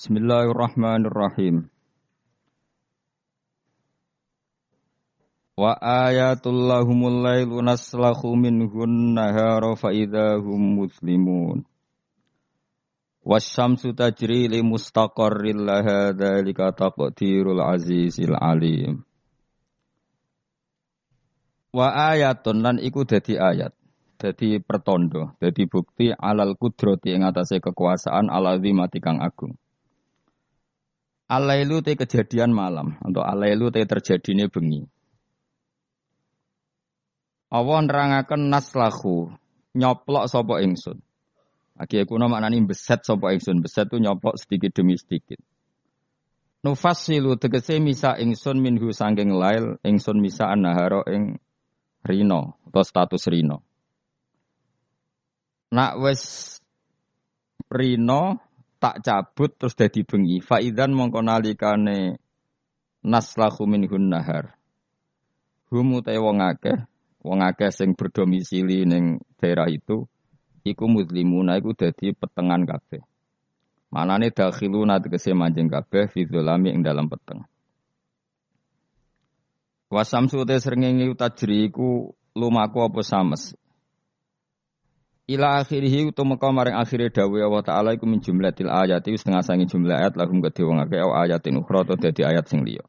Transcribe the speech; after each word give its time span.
Bismillahirrahmanirrahim. 0.00 1.68
Wa 5.60 5.76
ayatul 5.76 6.56
lahumul 6.56 7.20
lailu 7.20 7.60
naslahu 7.60 8.32
minhun 8.32 9.12
nahara 9.12 9.76
fa 9.76 9.92
idahum 9.92 10.80
muslimun. 10.80 11.68
Wasyamsu 13.28 13.92
tajri 13.92 14.48
li 14.48 14.64
mustaqarril 14.64 15.68
laha 15.68 16.16
dzalika 16.16 16.72
taqdirul 16.72 17.60
azizil 17.60 18.32
alim. 18.40 19.04
Wa 21.76 22.16
ayatun 22.16 22.64
lan 22.64 22.80
iku 22.80 23.04
dadi 23.04 23.36
ayat. 23.36 23.76
Dadi 24.16 24.64
pertondo, 24.64 25.36
dadi 25.36 25.68
bukti 25.68 26.08
alal 26.08 26.56
kudrati 26.56 27.12
ing 27.12 27.28
atase 27.28 27.60
kekuasaan 27.60 28.32
ala 28.32 28.56
mati 28.56 28.96
kang 29.04 29.20
agung. 29.20 29.60
Alailu 31.30 31.78
te 31.78 31.94
kejadian 31.94 32.50
malam 32.50 32.98
atau 32.98 33.22
alailu 33.22 33.70
te 33.70 33.86
terjadine 33.86 34.50
bengi. 34.50 34.82
Allah 37.54 37.78
nerangaken 37.86 38.50
naslahu 38.50 39.30
nyoplok 39.78 40.26
sapa 40.26 40.58
ingsun. 40.62 40.98
Aki 41.78 42.02
kuno 42.10 42.26
maknani 42.26 42.66
beset 42.66 43.06
sapa 43.06 43.30
ingsun, 43.30 43.62
beset 43.62 43.86
tu 43.86 44.02
nyoplok 44.02 44.42
sedikit 44.42 44.74
demi 44.74 44.98
sedikit. 44.98 45.38
Nufassilu 46.66 47.38
tegese 47.38 47.78
misa 47.78 48.18
ingsun 48.18 48.58
minhu 48.58 48.90
sangking 48.90 49.30
lail, 49.30 49.78
ingsun 49.86 50.18
misa 50.18 50.50
annahara 50.50 51.06
ing 51.08 51.38
rino 52.02 52.58
atau 52.68 52.82
status 52.82 53.30
rino. 53.30 53.62
Nak 55.70 55.94
wes 56.02 56.22
rino 57.70 58.49
tak 58.80 59.04
cabut 59.04 59.52
terus 59.54 59.76
dadi 59.76 60.02
bengi. 60.02 60.40
Faidan 60.40 60.96
mongko 60.96 61.20
nalikane 61.20 62.16
naslahu 63.04 63.68
minhun 63.68 64.08
nahar. 64.08 64.56
Hum 65.70 66.00
utai 66.00 66.18
wong 66.18 66.40
akeh, 66.42 66.82
wong 67.22 67.44
akeh 67.44 67.70
sing 67.70 67.94
berdomisili 67.94 68.82
ning 68.88 69.22
daerah 69.38 69.70
itu 69.70 70.08
iku 70.66 70.84
muslimuna 70.90 71.60
iku 71.60 71.76
dadi 71.76 72.16
petengan 72.16 72.64
kabeh. 72.66 73.04
Manane 73.90 74.32
dakhiluna 74.32 74.98
tegese 75.02 75.36
manjing 75.36 75.68
kabeh 75.68 76.08
fi 76.08 76.26
dzulami 76.26 76.72
ing 76.74 76.82
dalam 76.82 77.06
peteng. 77.06 77.44
Wasamsu 79.90 80.46
te 80.46 80.56
srengenge 80.62 81.10
tajri 81.18 81.66
iku 81.66 82.14
lumaku 82.38 82.86
apa 82.86 83.02
sames. 83.02 83.58
Ila 85.30 85.62
akhirih 85.62 86.10
utu 86.10 86.26
meka 86.26 86.50
maring 86.50 86.74
akhire 86.74 87.06
dawuh 87.06 87.46
Allah 87.46 87.62
taala 87.62 87.94
iku 87.94 88.02
min 88.02 88.18
jumlatil 88.18 88.66
ayati 88.66 89.14
setengah 89.14 89.46
sangi 89.46 89.70
jumlah 89.70 89.94
ayat 89.94 90.18
lahum 90.18 90.42
kedhe 90.42 90.66
wong 90.66 90.82
akeh 90.82 90.98
ayatin 90.98 91.62
ukhra 91.62 91.86
to 91.86 91.94
dadi 91.94 92.26
ayat 92.26 92.50
sing 92.50 92.66
liya. 92.66 92.82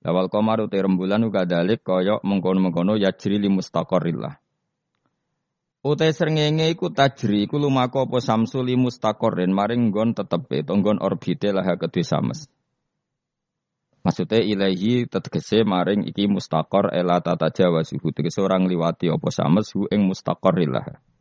Lawal 0.00 0.32
qamar 0.32 0.64
uti 0.64 0.80
rembulan 0.80 1.20
uga 1.28 1.44
dalik 1.44 1.84
kaya 1.84 2.24
mengkono-mengkono 2.24 2.96
yajri 2.96 3.36
li 3.36 3.52
mustaqarrillah. 3.52 4.32
Utai 5.84 6.16
srengenge 6.16 6.72
iku 6.72 6.88
tajri 6.88 7.44
iku 7.44 7.60
lumaku 7.60 8.08
apa 8.08 8.16
samsu 8.16 8.64
li 8.64 8.80
mustaqarrin 8.80 9.52
maring 9.52 9.92
nggon 9.92 10.16
tetepe 10.16 10.64
to 10.64 10.72
nggon 10.72 11.04
orbite 11.04 11.52
lah 11.52 11.68
kedhe 11.76 12.00
sames. 12.00 12.48
Maksudnya 14.00 14.40
ilahi 14.40 15.04
tetegese 15.04 15.68
maring 15.68 16.08
iki 16.08 16.32
mustaqor 16.32 16.88
ela 16.96 17.20
tata 17.20 17.52
suhu 17.84 18.08
tegese 18.08 18.40
orang 18.40 18.64
liwati 18.72 19.12
apa 19.12 19.28
sames 19.28 19.68
hu 19.76 19.84
ing 19.92 20.08
mustaqarrillah. 20.08 21.12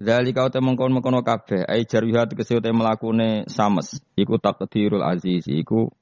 Dari 0.00 0.32
kau 0.32 0.48
temong 0.48 0.80
kon 0.80 0.96
mengkono 0.96 1.20
kabeh, 1.20 1.68
ai 1.68 1.84
jarwiha 1.84 2.24
tegese 2.24 2.56
te 2.64 2.72
melakune 2.72 3.44
sames. 3.52 4.00
Iku 4.16 4.40
takdirul 4.40 5.04
aziz, 5.04 5.44
iku 5.44 5.92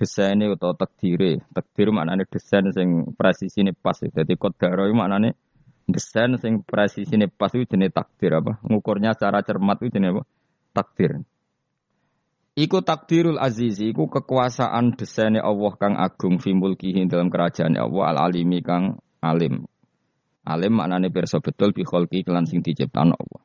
desaine 0.00 0.48
utawa 0.48 0.72
takdire. 0.72 1.44
Takdir 1.52 1.92
maknane 1.92 2.24
desain 2.24 2.72
sing 2.72 3.12
presisine 3.12 3.76
pas. 3.76 4.00
Dadi 4.00 4.32
kodaro 4.40 4.88
maknane 4.96 5.36
desain 5.84 6.40
sing 6.40 6.64
presisine 6.64 7.28
pas 7.28 7.52
itu 7.52 7.68
jenis 7.68 7.92
takdir 7.92 8.32
apa? 8.40 8.64
Ngukurnya 8.64 9.12
secara 9.12 9.44
cermat 9.44 9.76
itu 9.84 10.00
jenis 10.00 10.16
apa? 10.16 10.22
Takdir. 10.72 11.20
Iku 12.56 12.80
takdirul 12.80 13.36
aziz, 13.36 13.76
iku 13.84 14.08
kekuasaan 14.08 14.96
desainnya 14.96 15.44
Allah 15.44 15.76
kang 15.76 16.00
agung 16.00 16.40
fi 16.40 16.56
mulkihi 16.56 17.04
dalam 17.04 17.28
kerajaan 17.28 17.76
Allah 17.76 18.04
al 18.08 18.18
alimi 18.32 18.64
kang 18.64 18.96
alim. 19.20 19.68
Alim 20.48 20.80
maknane 20.80 21.12
pirsa 21.12 21.44
betul 21.44 21.76
bi 21.76 21.84
kholqi 21.84 22.24
kelan 22.24 22.48
sing 22.48 22.64
diciptakno 22.64 23.12
Allah. 23.12 23.42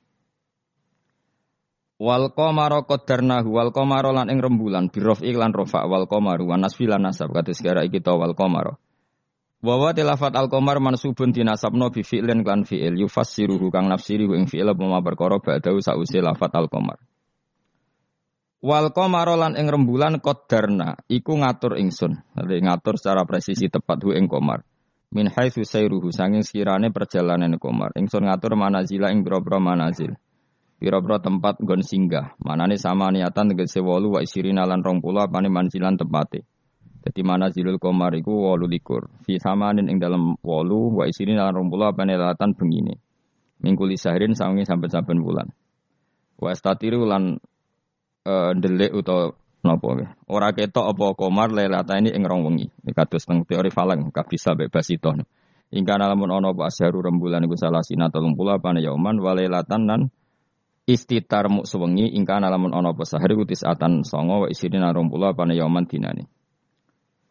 Wal 2.00 2.32
qamara 2.32 2.88
qaddarnahu 2.88 3.52
wal 3.52 3.76
qamara 3.76 4.16
lan 4.16 4.32
ing 4.32 4.40
rembulan 4.40 4.88
bi 4.88 5.04
rafi 5.04 5.36
lan 5.36 5.52
rafa 5.52 5.84
wal 5.84 6.08
qamaru 6.08 6.48
wa 6.48 6.56
nasfi 6.56 6.88
lan 6.88 7.04
nasab 7.04 7.36
kados 7.36 7.60
gara 7.60 7.84
iki 7.84 8.00
ta 8.00 8.16
wal 8.16 8.32
qamara. 8.32 8.80
Wa 9.64 9.76
wa 9.80 9.92
tilafat 9.92 10.32
al 10.36 10.48
qamar 10.48 10.80
mansubun 10.80 11.36
dinasabno 11.36 11.92
bi 11.92 12.08
fi'lin 12.08 12.44
lan 12.44 12.64
fi'il 12.64 12.96
yufassiruhu 13.04 13.68
kang 13.68 13.92
nafsiri 13.92 14.24
ing 14.28 14.48
fi'il 14.48 14.68
apa 14.68 15.00
perkara 15.04 15.44
ba'dahu 15.44 15.84
sause 15.84 16.20
lafat 16.24 16.56
al 16.56 16.72
qamar. 16.72 17.00
Wal 18.64 18.96
qamara 18.96 19.36
lan 19.36 19.60
ing 19.60 19.68
rembulan 19.68 20.24
qaddarna 20.24 21.04
iku 21.12 21.36
ngatur 21.36 21.76
ingsun. 21.80 22.16
ngatur 22.40 22.96
secara 22.96 23.28
presisi 23.28 23.68
tepat 23.68 24.00
hu 24.08 24.16
ing 24.16 24.32
qamar 24.32 24.64
min 25.14 25.30
haitsu 25.30 25.62
sayruhu 25.62 26.10
sanging 26.10 26.42
sekirane 26.42 26.90
perjalanan 26.90 27.62
komar 27.62 27.94
ingsun 27.94 28.26
ngatur 28.26 28.58
manazila 28.58 29.14
ing 29.14 29.22
boro-boro 29.22 29.62
manazil. 29.62 30.18
Pira-pira 30.82 31.22
tempat 31.22 31.64
nggon 31.64 31.80
singgah. 31.80 32.36
Manane 32.44 32.76
sama 32.76 33.08
niatan 33.08 33.56
tegese 33.56 33.80
8 33.80 34.04
wa 34.04 34.20
isirina 34.20 34.68
lan 34.68 34.84
20 34.84 35.00
apane 35.16 35.48
manzilan 35.48 35.96
tempate. 35.96 36.44
Dadi 37.00 37.22
manazilul 37.24 37.80
komar 37.80 38.12
iku 38.18 38.58
28 38.60 39.24
fi 39.24 39.40
samanin 39.40 39.88
ing 39.88 40.02
dalam 40.02 40.36
8 40.44 40.98
wa 40.98 41.08
isirina 41.08 41.48
lan 41.48 41.56
20 41.56 41.94
apane 41.94 42.20
latan 42.20 42.52
bengine. 42.58 43.00
Mingkuli 43.64 43.96
sahrin 43.96 44.36
sawengi 44.36 44.68
sampai 44.68 44.92
saben 44.92 45.24
bulan 45.24 45.48
wa 46.44 46.52
statiru 46.52 47.08
lan 47.08 47.40
uh, 48.28 48.52
ndelik 48.52 48.92
utawa 48.92 49.32
Napa 49.64 49.96
nggih? 49.96 50.10
Ora 50.28 50.52
ketok 50.52 50.92
apa 50.92 51.16
komar 51.16 51.48
lelata 51.48 51.96
ini 51.96 52.12
ing 52.12 52.28
rong 52.28 52.44
wengi. 52.52 52.68
Kados 52.92 53.24
teng 53.24 53.48
teori 53.48 53.72
falang 53.72 54.12
kabisa 54.12 54.52
bebas 54.60 54.92
itu. 54.92 55.08
Ingka 55.74 55.96
lamun 55.96 56.30
ana 56.30 56.52
apa 56.52 56.68
asharu 56.68 57.00
rembulan 57.00 57.48
iku 57.48 57.56
salah 57.56 57.82
sina 57.82 58.12
30 58.12 58.36
apa 58.36 58.76
yauman 58.78 59.18
walelatan 59.18 59.82
lan 59.90 60.02
istitar 60.84 61.48
mu 61.48 61.64
sewengi 61.64 62.12
ingka 62.12 62.44
lamun 62.44 62.76
ana 62.76 62.92
apa 62.92 63.08
sahar 63.08 63.32
iku 63.32 63.48
tisatan 63.48 64.04
songo 64.04 64.46
wa 64.46 64.48
isirina 64.52 64.92
20 64.92 65.16
apa 65.32 65.44
yauman 65.56 65.88
dinane. 65.88 66.28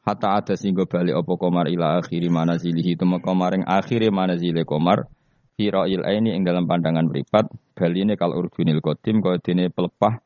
Hatta 0.02 0.40
ada 0.40 0.56
singgo 0.56 0.88
balik 0.88 1.20
apa 1.20 1.32
komar 1.36 1.68
ila 1.68 2.00
akhiri 2.00 2.32
manazilihi 2.32 2.96
temeka 2.98 3.30
maring 3.36 3.68
akhire 3.68 4.08
manazile 4.10 4.64
komar 4.64 5.06
Firail 5.52 6.00
ini 6.08 6.32
ing 6.32 6.48
dalam 6.48 6.64
pandangan 6.64 7.12
beripat 7.12 7.46
baline 7.76 8.16
kal 8.16 8.32
urjunil 8.32 8.80
kodim 8.80 9.20
kaya 9.20 9.38
pelepah 9.68 10.24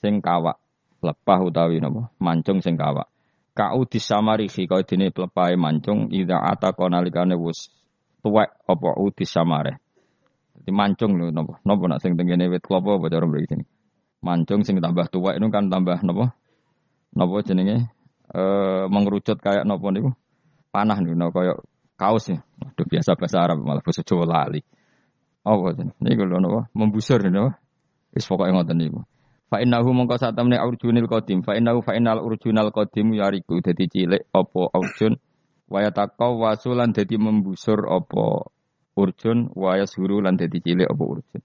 sing 0.00 0.22
kawak 0.22 0.56
lepah 1.02 1.38
utawi 1.46 1.78
napa? 1.78 2.10
Mancung 2.18 2.58
sing 2.62 2.74
kawak. 2.74 3.06
Kau 3.54 3.82
disamarihi 3.82 4.70
kau 4.70 4.82
dene 4.86 5.10
plepahe 5.10 5.58
mancung 5.58 6.14
ida 6.14 6.38
ata 6.38 6.70
konalikane 6.74 7.34
wis 7.34 7.74
tuwek 8.22 8.54
apa 8.70 8.90
udisamare 8.98 9.82
dadi 10.54 10.70
mancung 10.70 11.18
lho 11.18 11.34
napa? 11.34 11.58
Napa 11.66 11.82
nak 11.90 11.98
sing 12.02 12.14
tengene 12.14 12.46
wit 12.50 12.62
klopo 12.62 12.98
apa 12.98 13.10
cara 13.10 13.26
mriki 13.26 13.58
mancung 14.22 14.62
sing 14.62 14.78
tambah 14.78 15.10
tuwek 15.10 15.38
itu 15.38 15.46
kan 15.50 15.70
tambah 15.70 15.98
napa? 16.06 16.34
Napa 17.14 17.34
jenenge? 17.42 17.90
Eh 18.30 18.84
mengerucut 18.86 19.38
kayak 19.42 19.66
napa 19.66 19.86
niku? 19.90 20.14
Panah 20.70 20.98
niku 21.02 21.18
kaya 21.34 21.58
kaos 21.98 22.30
ya. 22.30 22.38
Waduh 22.62 22.86
biasa 22.86 23.18
bahasa 23.18 23.42
Arab 23.42 23.58
malah 23.62 23.82
bahasa 23.82 24.06
Jawa 24.06 24.22
lali. 24.22 24.62
Apa 25.42 25.82
niku 25.98 26.22
lho 26.26 26.38
napa? 26.38 26.70
Membusur 26.78 27.26
napa? 27.26 27.58
Wis 28.14 28.22
pokoke 28.22 28.54
ngoten 28.54 28.78
niku 28.78 29.02
Fa 29.48 29.64
innahu 29.64 29.96
mongko 29.96 30.20
sak 30.20 30.36
temne 30.36 30.60
urjunil 30.60 31.08
qadim. 31.08 31.40
Fa 31.40 31.56
innahu 31.56 31.80
fa 31.80 31.96
innal 31.96 32.20
urjunal 32.20 32.68
qadim 32.68 33.16
yariku 33.16 33.64
dadi 33.64 33.88
cilik 33.88 34.28
apa 34.28 34.62
urjun 34.76 35.16
waya 35.72 35.88
taqaw 35.88 36.36
wasulan 36.36 36.92
dadi 36.92 37.16
membusur 37.16 37.88
apa 37.88 38.44
urjun 38.92 39.48
waya 39.56 39.88
suru 39.88 40.20
lan 40.20 40.36
dadi 40.36 40.60
cilik 40.60 40.84
apa 40.84 41.00
urjun. 41.00 41.42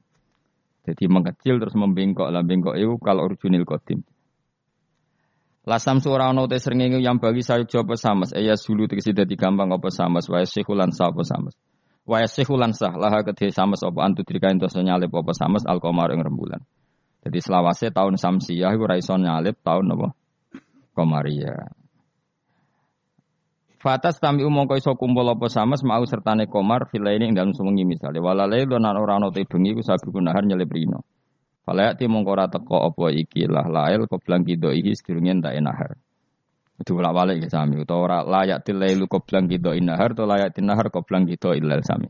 Jadi 0.83 1.03
mengecil 1.07 1.63
terus 1.63 1.79
membengkok 1.79 2.27
lah 2.27 2.43
bengkok 2.43 2.75
itu 2.75 2.99
kalau 2.99 3.23
urjunil 3.31 3.63
qadim. 3.63 4.03
Lasam 5.63 6.03
surah 6.03 6.35
ono 6.35 6.43
te 6.51 6.59
srengenge 6.59 6.99
yang 6.99 7.23
bagi 7.23 7.39
saya 7.39 7.63
jawab 7.63 7.95
samas 7.95 8.35
eya 8.35 8.59
sulu 8.59 8.83
tegese 8.83 9.15
dadi 9.15 9.39
gampang 9.39 9.71
apa 9.71 9.87
samas 9.87 10.27
waya 10.27 10.43
sikhulan 10.43 10.91
sa 10.91 11.07
apa 11.07 11.23
samas. 11.23 11.55
Waya 12.03 12.27
sikhulan 12.27 12.75
sah 12.75 12.91
laha 12.99 13.23
kedhe 13.23 13.47
samas 13.47 13.79
apa 13.79 13.95
antu 14.03 14.27
dirikain 14.27 14.59
dosa 14.59 14.83
nyalip 14.83 15.07
apa 15.15 15.31
samas 15.31 15.63
al 15.63 15.79
qamar 15.79 16.11
ing 16.11 16.19
rembulan. 16.19 16.59
Jadi 17.23 17.39
selawase 17.39 17.87
tahun 17.95 18.19
Samsiyah 18.19 18.75
itu 18.75 18.83
raison 18.83 19.23
nyalip 19.23 19.55
tahun 19.63 19.95
apa? 19.95 20.07
Komaria. 20.91 21.71
Fatas 23.83 24.15
tami 24.15 24.47
umong 24.47 24.67
kau 24.67 24.79
iso 24.79 24.95
kumpul 24.95 25.27
apa 25.27 25.51
sama 25.51 25.75
mau 25.83 26.03
sertane 26.07 26.47
komar 26.47 26.87
villa 26.87 27.11
ini 27.11 27.31
ing 27.31 27.35
dalam 27.35 27.51
semengi 27.51 27.83
misalnya 27.83 28.23
walalai 28.23 28.63
lo 28.63 28.79
nan 28.79 28.95
orang 28.95 29.27
note 29.27 29.43
bengi 29.43 29.75
ku 29.75 29.83
sabi 29.83 30.07
kunahar 30.07 30.47
nyelip 30.47 30.71
rino. 30.71 31.03
Falayati 31.67 32.07
mongkora 32.07 32.47
teko 32.47 32.91
apa 32.91 33.11
iki 33.11 33.43
lah 33.47 33.67
lail 33.67 34.07
koblang 34.07 34.47
kido 34.47 34.71
iki 34.71 34.95
sedurunge 34.95 35.35
tak 35.43 35.59
nahar. 35.59 35.99
Itu 36.79 36.95
bolak 36.95 37.11
balik 37.11 37.43
ya 37.43 37.47
sami. 37.51 37.79
Utawa 37.79 37.99
ora 38.07 38.19
layak 38.23 38.63
tilailu 38.67 39.07
koblang 39.07 39.51
kido 39.51 39.75
inahar 39.75 40.15
atau 40.15 40.27
layak 40.27 40.55
tinahar 40.55 40.87
koblang 40.87 41.27
kido 41.27 41.51
ilal 41.51 41.83
sami. 41.83 42.07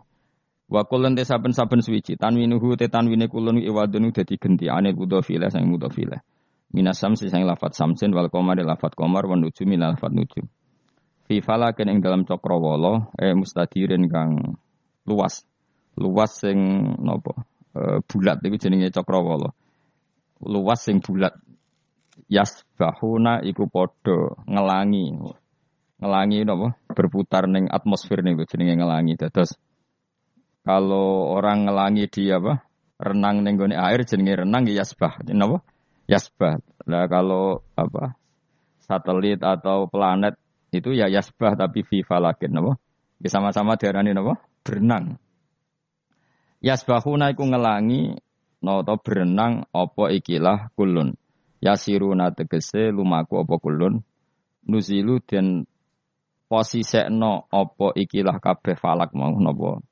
Wa 0.73 0.89
kulun 0.89 1.13
te 1.13 1.21
saben-saben 1.21 1.85
suwiji 1.85 2.17
tanwinuhu 2.17 2.73
te 2.73 2.89
tanwine 2.89 3.29
kulun 3.29 3.61
iwadun 3.61 4.09
dadi 4.09 4.41
genti 4.41 4.65
ane 4.73 4.97
mudhofile 4.97 5.53
sang 5.53 5.69
mudhofile. 5.69 6.25
Minas 6.73 6.97
samsi 6.97 7.29
sang 7.29 7.45
lafat 7.45 7.77
samsin 7.77 8.09
wal 8.09 8.33
qamar 8.33 8.57
lafat 8.57 8.97
qamar 8.97 9.29
wa 9.29 9.37
nujumi 9.37 9.77
lafat 9.77 10.09
nujum. 10.09 10.49
Fi 11.29 11.45
falakin 11.45 11.93
ing 11.93 12.01
dalam 12.01 12.25
cakrawala 12.25 13.13
eh 13.21 13.37
mustadirin 13.37 14.09
kang 14.09 14.57
luas. 15.05 15.45
Luas 15.93 16.41
sing 16.41 16.57
napa? 17.05 17.45
E, 17.77 18.01
bulat 18.09 18.41
iku 18.41 18.57
jenenge 18.57 18.89
cakrawala. 18.89 19.53
Luas 20.41 20.81
sing 20.81 21.05
bulat. 21.05 21.37
Yasbahuna 22.33 23.45
iku 23.45 23.69
padha 23.69 24.41
ngelangi. 24.49 25.21
Ngelangi 26.01 26.49
napa? 26.49 26.73
Berputar 26.89 27.45
ning 27.45 27.69
atmosfer 27.69 28.25
niku 28.25 28.49
jenenge 28.49 28.81
ngelangi. 28.81 29.21
Dados 29.21 29.53
kalau 30.63 31.35
orang 31.35 31.67
ngelangi 31.67 32.07
di 32.07 32.31
apa 32.31 32.63
renang 33.03 33.43
nenggone 33.43 33.75
air 33.75 34.07
jenenge 34.07 34.47
renang 34.47 34.63
ya 34.71 34.81
yasbah. 34.81 35.19
Napa? 35.35 35.59
Yasbah. 36.07 36.63
Lah 36.87 37.05
kalau 37.11 37.63
apa 37.75 38.15
satelit 38.79 39.43
atau 39.43 39.91
planet 39.91 40.39
itu 40.71 40.95
ya 40.95 41.11
yasbah 41.11 41.59
tapi 41.59 41.83
fi 41.83 42.01
falakin 42.01 42.55
napa? 42.55 42.79
Ya 43.19 43.27
sama-sama 43.27 43.75
diarani 43.75 44.15
napa? 44.15 44.39
Berenang. 44.63 45.19
Yasbahuna 46.63 47.35
iku 47.35 47.43
ngelangi 47.43 48.15
no 48.63 48.87
to 48.87 48.95
berenang 49.03 49.67
apa 49.75 50.15
ikilah 50.15 50.71
kulun. 50.79 51.19
Yasiruna 51.59 52.31
tegese 52.31 52.87
lumaku 52.95 53.43
apa 53.43 53.59
kulun. 53.59 53.99
Nuzilu 54.63 55.19
dan 55.27 55.67
posisekno 56.47 57.51
apa 57.51 57.91
ikilah 57.99 58.39
kabeh 58.39 58.79
falak 58.79 59.11
mau 59.11 59.35
napa 59.35 59.83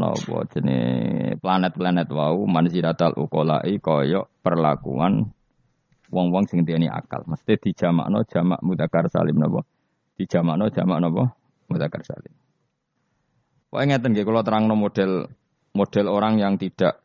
nopo 0.00 0.40
jenis 0.48 1.36
planet-planet 1.44 2.08
wau 2.08 2.48
manziratal 2.48 3.12
ukolai 3.20 3.76
koyok 3.76 4.40
perlakuan 4.40 5.28
wong-wong 6.10 6.44
sing 6.50 6.66
diani 6.66 6.88
akal. 6.90 7.22
Mesti 7.28 7.60
dijamakno 7.60 8.24
jamak 8.26 8.60
mudakar 8.64 9.06
salim 9.12 9.36
nopo. 9.38 9.62
Dijamakno 10.16 10.72
jamak 10.72 10.98
nopo 11.04 11.22
mudakar 11.70 12.02
salim. 12.02 12.34
Wah 13.70 13.86
ngeten 13.86 14.16
kalau 14.18 14.42
terangno 14.42 14.74
model 14.74 15.30
model 15.76 16.06
orang 16.10 16.42
yang 16.42 16.58
tidak 16.58 16.98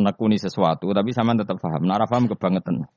nekuni 0.00 0.40
sesuatu 0.40 0.88
tapi 0.88 1.12
sama 1.12 1.36
tetap 1.36 1.60
paham. 1.60 1.84
Nara 1.84 2.08
paham 2.08 2.26
kebangetan. 2.26 2.88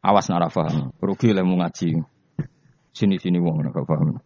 Awas 0.00 0.32
nara 0.32 0.48
paham. 0.48 0.96
Rugi 0.96 1.36
lah 1.36 1.44
ngaji. 1.44 2.00
Sini-sini 2.96 3.36
wong 3.36 3.60
nara 3.60 3.84
paham. 3.84 4.16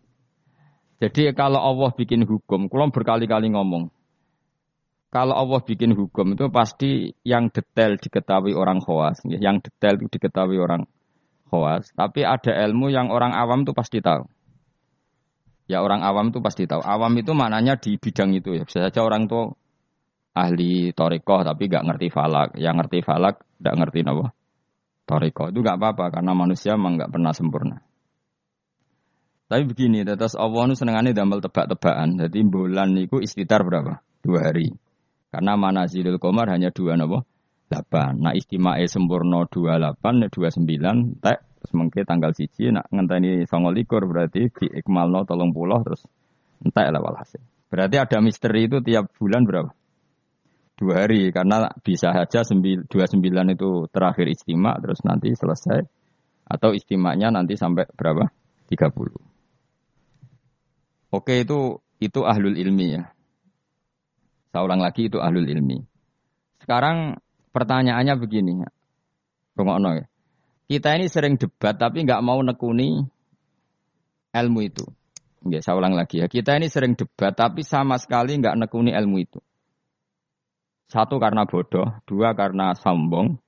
Jadi 1.01 1.33
kalau 1.33 1.57
Allah 1.57 1.91
bikin 1.97 2.29
hukum, 2.29 2.69
kalau 2.69 2.93
berkali-kali 2.93 3.49
ngomong, 3.49 3.89
kalau 5.09 5.35
Allah 5.35 5.61
bikin 5.65 5.97
hukum 5.97 6.37
itu 6.37 6.47
pasti 6.53 7.11
yang 7.25 7.49
detail 7.49 7.97
diketahui 7.97 8.53
orang 8.53 8.85
khawas, 8.85 9.25
yang 9.27 9.59
detail 9.65 9.97
itu 9.97 10.21
diketahui 10.21 10.61
orang 10.61 10.85
khawas. 11.51 11.91
Tapi 11.99 12.23
ada 12.23 12.55
ilmu 12.69 12.95
yang 12.95 13.11
orang 13.11 13.35
awam 13.35 13.67
itu 13.67 13.75
pasti 13.75 13.99
tahu. 13.99 14.23
Ya 15.67 15.83
orang 15.83 16.03
awam 16.07 16.31
itu 16.31 16.39
pasti 16.39 16.67
tahu. 16.67 16.83
Awam 16.83 17.17
itu 17.19 17.35
maknanya 17.35 17.79
di 17.79 17.99
bidang 17.99 18.35
itu 18.35 18.55
ya. 18.55 18.63
Bisa 18.63 18.87
saja 18.87 19.03
orang 19.03 19.27
itu 19.27 19.55
ahli 20.35 20.95
torikoh 20.95 21.43
tapi 21.43 21.67
nggak 21.67 21.85
ngerti 21.91 22.07
falak. 22.11 22.55
Yang 22.55 22.75
ngerti 22.87 22.99
falak 23.03 23.43
nggak 23.59 23.77
ngerti 23.83 23.99
apa. 24.07 24.27
Torikoh 25.07 25.47
itu 25.51 25.59
nggak 25.59 25.79
apa-apa 25.79 26.07
karena 26.19 26.33
manusia 26.39 26.79
memang 26.79 26.99
nggak 26.99 27.11
pernah 27.11 27.33
sempurna. 27.35 27.77
Tapi 29.51 29.67
begini, 29.67 30.07
tetes 30.07 30.39
Allah 30.39 30.63
nu 30.71 30.79
senengane 30.79 31.11
damel 31.11 31.43
tebak-tebakan. 31.43 32.23
Jadi 32.23 32.47
bulan 32.47 32.95
niku 32.95 33.19
istitar 33.19 33.67
berapa? 33.67 33.99
Dua 34.23 34.47
hari. 34.47 34.71
Karena 35.27 35.59
mana 35.59 35.91
zilul 35.91 36.23
komar 36.23 36.47
hanya 36.55 36.71
dua 36.71 36.95
nopo? 36.95 37.27
Delapan. 37.67 38.15
Nah 38.15 38.31
istimewa 38.31 38.79
sempurna 38.87 39.43
dua 39.51 39.83
delapan, 39.83 40.23
dua 40.31 40.55
sembilan. 40.55 41.19
Tek 41.19 41.39
terus 41.59 41.73
mungkin 41.75 42.03
tanggal 42.07 42.31
siji. 42.31 42.71
Nak 42.71 42.95
ngenteni 42.95 43.43
songol 43.51 43.75
likur 43.75 44.07
berarti 44.07 44.55
di 44.55 44.67
ikmal 44.71 45.11
no 45.11 45.27
tolong 45.27 45.51
pulau 45.51 45.83
terus 45.83 46.07
entek 46.63 46.87
lah 46.87 47.03
walhasil. 47.03 47.43
Berarti 47.67 47.99
ada 47.99 48.23
misteri 48.23 48.71
itu 48.71 48.79
tiap 48.87 49.11
bulan 49.19 49.43
berapa? 49.43 49.71
Dua 50.79 50.95
hari 50.95 51.35
karena 51.35 51.75
bisa 51.83 52.15
saja 52.15 52.47
dua 52.87 53.07
sembilan 53.11 53.59
itu 53.59 53.91
terakhir 53.91 54.31
istimewa 54.31 54.79
terus 54.79 55.03
nanti 55.03 55.35
selesai 55.35 55.83
atau 56.47 56.71
istimewanya 56.71 57.35
nanti 57.35 57.59
sampai 57.59 57.91
berapa? 57.99 58.31
Tiga 58.71 58.87
puluh. 58.95 59.30
Oke 61.11 61.43
itu 61.43 61.83
itu 61.99 62.21
ahlul 62.23 62.55
ilmi 62.55 62.87
ya. 62.95 63.11
Saya 64.51 64.63
ulang 64.67 64.83
lagi 64.83 65.11
itu 65.11 65.19
ahlul 65.19 65.47
ilmi. 65.47 65.83
Sekarang 66.63 67.19
pertanyaannya 67.51 68.15
begini. 68.19 68.63
Rungokno 69.59 69.91
ya. 69.99 70.07
Kita 70.71 70.95
ini 70.95 71.11
sering 71.11 71.35
debat 71.35 71.75
tapi 71.75 72.07
nggak 72.07 72.23
mau 72.23 72.39
nekuni 72.39 73.03
ilmu 74.31 74.61
itu. 74.63 74.87
Ya, 75.51 75.59
saya 75.65 75.81
ulang 75.81 75.99
lagi 75.99 76.23
ya. 76.23 76.31
Kita 76.31 76.55
ini 76.55 76.71
sering 76.71 76.95
debat 76.95 77.35
tapi 77.35 77.67
sama 77.67 77.99
sekali 77.99 78.39
nggak 78.39 78.55
nekuni 78.55 78.95
ilmu 78.95 79.17
itu. 79.19 79.43
Satu 80.91 81.19
karena 81.23 81.47
bodoh, 81.47 81.87
dua 82.07 82.35
karena 82.35 82.75
sombong, 82.75 83.39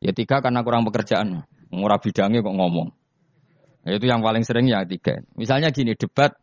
ya 0.00 0.12
tiga 0.16 0.40
karena 0.40 0.64
kurang 0.64 0.88
pekerjaan. 0.88 1.44
Murah 1.72 2.00
bidangnya 2.00 2.40
kok 2.40 2.56
ngomong. 2.56 2.88
Ya, 3.84 3.96
itu 3.96 4.04
yang 4.08 4.20
paling 4.20 4.44
sering 4.44 4.68
ya 4.68 4.84
tiga. 4.84 5.24
Misalnya 5.36 5.72
gini, 5.72 5.96
debat 5.96 6.36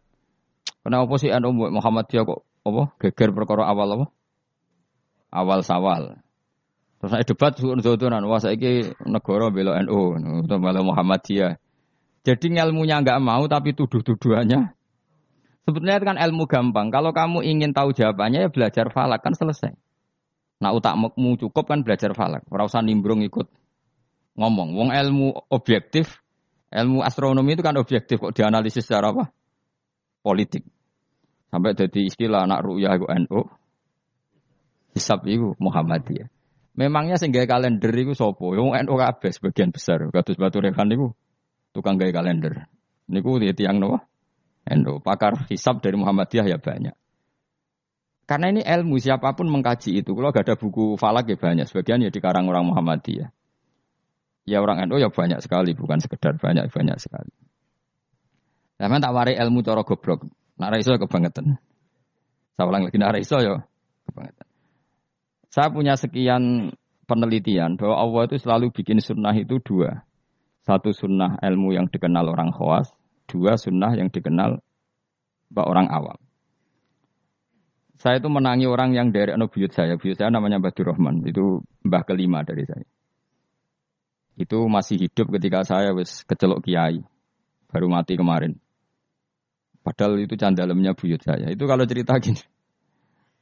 Kenapa 0.79 1.13
sih 1.19 1.29
anu 1.29 1.51
Muhammadiyah 1.51 2.23
kok 2.23 2.41
apa 2.63 2.83
geger 3.03 3.29
perkara 3.35 3.67
awal 3.67 3.87
apa? 3.99 4.05
Awal 5.29 5.59
sawal. 5.61 6.03
Terus 6.99 7.11
saya 7.15 7.23
debat 7.23 7.55
suun-suunan, 7.55 8.23
wah 8.27 8.43
saiki 8.43 8.91
negara 9.07 9.47
bela 9.51 9.79
NU, 9.83 10.19
malah 10.47 10.83
Muhammadiyah. 10.83 11.55
Jadi 12.27 12.51
ilmunya 12.51 12.99
nggak 12.99 13.19
mau 13.23 13.47
tapi 13.47 13.71
tuduh-tuduhannya. 13.71 14.75
Sebetulnya 15.63 16.01
kan 16.03 16.17
ilmu 16.19 16.49
gampang. 16.49 16.91
Kalau 16.91 17.15
kamu 17.15 17.45
ingin 17.45 17.71
tahu 17.71 17.95
jawabannya 17.95 18.47
ya 18.47 18.49
belajar 18.51 18.91
falak 18.91 19.23
kan 19.23 19.31
selesai. 19.37 19.71
Nah 20.59 20.75
utakmu 20.75 21.39
cukup 21.39 21.71
kan 21.71 21.85
belajar 21.87 22.11
falak. 22.11 22.43
Usah 22.51 22.83
nimbrung 22.83 23.23
ikut 23.23 23.47
ngomong. 24.35 24.75
Wong 24.75 24.89
ilmu 24.91 25.47
objektif, 25.53 26.19
ilmu 26.73 26.99
astronomi 27.05 27.55
itu 27.55 27.63
kan 27.63 27.79
objektif 27.79 28.19
kok 28.19 28.35
dianalisis 28.35 28.83
secara 28.83 29.15
apa? 29.15 29.31
politik. 30.19 30.67
Sampai 31.49 31.73
jadi 31.73 32.05
istilah 32.05 32.45
anak 32.45 32.61
ru'yah 32.61 32.93
itu 32.97 33.05
NU. 33.25 33.41
Hisab 34.93 35.25
itu 35.25 35.57
Muhammadiyah. 35.57 36.29
Memangnya 36.77 37.17
sehingga 37.17 37.43
kalender 37.49 37.91
itu 37.91 38.13
sopo? 38.13 38.53
Yang 38.53 38.85
NU 38.85 38.93
kabeh 38.95 39.31
sebagian 39.33 39.73
besar. 39.73 40.05
Kados 40.13 40.37
Batu 40.37 40.61
Rehan 40.61 40.87
itu 40.93 41.11
tukang 41.73 41.97
gaya 41.97 42.13
kalender. 42.13 42.69
Niku 43.09 43.41
tiang 43.53 43.81
nopo? 43.81 43.99
NU. 44.69 45.01
Pakar 45.01 45.49
hisab 45.49 45.81
dari 45.81 45.97
Muhammadiyah 45.97 46.45
ya 46.45 46.57
banyak. 46.61 46.93
Karena 48.29 48.53
ini 48.53 48.61
ilmu 48.61 49.01
siapa 49.01 49.33
pun 49.33 49.49
mengkaji 49.49 50.05
itu. 50.05 50.13
Kalau 50.13 50.29
gak 50.29 50.45
ada 50.45 50.53
buku 50.53 50.93
falak 51.01 51.25
ya 51.25 51.37
banyak. 51.41 51.65
Sebagian 51.65 52.05
ya 52.05 52.13
dikarang 52.13 52.45
orang 52.45 52.69
Muhammadiyah. 52.69 53.33
Ya 54.45 54.61
orang 54.61 54.85
NU 54.85 55.01
ya 55.01 55.09
banyak 55.09 55.41
sekali, 55.41 55.73
bukan 55.73 55.97
sekedar 55.97 56.37
banyak 56.37 56.69
banyak 56.69 56.97
sekali. 57.01 57.33
Sampeyan 58.77 59.01
tak 59.01 59.13
wari 59.17 59.33
ilmu 59.35 59.65
cara 59.65 59.81
goblok. 59.81 60.29
Nak 60.59 60.69
ra 60.69 60.77
iso 60.77 60.91
ya 60.91 60.99
kebangetan. 60.99 61.55
Saya 62.59 62.67
ulang 62.67 62.83
lagi 62.85 62.99
nak 62.99 63.15
ra 63.15 63.19
iso 63.23 63.39
ya 63.39 63.63
kebangetan. 64.11 64.47
Saya 65.49 65.67
punya 65.71 65.95
sekian 65.95 66.75
penelitian 67.09 67.79
bahwa 67.79 67.95
Allah 67.97 68.21
itu 68.29 68.37
selalu 68.37 68.69
bikin 68.75 69.01
sunnah 69.01 69.33
itu 69.33 69.57
dua. 69.63 70.05
Satu 70.67 70.93
sunnah 70.93 71.41
ilmu 71.41 71.73
yang 71.73 71.89
dikenal 71.89 72.29
orang 72.29 72.53
khawas, 72.53 72.93
dua 73.25 73.57
sunnah 73.57 73.95
yang 73.97 74.13
dikenal 74.13 74.61
orang 75.57 75.89
awam. 75.89 76.19
Saya 77.99 78.23
itu 78.23 78.31
menangi 78.31 78.63
orang 78.63 78.95
yang 78.95 79.11
dari 79.11 79.35
anu 79.35 79.51
buyut 79.51 79.75
saya. 79.75 79.99
Buyut 79.99 80.15
saya 80.15 80.31
namanya 80.31 80.61
Badur 80.61 80.95
Rahman. 80.95 81.19
Itu 81.27 81.67
mbah 81.83 82.07
kelima 82.07 82.47
dari 82.47 82.63
saya. 82.63 82.87
Itu 84.39 84.71
masih 84.71 85.03
hidup 85.03 85.35
ketika 85.35 85.67
saya 85.67 85.91
wis 85.91 86.23
kecelok 86.23 86.63
kiai. 86.63 87.03
Baru 87.67 87.91
mati 87.91 88.15
kemarin. 88.15 88.55
Padahal 89.89 90.21
itu 90.21 90.37
candalemnya 90.37 90.93
buyut 90.93 91.17
saya. 91.25 91.49
Itu 91.49 91.65
kalau 91.65 91.81
cerita 91.89 92.13
gini. 92.21 92.37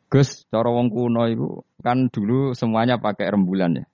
Gus, 0.07 0.47
cara 0.47 0.71
wong 0.71 0.87
kuno 0.87 1.27
itu 1.27 1.67
kan 1.83 2.07
dulu 2.07 2.55
semuanya 2.55 2.95
pakai 2.95 3.27
rembulan 3.35 3.83
ya. 3.83 3.85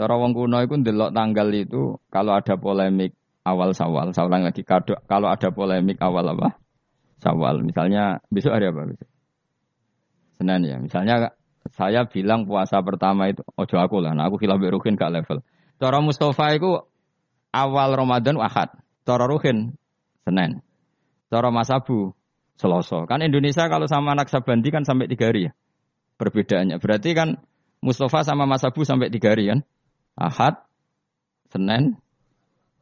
Cara 0.00 0.16
wong 0.16 0.32
kuno 0.32 0.64
itu 0.64 0.80
ndelok 0.80 1.12
tanggal 1.12 1.52
itu 1.52 2.00
kalau 2.08 2.32
ada 2.32 2.56
polemik 2.56 3.12
awal 3.44 3.76
sawal, 3.76 4.16
ulang 4.16 4.48
lagi 4.48 4.64
kalau 4.64 5.28
ada 5.28 5.48
polemik 5.52 6.00
awal 6.00 6.32
apa? 6.32 6.56
Sawal. 7.20 7.60
Misalnya 7.60 8.24
besok 8.32 8.56
hari 8.56 8.72
apa 8.72 8.88
besok? 8.88 9.08
Senin 10.40 10.64
ya. 10.64 10.80
Misalnya 10.80 11.36
saya 11.76 12.08
bilang 12.08 12.48
puasa 12.48 12.80
pertama 12.80 13.28
itu 13.28 13.44
ojo 13.60 13.76
aku 13.76 14.00
lah, 14.00 14.16
nah 14.16 14.32
aku 14.32 14.40
khilaf 14.40 14.56
Ruhin 14.56 14.96
gak 14.96 15.12
level. 15.12 15.44
Cara 15.76 16.00
Mustafa 16.00 16.56
itu 16.56 16.80
awal 17.52 17.92
Ramadan 17.92 18.40
Ahad, 18.40 18.72
cara 19.04 19.28
Ruhin 19.28 19.76
Senin. 20.24 20.64
Cara 21.28 21.48
Mas 21.50 21.70
Abu 21.72 22.12
Selasa. 22.54 23.04
Kan 23.10 23.22
Indonesia 23.22 23.66
kalau 23.66 23.90
sama 23.90 24.14
anak 24.14 24.30
Sabandi 24.30 24.70
kan 24.70 24.86
sampai 24.86 25.10
tiga 25.10 25.30
hari 25.30 25.50
ya. 25.50 25.52
Perbedaannya. 26.14 26.78
Berarti 26.78 27.10
kan 27.12 27.42
Mustafa 27.82 28.22
sama 28.22 28.46
Mas 28.46 28.62
Abu 28.62 28.86
sampai 28.86 29.10
tiga 29.10 29.34
hari 29.34 29.50
kan. 29.50 29.60
Ahad, 30.14 30.62
Senin, 31.50 31.98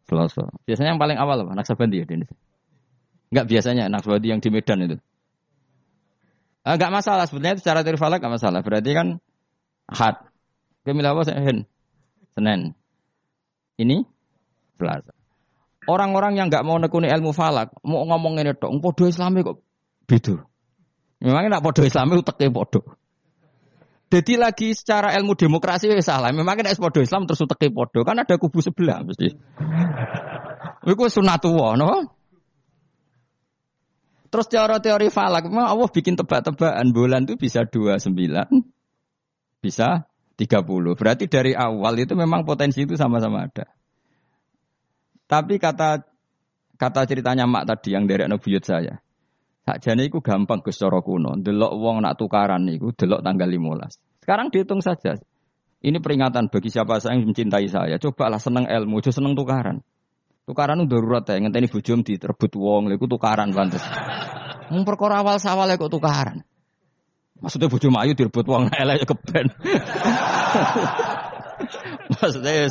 Selasa. 0.05 0.53
Biasanya 0.69 0.95
yang 0.95 1.01
paling 1.01 1.17
awal 1.17 1.41
apa? 1.43 1.51
Anak 1.57 1.67
Sabandi 1.67 2.03
ya 2.03 2.05
di 2.05 2.21
Indonesia. 2.21 2.37
Enggak 3.33 3.47
biasanya 3.49 3.83
anak 3.89 4.05
Sabandi 4.05 4.29
yang 4.29 4.41
di 4.45 4.49
Medan 4.53 4.85
itu. 4.85 4.97
Enggak 6.63 6.91
ah, 6.93 6.95
masalah 6.95 7.25
sebetulnya 7.27 7.57
secara 7.57 7.81
teori 7.81 7.97
falak 7.97 8.21
enggak 8.21 8.35
masalah. 8.37 8.61
Berarti 8.61 8.91
kan 8.93 9.09
Ahad. 9.89 10.29
Kemila 10.85 11.17
apa 11.17 11.25
Senin. 11.25 11.65
Senin. 12.37 12.61
Ini 13.81 14.05
Selasa. 14.77 15.22
Orang-orang 15.83 16.39
yang 16.39 16.47
nggak 16.47 16.63
mau 16.63 16.79
nekuni 16.79 17.11
ilmu 17.11 17.35
falak, 17.35 17.75
mau 17.83 18.07
ngomong 18.07 18.39
ini 18.39 18.55
dong, 18.55 18.79
podo 18.79 19.11
Islami 19.11 19.43
kok 19.43 19.59
bidu. 20.07 20.39
Memangnya 21.19 21.59
nak 21.59 21.65
podo 21.67 21.83
Islami 21.83 22.19
uteknya 22.19 22.55
podo. 22.55 22.87
Jadi 24.13 24.37
lagi 24.37 24.77
secara 24.77 25.17
ilmu 25.17 25.35
demokrasi 25.35 25.89
ya 25.89 25.99
salah. 26.05 26.31
Memangnya 26.31 26.71
nak 26.71 26.79
podo 26.79 27.03
Islam 27.03 27.27
terus 27.27 27.43
uteknya 27.43 27.75
podo, 27.75 28.07
kan 28.07 28.15
ada 28.15 28.35
kubu 28.39 28.63
sebelah 28.63 29.03
mesti. 29.03 29.35
Itu 30.87 31.05
sunatullah, 31.07 31.75
no? 31.79 31.91
Terus 34.33 34.47
teori-teori 34.49 35.13
falak, 35.13 35.45
memang 35.45 35.69
Allah 35.69 35.89
bikin 35.93 36.17
tebak-tebakan 36.17 36.89
bulan 36.95 37.29
itu 37.29 37.37
bisa 37.37 37.69
29, 37.69 38.07
bisa 39.61 40.09
30. 40.41 40.97
Berarti 40.97 41.29
dari 41.29 41.53
awal 41.53 42.01
itu 42.01 42.17
memang 42.17 42.49
potensi 42.49 42.83
itu 42.89 42.97
sama-sama 42.97 43.45
ada. 43.45 43.69
Tapi 45.27 45.57
kata 45.57 46.03
kata 46.77 47.01
ceritanya 47.07 47.47
mak 47.47 47.67
tadi 47.69 47.95
yang 47.95 48.05
dari 48.11 48.27
anak 48.27 48.43
buyut 48.43 48.65
saya. 48.65 48.99
Sakjane 49.63 50.11
iku 50.11 50.19
gampang 50.19 50.63
cara 50.67 50.99
kuno. 50.99 51.39
Delok 51.39 51.73
wong 51.79 52.03
nak 52.03 52.19
tukaran 52.19 52.67
niku 52.67 52.91
delok 52.91 53.23
tanggal 53.23 53.47
15. 53.47 54.27
Sekarang 54.27 54.51
dihitung 54.51 54.83
saja. 54.83 55.19
Ini 55.83 55.99
peringatan 55.99 56.47
bagi 56.47 56.71
siapa 56.71 57.03
saya 57.03 57.19
yang 57.19 57.31
mencintai 57.31 57.67
saya. 57.67 57.99
Cobalah 57.99 58.39
seneng 58.39 58.71
ilmu, 58.71 59.03
aja 59.03 59.11
seneng 59.11 59.35
tukaran. 59.35 59.83
Tukaran 60.47 60.79
itu 60.83 60.91
darurat 60.91 61.27
ya, 61.27 61.39
ngenteni 61.43 61.67
bojom 61.67 62.07
diterbut 62.07 62.55
wong, 62.55 62.91
lha 62.91 62.99
tukaran 62.99 63.51
pantes. 63.51 63.83
Mung 64.71 64.87
perkara 64.87 65.23
awal 65.23 65.43
sawal 65.43 65.75
kok 65.75 65.91
tukaran. 65.91 66.47
Maksudnya 67.43 67.67
bojom 67.67 67.99
ayu 67.99 68.15
direbut 68.15 68.47
wong 68.47 68.71
elek 68.83 69.03
keben. 69.07 69.51
Maksudnya 72.13 72.71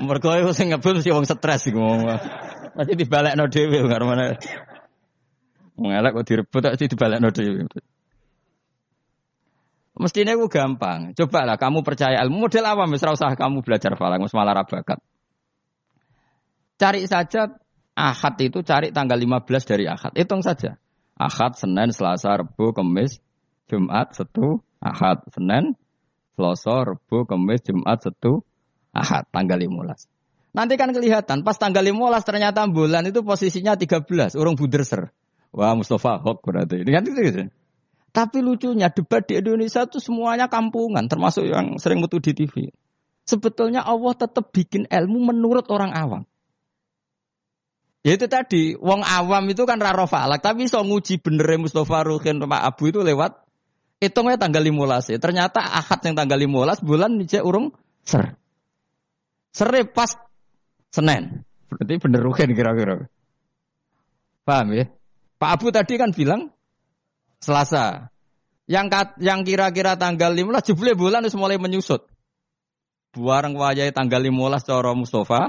mergo 0.00 0.30
iku 0.34 0.50
sing 0.52 0.72
ngebut 0.72 1.00
mesti 1.00 1.10
wong 1.12 1.26
stres 1.26 1.68
iku. 1.70 1.80
Mesti 2.76 2.92
dibalekno 2.94 3.46
dhewe 3.48 3.78
karo 3.88 4.04
mana. 4.08 4.36
Wong 5.76 5.92
elek 5.92 6.12
kok 6.16 6.26
direbut 6.26 6.60
tak 6.62 6.76
dibalekno 6.80 7.28
dhewe. 7.32 7.66
Mestinya 9.96 10.36
itu 10.36 10.46
gampang. 10.52 11.16
Coba 11.16 11.48
lah 11.48 11.56
kamu 11.56 11.80
percaya 11.80 12.20
ilmu 12.20 12.46
model 12.46 12.68
awam, 12.68 12.92
misal 12.92 13.16
usah 13.16 13.32
kamu 13.32 13.64
belajar 13.64 13.96
falang, 13.96 14.20
malah 14.28 14.60
rabakat. 14.60 15.00
Cari 16.76 17.08
saja 17.08 17.48
Ahad 17.96 18.36
itu 18.44 18.60
cari 18.60 18.92
tanggal 18.92 19.16
15 19.16 19.64
dari 19.64 19.88
Ahad. 19.88 20.12
Hitung 20.12 20.44
saja. 20.44 20.76
Ahad, 21.16 21.56
Senin, 21.56 21.96
Selasa, 21.96 22.44
Rabu, 22.44 22.76
Kamis, 22.76 23.24
Jumat, 23.72 24.12
Setu, 24.12 24.60
Ahad, 24.84 25.24
Senin, 25.32 25.72
Selasa, 26.36 26.84
Rebo, 26.84 27.24
Kamis, 27.24 27.64
Jumat, 27.64 28.04
Setu, 28.04 28.44
Ahad, 28.92 29.24
tanggal 29.32 29.56
15. 29.56 30.06
Nanti 30.52 30.74
kan 30.76 30.92
kelihatan, 30.92 31.44
pas 31.44 31.56
tanggal 31.56 31.80
15 31.80 31.96
ternyata 32.28 32.64
bulan 32.68 33.08
itu 33.08 33.24
posisinya 33.24 33.76
13, 33.76 34.36
orang 34.36 34.56
buderser. 34.56 35.12
Wah 35.56 35.72
Mustafa 35.72 36.20
Hok 36.20 36.44
berarti. 36.44 36.84
Ini 36.84 36.90
kan 36.92 37.02
itu 37.08 37.20
gitu. 37.24 37.40
Tapi 38.12 38.40
lucunya 38.40 38.88
debat 38.88 39.24
di 39.24 39.36
Indonesia 39.36 39.84
itu 39.84 40.00
semuanya 40.00 40.48
kampungan, 40.48 41.04
termasuk 41.08 41.44
yang 41.44 41.76
sering 41.76 42.00
metu 42.00 42.20
di 42.20 42.32
TV. 42.32 42.72
Sebetulnya 43.28 43.84
Allah 43.84 44.16
tetap 44.16 44.52
bikin 44.52 44.88
ilmu 44.88 45.32
menurut 45.32 45.68
orang 45.68 45.92
awam. 45.92 46.22
Ya 48.06 48.14
itu 48.14 48.24
tadi, 48.30 48.78
wong 48.78 49.02
awam 49.02 49.44
itu 49.50 49.66
kan 49.66 49.82
raro 49.82 50.06
falak, 50.06 50.40
tapi 50.40 50.70
so 50.70 50.80
nguji 50.80 51.20
bener 51.20 51.58
Mustafa 51.58 52.06
Ruhin 52.06 52.38
Pak 52.38 52.62
Abu 52.62 52.94
itu 52.94 53.02
lewat 53.02 53.45
Hitungnya 53.96 54.36
tanggal 54.36 54.60
15 54.60 55.16
ya. 55.16 55.18
Ternyata 55.18 55.60
ahad 55.64 56.00
yang 56.04 56.14
tanggal 56.16 56.36
15 56.36 56.84
bulan 56.84 57.16
dijak 57.16 57.40
urung 57.40 57.72
ser. 58.04 58.36
Sere 59.56 59.88
pas 59.88 60.12
Senin. 60.92 61.44
Berarti 61.72 61.94
bener 61.96 62.20
rugen 62.20 62.52
kira-kira. 62.52 63.08
Paham 64.44 64.76
ya? 64.76 64.86
Pak 65.36 65.50
Abu 65.56 65.72
tadi 65.72 65.96
kan 65.96 66.12
bilang 66.12 66.52
Selasa. 67.40 68.12
Yang 68.66 68.86
kat, 68.90 69.08
yang 69.22 69.46
kira-kira 69.46 69.94
tanggal 69.94 70.34
15 70.34 70.72
jebule 70.72 70.92
bulan 70.98 71.22
harus 71.22 71.38
mulai 71.38 71.56
menyusut. 71.56 72.04
Buareng 73.14 73.54
wajah 73.56 73.88
tanggal 73.94 74.20
15 74.20 74.66
cara 74.66 74.92
Mustafa, 74.92 75.40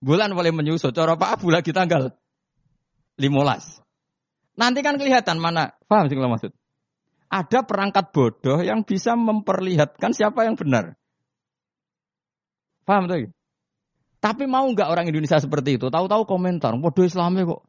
bulan 0.00 0.32
mulai 0.32 0.50
menyusut. 0.50 0.90
Cara 0.96 1.14
Pak 1.14 1.38
Abu 1.38 1.52
lagi 1.52 1.70
tanggal 1.70 2.16
15. 3.20 3.84
Nanti 4.56 4.80
kan 4.80 4.96
kelihatan 4.96 5.36
mana, 5.36 5.76
paham 5.84 6.08
sih 6.08 6.16
maksud? 6.16 6.50
Ada 7.26 7.66
perangkat 7.66 8.14
bodoh 8.14 8.62
yang 8.62 8.86
bisa 8.86 9.18
memperlihatkan 9.18 10.14
siapa 10.14 10.46
yang 10.46 10.54
benar. 10.54 10.94
Paham 12.86 13.10
tuh? 13.10 13.30
Tapi 14.22 14.44
mau 14.46 14.66
nggak 14.66 14.88
orang 14.90 15.06
Indonesia 15.10 15.38
seperti 15.38 15.78
itu? 15.78 15.90
Tahu-tahu 15.90 16.26
komentar, 16.26 16.74
bodoh 16.78 17.04
Islami 17.06 17.42
kok. 17.46 17.66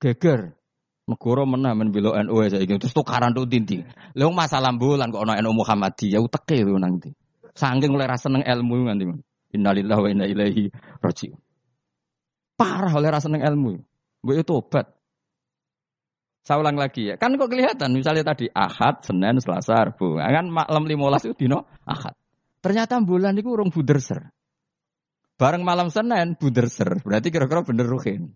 Geger. 0.00 0.56
Negara 1.08 1.42
menah 1.42 1.74
men 1.74 1.90
bilo 1.90 2.14
NU 2.14 2.38
saya 2.46 2.62
gitu. 2.62 2.86
Terus 2.86 2.94
tukaran 2.94 3.34
tuh 3.34 3.48
tinti. 3.50 3.82
Lalu 4.14 4.30
masalah 4.30 4.70
bulan 4.70 5.10
kok 5.10 5.26
ono 5.26 5.34
NU 5.34 5.52
Muhammadiyah 5.58 6.22
uteke 6.22 6.62
itu 6.62 6.70
nanti. 6.78 7.10
Sangking 7.50 7.90
mulai 7.90 8.06
rasa 8.06 8.30
neng 8.30 8.46
ilmu 8.46 8.86
nanti. 8.86 9.04
Innalillahi 9.50 10.00
wa 10.00 10.08
inna 10.08 10.24
ilaihi 10.30 10.70
rajiun. 11.02 11.34
Parah 12.54 12.92
oleh 12.94 13.10
rasa 13.10 13.26
neng 13.26 13.42
ilmu. 13.42 13.82
Gue 14.22 14.44
itu 14.44 14.52
obat. 14.54 14.99
Saya 16.50 16.66
ulang 16.66 16.82
lagi 16.82 17.06
ya. 17.06 17.14
Kan 17.14 17.38
kok 17.38 17.46
kelihatan 17.46 17.94
misalnya 17.94 18.26
tadi 18.26 18.50
Ahad, 18.50 19.06
Senin, 19.06 19.38
Selasa, 19.38 19.86
Rabu. 19.86 20.18
Kan 20.18 20.50
malam 20.50 20.82
15 20.82 21.30
itu 21.30 21.46
dino 21.46 21.62
Ahad. 21.86 22.18
Ternyata 22.58 22.98
bulan 22.98 23.38
itu 23.38 23.54
urung 23.54 23.70
buderser. 23.70 24.34
Bareng 25.38 25.62
malam 25.62 25.94
Senin 25.94 26.34
buderser. 26.34 26.98
Berarti 27.06 27.30
kira-kira 27.30 27.62
bener 27.62 27.86
ruhin. 27.86 28.34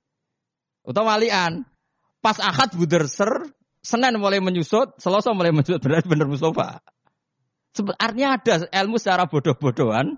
Atau 0.86 1.02
walian. 1.02 1.66
Pas 2.22 2.38
Ahad 2.38 2.78
buderser, 2.78 3.50
Senin 3.82 4.14
mulai 4.22 4.38
menyusut, 4.38 4.94
Selasa 5.02 5.34
mulai 5.34 5.50
menyusut. 5.50 5.82
Berarti 5.82 6.06
bener 6.06 6.30
Mustafa. 6.30 6.86
Artinya 7.98 8.38
ada 8.38 8.62
ilmu 8.78 8.94
secara 8.94 9.26
bodoh-bodohan. 9.26 10.14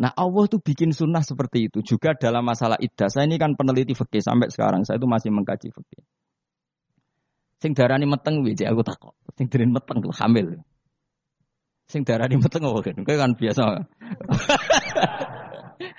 Nah 0.00 0.12
Allah 0.16 0.44
tuh 0.48 0.64
bikin 0.64 0.96
sunnah 0.96 1.20
seperti 1.20 1.68
itu 1.68 1.84
juga 1.84 2.16
dalam 2.16 2.40
masalah 2.40 2.80
iddah. 2.80 3.12
Saya 3.12 3.28
ini 3.28 3.36
kan 3.36 3.52
peneliti 3.52 3.92
fikih 3.92 4.24
sampai 4.24 4.48
sekarang 4.48 4.88
saya 4.88 4.96
itu 4.96 5.04
masih 5.04 5.28
mengkaji 5.28 5.68
fikih. 5.68 6.21
Sing 7.62 7.78
darani 7.78 8.10
meteng 8.10 8.42
wiji 8.42 8.66
aku 8.66 8.82
takut. 8.82 9.14
Sing 9.38 9.46
darani 9.46 9.78
meteng 9.78 10.02
tuh 10.02 10.10
hamil. 10.10 10.66
Sing 11.86 12.02
darani 12.02 12.34
meteng 12.34 12.66
oh 12.66 12.82
kan, 12.82 13.06
kan 13.06 13.38
biasa. 13.38 13.86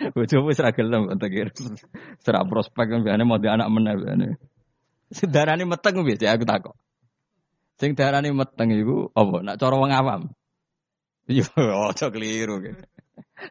Bojo 0.15 0.43
wis 0.43 0.60
ra 0.60 0.75
gelem 0.75 1.08
kira 1.15 1.51
Serap 2.20 2.51
prospek 2.51 2.86
kan 2.91 3.00
biasane 3.08 3.24
mau 3.24 3.39
di 3.39 3.48
anak 3.48 3.72
meneh 3.72 3.96
biasane. 3.96 4.27
Sing 5.15 5.32
darani 5.32 5.63
meteng 5.63 6.03
wiji 6.03 6.27
aku 6.27 6.43
takut. 6.43 6.75
Sing 7.79 7.96
darani 7.96 8.36
meteng 8.36 8.67
iku 8.75 9.15
apa? 9.15 9.39
Nak 9.39 9.55
cara 9.55 9.75
wong 9.79 9.91
awam. 9.96 10.22
Yo 11.32 11.48
aja 11.55 12.12
keliru. 12.12 12.60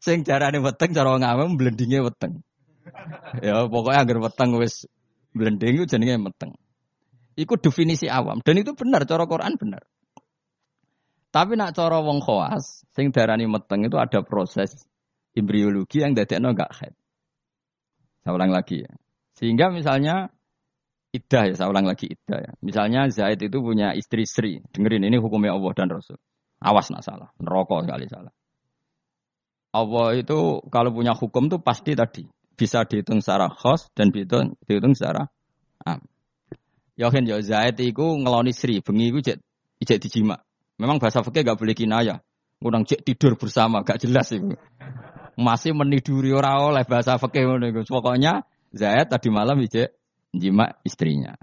Sing 0.04 0.20
carane 0.20 0.60
weteng 0.60 0.92
cara 0.92 1.16
wong 1.16 1.24
awam 1.24 1.56
blendinge 1.56 2.04
weteng. 2.04 2.44
Ya 3.40 3.64
pokoknya 3.64 4.04
agar 4.04 4.20
weteng 4.20 4.52
wis 4.60 4.84
blending 5.32 5.80
itu 5.80 5.88
jenenge 5.88 6.20
meteng. 6.20 6.52
Iku 7.32 7.56
definisi 7.56 8.06
awam 8.12 8.44
dan 8.44 8.60
itu 8.60 8.76
benar 8.76 9.08
cara 9.08 9.24
Quran 9.24 9.56
benar. 9.56 9.82
Tapi 11.32 11.56
nak 11.56 11.72
cara 11.72 12.04
wong 12.04 12.20
khawas 12.20 12.84
sing 12.92 13.08
darani 13.08 13.48
meteng 13.48 13.88
itu 13.88 13.96
ada 13.96 14.20
proses 14.20 14.84
embriologi 15.32 16.04
yang 16.04 16.12
dadekno 16.12 16.52
enggak 16.52 16.72
head. 16.76 16.94
Saya 18.22 18.32
ulang 18.36 18.52
lagi 18.52 18.84
ya. 18.84 18.92
Sehingga 19.32 19.72
misalnya 19.72 20.28
iddah 21.10 21.42
ya, 21.50 21.54
saya 21.56 21.68
ulang 21.72 21.88
lagi 21.88 22.12
iddah 22.12 22.38
ya. 22.38 22.52
Misalnya 22.60 23.08
Zaid 23.08 23.40
itu 23.40 23.58
punya 23.58 23.96
istri 23.96 24.28
Sri. 24.28 24.60
Dengerin 24.70 25.08
ini 25.08 25.16
hukumnya 25.18 25.56
Allah 25.56 25.72
dan 25.72 25.88
Rasul. 25.90 26.20
Awas 26.62 26.94
nak 26.94 27.02
salah, 27.02 27.32
neraka 27.42 27.82
sekali 27.82 28.06
salah. 28.06 28.32
Allah 29.72 30.08
itu 30.14 30.62
kalau 30.68 30.92
punya 30.92 31.16
hukum 31.16 31.48
tuh 31.48 31.58
pasti 31.58 31.96
tadi 31.96 32.28
bisa 32.54 32.84
dihitung 32.84 33.24
secara 33.24 33.48
khos 33.48 33.88
dan 33.96 34.12
dihitung, 34.12 34.54
dihitung 34.68 34.92
secara 34.92 35.26
am. 35.82 36.11
Yohin 36.96 37.24
yo 37.24 37.40
Zaid 37.40 37.80
iku 37.80 38.20
ngeloni 38.20 38.52
Sri, 38.52 38.84
bengi 38.84 39.08
iku 39.08 39.24
jet 39.24 39.40
ijek 39.80 39.98
dijima. 40.02 40.36
Memang 40.76 41.00
bahasa 41.00 41.24
fikih 41.24 41.44
gak 41.46 41.58
boleh 41.58 41.76
kinaya. 41.76 42.20
Kurang 42.62 42.86
cek 42.86 43.02
tidur 43.02 43.34
bersama, 43.34 43.82
gak 43.82 44.02
jelas 44.04 44.30
itu. 44.30 44.54
Masih 45.34 45.72
meniduri 45.72 46.30
orang 46.36 46.76
oleh 46.76 46.84
bahasa 46.84 47.16
fikih 47.16 47.48
Pokoknya 47.88 48.44
Zaid 48.72 49.08
tadi 49.08 49.28
malam 49.32 49.60
ijek 49.64 49.96
jima 50.32 50.76
istrinya. 50.84 51.36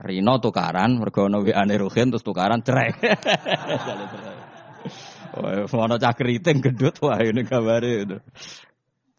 Rino 0.00 0.40
tukaran, 0.40 0.96
mergo 0.96 1.28
ono 1.28 1.44
WA-ne 1.44 1.76
Ruhin 1.76 2.08
terus 2.08 2.24
tukaran 2.24 2.64
cerai. 2.64 2.96
Wah, 5.30 5.68
ono 5.68 6.00
cah 6.00 6.14
keriting 6.16 6.58
gendut 6.58 6.98
wah 7.04 7.20
ini 7.22 7.46
kabare 7.46 8.02
itu. 8.02 8.18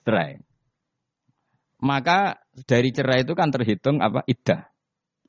Cerai. 0.04 0.42
Maka 1.86 2.42
dari 2.68 2.92
cerai 2.92 3.24
itu 3.24 3.32
kan 3.38 3.54
terhitung 3.54 4.04
apa? 4.04 4.26
Iddah. 4.28 4.71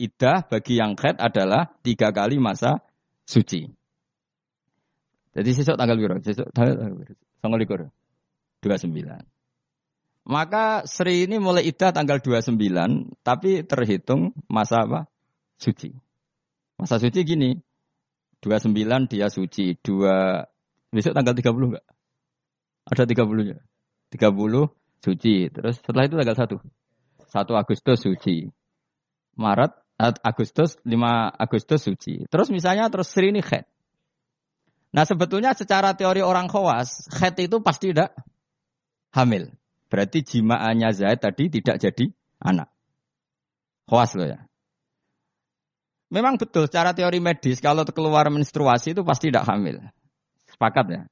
Iddah 0.02 0.42
bagi 0.50 0.82
yang 0.82 0.98
khed 0.98 1.22
adalah 1.22 1.70
tiga 1.86 2.10
kali 2.10 2.42
masa 2.42 2.82
suci. 3.22 3.70
Jadi 5.32 5.50
sesuk 5.54 5.78
tanggal 5.78 5.94
biru, 5.94 6.18
sesuk 6.18 6.50
tanggal 6.50 7.06
tanggal 7.38 7.58
likur, 7.62 7.80
dua 8.58 8.76
sembilan. 8.76 9.22
Maka 10.22 10.86
Sri 10.86 11.26
ini 11.26 11.38
mulai 11.42 11.66
iddah 11.66 11.90
tanggal 11.90 12.22
29, 12.22 12.54
tapi 13.26 13.66
terhitung 13.66 14.30
masa 14.46 14.86
apa? 14.86 15.00
Suci. 15.58 15.90
Masa 16.78 17.02
suci 17.02 17.26
gini, 17.26 17.58
29 18.38 19.10
dia 19.10 19.26
suci, 19.26 19.74
dua 19.82 20.46
besok 20.94 21.14
tanggal 21.14 21.34
30 21.34 21.74
enggak? 21.74 21.86
Ada 22.86 23.02
30 23.06 23.50
nya. 23.50 23.58
30 24.14 24.70
suci. 25.02 25.34
Terus 25.50 25.74
setelah 25.82 26.06
itu 26.06 26.14
tanggal 26.18 26.38
1. 26.38 26.58
1 26.58 27.62
Agustus 27.62 27.98
suci. 27.98 28.46
Maret 29.34 29.81
Agustus 30.02 30.74
5 30.82 30.90
Agustus 31.38 31.80
suci. 31.86 32.26
Terus 32.26 32.48
misalnya 32.50 32.90
terus 32.90 33.14
Sri 33.14 33.30
ini 33.30 33.38
khed. 33.38 33.62
Nah 34.92 35.06
sebetulnya 35.06 35.54
secara 35.54 35.94
teori 35.94 36.20
orang 36.20 36.50
khawas, 36.50 37.06
khed 37.14 37.38
itu 37.46 37.62
pasti 37.62 37.94
tidak 37.94 38.12
hamil. 39.14 39.54
Berarti 39.86 40.24
jimaannya 40.24 40.90
Zaid 40.96 41.20
tadi 41.22 41.52
tidak 41.52 41.78
jadi 41.78 42.10
anak. 42.42 42.68
Khawas 43.86 44.16
loh 44.18 44.26
ya. 44.26 44.40
Memang 46.12 46.36
betul 46.36 46.68
secara 46.68 46.92
teori 46.92 47.24
medis 47.24 47.62
kalau 47.64 47.88
keluar 47.88 48.28
menstruasi 48.28 48.92
itu 48.92 49.00
pasti 49.00 49.32
tidak 49.32 49.48
hamil. 49.48 49.80
Sepakat 50.50 50.86
ya. 50.92 51.02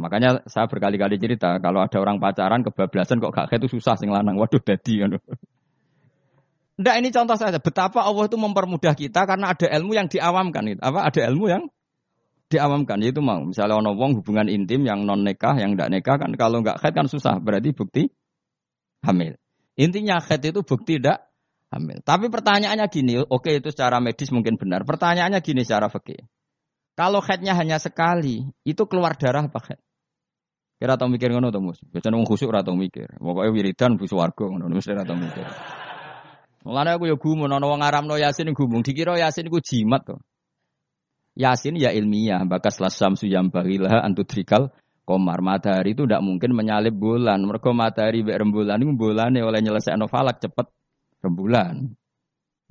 Makanya 0.00 0.42
saya 0.48 0.64
berkali-kali 0.66 1.20
cerita 1.20 1.60
kalau 1.60 1.84
ada 1.84 2.00
orang 2.00 2.16
pacaran 2.18 2.64
kebablasan 2.64 3.20
kok 3.20 3.36
gak 3.36 3.52
itu 3.52 3.78
susah 3.78 4.00
sing 4.00 4.08
lanang. 4.08 4.40
Waduh 4.40 4.58
dadi 4.58 5.04
ngono. 6.80 6.82
Nggak 6.82 6.96
ini 6.96 7.08
contoh 7.12 7.36
saja 7.36 7.58
betapa 7.60 8.00
Allah 8.00 8.24
itu 8.24 8.40
mempermudah 8.40 8.94
kita 8.96 9.28
karena 9.28 9.52
ada 9.52 9.68
ilmu 9.68 9.92
yang 9.92 10.08
diawamkan 10.08 10.64
itu. 10.72 10.80
Apa 10.80 11.12
ada 11.12 11.20
ilmu 11.28 11.46
yang 11.52 11.62
diawamkan 12.50 12.98
yaitu 13.04 13.22
mau 13.22 13.44
misalnya 13.46 13.78
ono 13.78 13.94
wong 13.94 14.18
hubungan 14.18 14.50
intim 14.50 14.82
yang 14.82 15.06
non 15.06 15.22
nikah 15.22 15.54
yang 15.54 15.78
tidak 15.78 15.88
nikah 15.94 16.16
kan 16.18 16.34
kalau 16.34 16.66
nggak 16.66 16.82
khed 16.82 16.92
kan 16.98 17.06
susah 17.06 17.38
berarti 17.38 17.70
bukti 17.70 18.08
hamil. 19.06 19.36
Intinya 19.78 20.18
khed 20.18 20.50
itu 20.50 20.64
bukti 20.66 20.98
tidak 20.98 21.30
hamil. 21.70 22.02
Tapi 22.02 22.26
pertanyaannya 22.26 22.86
gini, 22.90 23.22
oke 23.22 23.62
itu 23.62 23.70
secara 23.70 24.02
medis 24.02 24.34
mungkin 24.34 24.58
benar. 24.58 24.82
Pertanyaannya 24.82 25.38
gini 25.40 25.62
secara 25.62 25.86
fikih. 25.86 26.26
Kalau 26.98 27.22
headnya 27.24 27.56
hanya 27.56 27.80
sekali, 27.80 28.44
itu 28.66 28.82
keluar 28.84 29.16
darah 29.16 29.46
apa 29.46 29.56
head? 29.72 29.80
Kira 30.76 31.00
tau 31.00 31.08
mikir 31.08 31.32
ngono 31.32 31.48
to, 31.48 31.60
Mus? 31.62 31.80
Biasane 31.80 32.16
wong 32.18 32.28
khusuk 32.28 32.52
mikir. 32.76 33.08
Pokoke 33.16 33.48
wiridan 33.52 33.96
bu 33.96 34.04
swarga 34.04 34.44
ngono, 34.48 34.68
mesti 34.68 34.92
ora 34.92 35.04
tau 35.08 35.16
mikir. 35.16 35.46
Mulane 36.60 36.96
aku 36.96 37.08
ya 37.08 37.16
gumun 37.16 37.48
ana 37.48 37.64
wong 37.64 37.80
ngaramno 37.80 38.20
Yasin 38.20 38.52
gumung, 38.52 38.84
dikira 38.84 39.16
Yasin 39.16 39.48
iku 39.48 39.64
jimat 39.64 40.04
to. 40.04 40.20
Yasin 41.38 41.80
ya 41.80 41.88
ilmiah, 41.94 42.44
bakas 42.44 42.82
lasam 42.84 43.16
suyam 43.16 43.48
bagilah 43.48 44.04
antudrikal 44.04 44.68
komar 45.08 45.40
matahari 45.40 45.96
itu 45.96 46.04
tidak 46.04 46.20
mungkin 46.20 46.52
menyalip 46.52 46.92
bulan. 46.92 47.40
Mereka 47.42 47.72
matahari 47.72 48.20
be 48.20 48.36
rembulan 48.36 48.78
itu 48.78 48.92
bulan 48.92 49.32
oleh 49.34 49.60
nyelesai 49.64 49.96
falak 50.06 50.38
cepet 50.38 50.68
rembulan. 51.24 51.96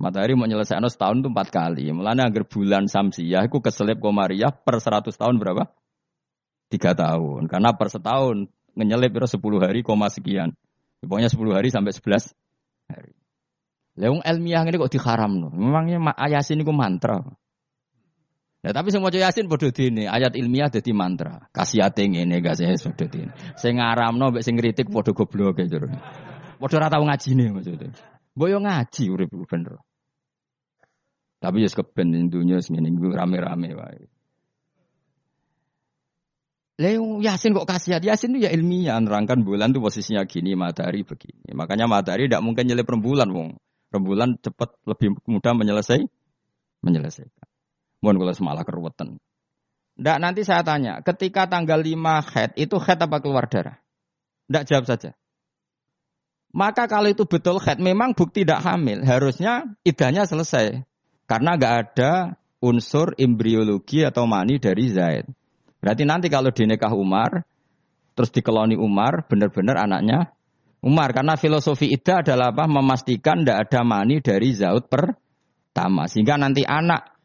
Matahari 0.00 0.32
mau 0.32 0.48
nyelesaikan 0.48 0.88
setahun 0.88 1.20
itu 1.20 1.28
empat 1.28 1.48
kali. 1.52 1.92
Mulanya 1.92 2.32
agar 2.32 2.48
bulan 2.48 2.88
Samsiah 2.88 3.44
itu 3.44 3.60
keselip 3.60 4.00
Komariah 4.00 4.48
per 4.48 4.80
seratus 4.80 5.12
tahun 5.20 5.36
berapa? 5.36 5.68
Tiga 6.72 6.96
tahun. 6.96 7.52
Karena 7.52 7.76
per 7.76 7.92
setahun 7.92 8.48
ngenyelip 8.72 9.12
itu 9.12 9.36
sepuluh 9.36 9.60
hari 9.60 9.84
koma 9.84 10.08
sekian. 10.08 10.56
Pokoknya 11.04 11.28
sepuluh 11.28 11.52
hari 11.52 11.68
sampai 11.68 11.92
sebelas 11.92 12.32
hari. 12.88 13.19
Leung 14.00 14.24
ilmiah 14.24 14.64
ini 14.64 14.80
kok 14.80 14.88
diharam 14.88 15.32
no. 15.36 15.48
Memangnya 15.52 16.16
Yasin 16.24 16.64
itu 16.64 16.72
mantra. 16.72 17.20
Ya 18.64 18.72
tapi 18.72 18.88
semua 18.88 19.12
Yasin 19.12 19.44
bodoh 19.44 19.68
ini 19.76 20.08
ayat 20.08 20.32
ilmiah 20.40 20.72
jadi 20.72 20.96
mantra. 20.96 21.52
Kasih 21.52 21.84
ini 22.00 22.40
gak 22.40 22.56
sih 22.56 22.64
bodoh 22.64 23.08
ini. 23.12 23.28
Saya 23.60 23.72
ngaram 23.76 24.16
no, 24.16 24.32
sing 24.40 24.56
ngeritik 24.56 24.88
bodoh 24.88 25.12
goblok 25.12 25.60
gitu. 25.60 25.84
Bodoh 26.56 26.78
rata 26.80 26.96
ngaji 26.96 27.28
nih 27.36 27.48
maksudnya. 27.52 27.92
Boyo 28.32 28.56
ngaji 28.64 29.02
urip 29.12 29.36
bener. 29.44 29.76
Tapi 31.40 31.64
ya 31.64 31.68
keben 31.68 32.28
dunia 32.32 32.60
segini 32.64 32.92
rame-rame 32.92 33.76
wae. 33.76 34.08
Leo 36.80 37.20
Yasin 37.20 37.52
kok 37.52 37.68
kasihan? 37.68 38.00
Yasin 38.00 38.32
itu 38.32 38.48
ya 38.48 38.50
ilmiah 38.56 38.96
nerangkan 38.96 39.44
bulan 39.44 39.76
tuh 39.76 39.84
posisinya 39.84 40.24
gini, 40.24 40.56
matahari 40.56 41.04
begini. 41.04 41.52
Makanya 41.52 41.84
matahari 41.84 42.24
tidak 42.24 42.40
mungkin 42.40 42.64
nyelip 42.64 42.88
rembulan, 42.88 43.28
wong. 43.28 43.60
Rembulan 43.90 44.38
cepat 44.38 44.78
lebih 44.86 45.18
mudah 45.26 45.52
menyelesai 45.54 46.06
menyelesaikan. 46.80 47.46
Mohon 48.00 48.16
kalau 48.24 48.34
semalah 48.34 48.64
keruwetan. 48.64 49.18
Ndak 50.00 50.18
nanti 50.22 50.40
saya 50.46 50.64
tanya, 50.64 51.04
ketika 51.04 51.44
tanggal 51.44 51.76
5 51.76 52.32
head 52.32 52.50
itu 52.56 52.78
head 52.80 52.96
apa 53.02 53.20
keluar 53.20 53.50
darah? 53.50 53.76
Ndak 54.48 54.64
jawab 54.64 54.84
saja. 54.88 55.12
Maka 56.50 56.88
kalau 56.90 57.12
itu 57.12 57.28
betul 57.28 57.60
head, 57.60 57.78
memang 57.78 58.16
bukti 58.16 58.42
tidak 58.42 58.64
hamil. 58.64 59.04
Harusnya 59.04 59.68
idahnya 59.84 60.24
selesai. 60.24 60.82
Karena 61.28 61.54
nggak 61.54 61.74
ada 61.86 62.40
unsur 62.58 63.14
embriologi 63.20 64.02
atau 64.02 64.26
mani 64.26 64.58
dari 64.58 64.90
Zaid. 64.90 65.28
Berarti 65.78 66.02
nanti 66.04 66.26
kalau 66.26 66.50
dinikah 66.50 66.92
Umar, 66.92 67.46
terus 68.18 68.34
dikeloni 68.34 68.74
Umar, 68.76 69.24
benar-benar 69.30 69.80
anaknya 69.80 70.34
Umar. 70.80 71.12
Karena 71.12 71.36
filosofi 71.36 71.88
idah 71.92 72.24
adalah 72.24 72.52
apa? 72.52 72.64
Memastikan 72.68 73.44
tidak 73.44 73.68
ada 73.68 73.80
mani 73.84 74.20
dari 74.20 74.52
Zaud 74.52 74.88
pertama. 74.88 76.08
Sehingga 76.08 76.40
nanti 76.40 76.64
anak 76.64 77.16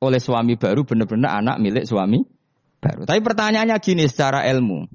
oleh 0.00 0.18
suami 0.22 0.56
baru 0.56 0.86
benar-benar 0.86 1.44
anak 1.44 1.56
milik 1.60 1.84
suami 1.84 2.22
baru. 2.80 3.04
Tapi 3.04 3.20
pertanyaannya 3.20 3.76
gini 3.82 4.04
secara 4.08 4.46
ilmu. 4.48 4.88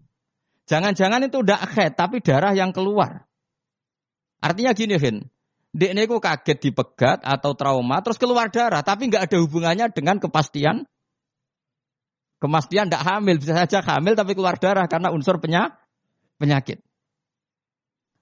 Jangan-jangan 0.65 1.29
itu 1.29 1.45
tidak 1.45 1.61
head, 1.77 1.91
tapi 1.93 2.25
darah 2.25 2.57
yang 2.57 2.73
keluar. 2.73 3.29
Artinya 4.41 4.73
gini, 4.73 4.97
Vin. 4.97 5.21
Dek 5.75 5.93
niku 5.93 6.17
kaget 6.17 6.57
dipegat 6.57 7.19
atau 7.21 7.53
trauma 7.53 8.01
terus 8.01 8.17
keluar 8.17 8.49
darah, 8.49 8.81
tapi 8.81 9.11
nggak 9.11 9.29
ada 9.29 9.37
hubungannya 9.43 9.91
dengan 9.93 10.17
kepastian 10.17 10.87
Kemastian 12.35 12.91
tidak 12.91 13.03
hamil, 13.07 13.39
bisa 13.39 13.55
saja 13.55 13.79
hamil 13.81 14.13
tapi 14.13 14.35
keluar 14.35 14.59
darah 14.59 14.85
karena 14.85 15.09
unsur 15.09 15.39
penyakit. 15.41 16.83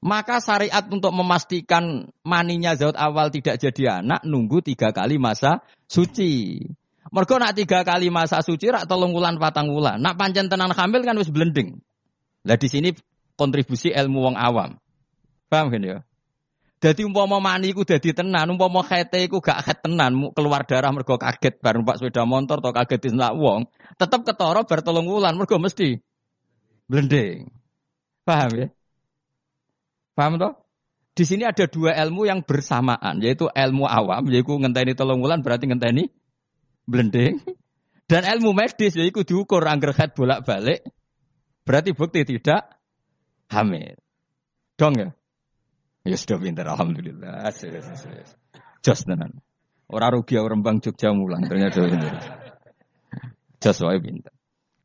Maka 0.03 0.43
syariat 0.43 0.83
untuk 0.91 1.15
memastikan 1.15 2.11
maninya 2.27 2.75
zaut 2.75 2.99
awal 2.99 3.31
tidak 3.31 3.55
jadi 3.55 4.03
anak, 4.03 4.27
nunggu 4.27 4.59
tiga 4.59 4.91
kali 4.91 5.15
masa 5.15 5.63
suci. 5.87 6.59
Mergo 7.07 7.39
nak 7.39 7.55
tiga 7.55 7.87
kali 7.87 8.11
masa 8.11 8.43
suci 8.43 8.67
rak 8.67 8.83
tolong 8.83 9.15
wulan 9.15 9.39
patang 9.39 9.71
wulan. 9.71 10.03
Nak 10.03 10.19
pancen 10.19 10.51
tenan 10.51 10.75
hamil 10.75 11.07
kan 11.07 11.15
wis 11.15 11.31
blending. 11.31 11.79
Lah 12.43 12.59
di 12.59 12.67
sini 12.67 12.91
kontribusi 13.39 13.95
ilmu 13.95 14.27
wong 14.27 14.35
awam. 14.35 14.75
Paham 15.47 15.71
kan 15.71 15.79
ya? 15.79 15.97
Jadi 16.83 17.07
umpama 17.07 17.39
mani 17.39 17.71
iku 17.71 17.87
dadi 17.87 18.11
tenan, 18.11 18.59
umpama 18.59 18.83
khete 18.83 19.23
iku 19.23 19.39
gak 19.39 19.63
khet 19.63 19.87
tenan, 19.87 20.35
keluar 20.35 20.67
darah 20.67 20.91
mergo 20.91 21.15
kaget 21.15 21.63
bareng 21.63 21.87
Pak 21.87 22.03
sepeda 22.03 22.27
motor 22.27 22.59
atau 22.59 22.75
kaget 22.75 23.07
disentak 23.07 23.39
wong, 23.39 23.71
tetap 23.95 24.27
ketara 24.27 24.67
bar 24.67 24.83
telung 24.83 25.07
wulan 25.07 25.39
mergo 25.39 25.55
mesti 25.63 26.03
blending. 26.91 27.47
Paham 28.27 28.51
ya? 28.59 28.67
Paham 30.13 30.37
toh? 30.37 30.53
Di 31.13 31.29
sini 31.29 31.45
ada 31.45 31.69
dua 31.69 31.93
ilmu 31.93 32.25
yang 32.25 32.41
bersamaan, 32.41 33.21
yaitu 33.21 33.45
ilmu 33.53 33.85
awam, 33.85 34.25
yaitu 34.33 34.57
ngenteni 34.57 34.97
telung 34.97 35.21
wulan 35.21 35.45
berarti 35.45 35.69
ngenteni 35.69 36.09
blending. 36.89 37.37
Dan 38.09 38.25
ilmu 38.25 38.57
medis 38.57 38.97
yaitu 38.97 39.21
diukur 39.21 39.61
angger 39.63 39.93
khet 39.93 40.17
bolak-balik, 40.17 40.81
berarti 41.63 41.93
bukti 41.93 42.25
tidak 42.25 42.81
hamil. 43.53 43.93
Dong 44.73 44.93
ya? 44.97 45.09
Ya 46.03 46.17
sudah 46.19 46.41
pintar, 46.41 46.67
alhamdulillah. 46.67 47.47
Jos 48.83 49.01
tenan. 49.07 49.39
Orang 49.87 50.19
rugi 50.19 50.35
orang 50.41 50.65
bang 50.65 50.81
Jogja 50.81 51.13
mulang 51.13 51.45
ternyata 51.45 51.79
pintar. 51.85 52.13
Jos 53.61 53.79
wae 53.85 54.01
pintar. 54.01 54.33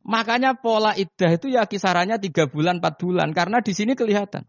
Makanya 0.07 0.57
pola 0.61 0.95
iddah 0.95 1.35
itu 1.35 1.51
ya 1.51 1.67
kisarannya 1.67 2.21
tiga 2.23 2.47
bulan, 2.47 2.79
empat 2.79 3.01
bulan. 3.03 3.35
Karena 3.35 3.59
di 3.65 3.73
sini 3.75 3.99
kelihatan. 3.99 4.47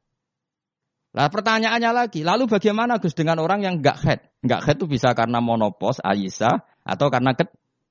Lah 1.20 1.28
pertanyaannya 1.28 1.92
lagi, 1.92 2.24
lalu 2.24 2.48
bagaimana 2.48 2.96
Gus 2.96 3.12
dengan 3.12 3.44
orang 3.44 3.60
yang 3.60 3.84
nggak 3.84 3.98
head? 4.08 4.20
Nggak 4.40 4.62
head 4.64 4.78
itu 4.80 4.88
bisa 4.88 5.12
karena 5.12 5.44
monopos, 5.44 6.00
Aisyah, 6.00 6.64
atau 6.88 7.12
karena 7.12 7.36
ke 7.36 7.44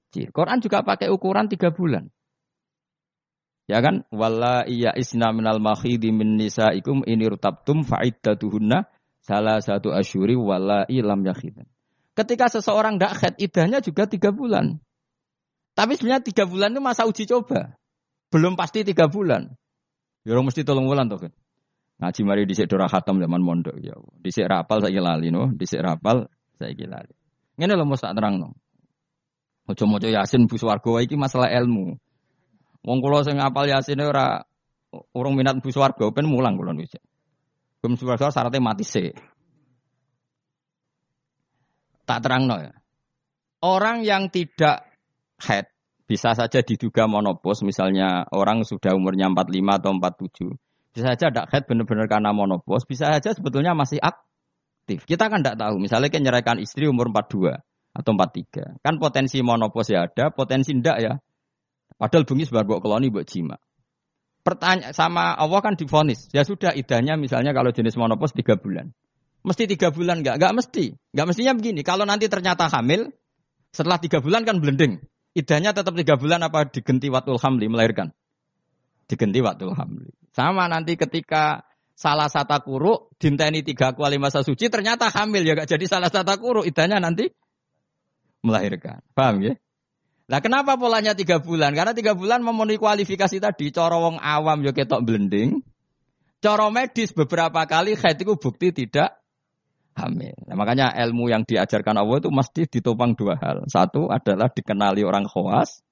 kecil. 0.09 0.33
Quran 0.33 0.64
juga 0.64 0.81
pakai 0.81 1.12
ukuran 1.12 1.45
tiga 1.53 1.69
bulan. 1.69 2.09
Ya 3.69 3.85
kan? 3.85 4.09
Walla 4.09 4.64
iya 4.64 4.97
isna 4.97 5.29
minal 5.37 5.61
makhidi 5.61 6.09
min 6.09 6.41
nisaikum 6.41 7.05
ini 7.05 7.29
rutabtum 7.29 7.85
fa'iddatuhunna 7.85 8.88
salah 9.21 9.61
satu 9.61 9.93
asyuri 9.93 10.33
walla 10.33 10.88
ilam 10.88 11.21
yakhidan. 11.21 11.69
Ketika 12.17 12.49
seseorang 12.49 12.97
tidak 12.97 13.12
khed, 13.21 13.35
idahnya 13.45 13.85
juga 13.85 14.09
tiga 14.09 14.33
bulan. 14.33 14.81
Tapi 15.77 16.01
sebenarnya 16.01 16.25
tiga 16.25 16.49
bulan 16.49 16.73
itu 16.73 16.81
masa 16.81 17.05
uji 17.05 17.29
coba. 17.29 17.77
Belum 18.33 18.57
pasti 18.57 18.88
tiga 18.88 19.05
bulan. 19.05 19.53
Ya 20.25 20.33
mesti 20.41 20.64
tolong 20.64 20.88
bulan 20.88 21.12
tuh 21.12 21.29
kan. 21.29 21.33
Ngaji 21.99 22.21
mari 22.23 22.47
di 22.47 22.55
dora 22.71 22.87
khatam 22.87 23.19
zaman 23.19 23.43
mondok 23.43 23.75
ya. 23.83 23.99
Dhisik 24.23 24.47
rapal 24.47 24.79
saya 24.79 25.03
lali 25.03 25.35
no, 25.35 25.51
dhisik 25.51 25.83
rapal 25.83 26.31
saya 26.55 26.71
lali. 26.87 27.11
Ngene 27.59 27.75
lho 27.75 27.85
mesti 27.87 28.15
terang 28.15 28.39
no. 28.39 28.55
Mojo-mojo 29.67 30.09
Yasin 30.09 30.47
bu 30.47 30.57
swarga 30.57 31.03
iki 31.03 31.19
masalah 31.19 31.51
ilmu. 31.53 31.99
Wong 32.87 32.99
kula 33.03 33.27
sing 33.27 33.43
ngapal 33.43 33.67
Yasin 33.67 33.99
ora 33.99 34.47
urung 35.13 35.35
minat 35.35 35.59
bu 35.59 35.75
swarga 35.75 36.09
ben 36.15 36.31
mulang 36.31 36.55
kula 36.55 36.71
niku. 36.71 37.03
Bu 37.83 37.99
swarga 37.99 38.31
syaratnya 38.31 38.63
mati 38.63 38.87
sih. 38.87 39.11
Tak 42.07 42.23
terang 42.23 42.47
no 42.47 42.63
ya. 42.63 42.73
Orang 43.59 44.07
yang 44.07 44.31
tidak 44.31 44.87
head 45.43 45.67
bisa 46.09 46.33
saja 46.33 46.63
diduga 46.63 47.05
monopos, 47.05 47.61
misalnya 47.67 48.25
orang 48.33 48.65
sudah 48.65 48.97
umurnya 48.97 49.29
45 49.29 49.83
atau 49.83 49.91
47. 49.99 50.67
Bisa 50.92 51.14
saja 51.14 51.29
tidak 51.31 51.46
head 51.53 51.64
benar-benar 51.68 52.07
karena 52.09 52.31
monopos, 52.33 52.88
bisa 52.88 53.12
saja 53.12 53.31
sebetulnya 53.37 53.77
masih 53.77 54.01
aktif. 54.01 55.05
Kita 55.05 55.29
kan 55.29 55.44
tidak 55.44 55.61
tahu, 55.61 55.77
misalnya 55.79 56.09
kan 56.09 56.22
nyerahkan 56.24 56.57
istri 56.59 56.88
umur 56.88 57.12
42 57.12 57.61
atau 57.92 58.11
43. 58.14 58.81
Kan 58.81 58.94
potensi 59.03 59.42
monopos 59.44 59.90
ya 59.90 60.09
ada, 60.09 60.31
potensi 60.33 60.72
ndak 60.72 60.98
ya. 60.98 61.12
Padahal 61.98 62.24
bunyi 62.24 62.46
sebagai 62.46 62.70
buat 62.70 62.81
koloni 62.81 63.11
buat 63.11 63.27
jima. 63.27 63.59
Pertanyaan 64.46 64.94
sama 64.94 65.35
Allah 65.35 65.61
kan 65.61 65.74
difonis. 65.74 66.31
Ya 66.31 66.46
sudah 66.46 66.72
idahnya 66.72 67.18
misalnya 67.18 67.51
kalau 67.53 67.74
jenis 67.74 67.98
monopos 67.98 68.33
tiga 68.33 68.57
bulan. 68.57 68.94
Mesti 69.42 69.66
tiga 69.66 69.90
bulan 69.90 70.22
nggak? 70.22 70.38
Nggak 70.40 70.55
mesti. 70.55 70.94
Nggak 71.12 71.27
mestinya 71.27 71.53
begini. 71.59 71.81
Kalau 71.83 72.07
nanti 72.07 72.31
ternyata 72.31 72.70
hamil, 72.70 73.12
setelah 73.74 73.98
tiga 74.01 74.22
bulan 74.22 74.46
kan 74.46 74.62
blending. 74.62 75.03
Idahnya 75.37 75.77
tetap 75.77 75.92
tiga 75.94 76.16
bulan 76.16 76.40
apa 76.42 76.70
digenti 76.70 77.12
waktu 77.12 77.37
hamli 77.37 77.66
melahirkan? 77.68 78.14
Digenti 79.09 79.40
waktu 79.40 79.73
hamli. 79.73 80.12
Sama 80.37 80.68
nanti 80.68 80.94
ketika 80.94 81.64
salah 81.99 82.29
satu 82.31 82.61
kuru 82.62 83.11
dinteni 83.18 83.66
tiga 83.66 83.97
kuali 83.97 84.21
masa 84.23 84.47
suci 84.47 84.71
ternyata 84.71 85.11
hamil 85.11 85.42
ya 85.42 85.59
gak 85.59 85.66
jadi 85.75 85.85
salah 85.90 86.12
satu 86.12 86.38
kuru 86.38 86.62
idahnya 86.62 87.01
nanti 87.01 87.33
melahirkan. 88.44 89.03
Paham 89.16 89.42
ya? 89.42 89.55
Nah 90.29 90.44
kenapa 90.44 90.77
polanya 90.77 91.16
tiga 91.16 91.40
bulan? 91.40 91.73
Karena 91.73 91.97
tiga 91.97 92.12
bulan 92.12 92.44
memenuhi 92.44 92.77
kualifikasi 92.77 93.40
tadi. 93.40 93.73
Coro 93.73 94.05
wong 94.05 94.16
awam 94.21 94.61
yo 94.61 94.77
ketok 94.77 95.03
blending. 95.03 95.64
Coro 96.38 96.68
medis 96.71 97.11
beberapa 97.16 97.64
kali 97.66 97.97
haid 97.99 98.23
itu 98.23 98.37
bukti 98.38 98.71
tidak 98.71 99.18
hamil. 99.99 100.38
Nah, 100.47 100.55
makanya 100.55 100.94
ilmu 100.94 101.27
yang 101.27 101.42
diajarkan 101.42 101.99
Allah 101.99 102.23
itu 102.23 102.31
mesti 102.31 102.71
ditopang 102.71 103.18
dua 103.18 103.35
hal. 103.42 103.66
Satu 103.66 104.07
adalah 104.07 104.47
dikenali 104.53 105.03
orang 105.03 105.27
khawas. 105.27 105.83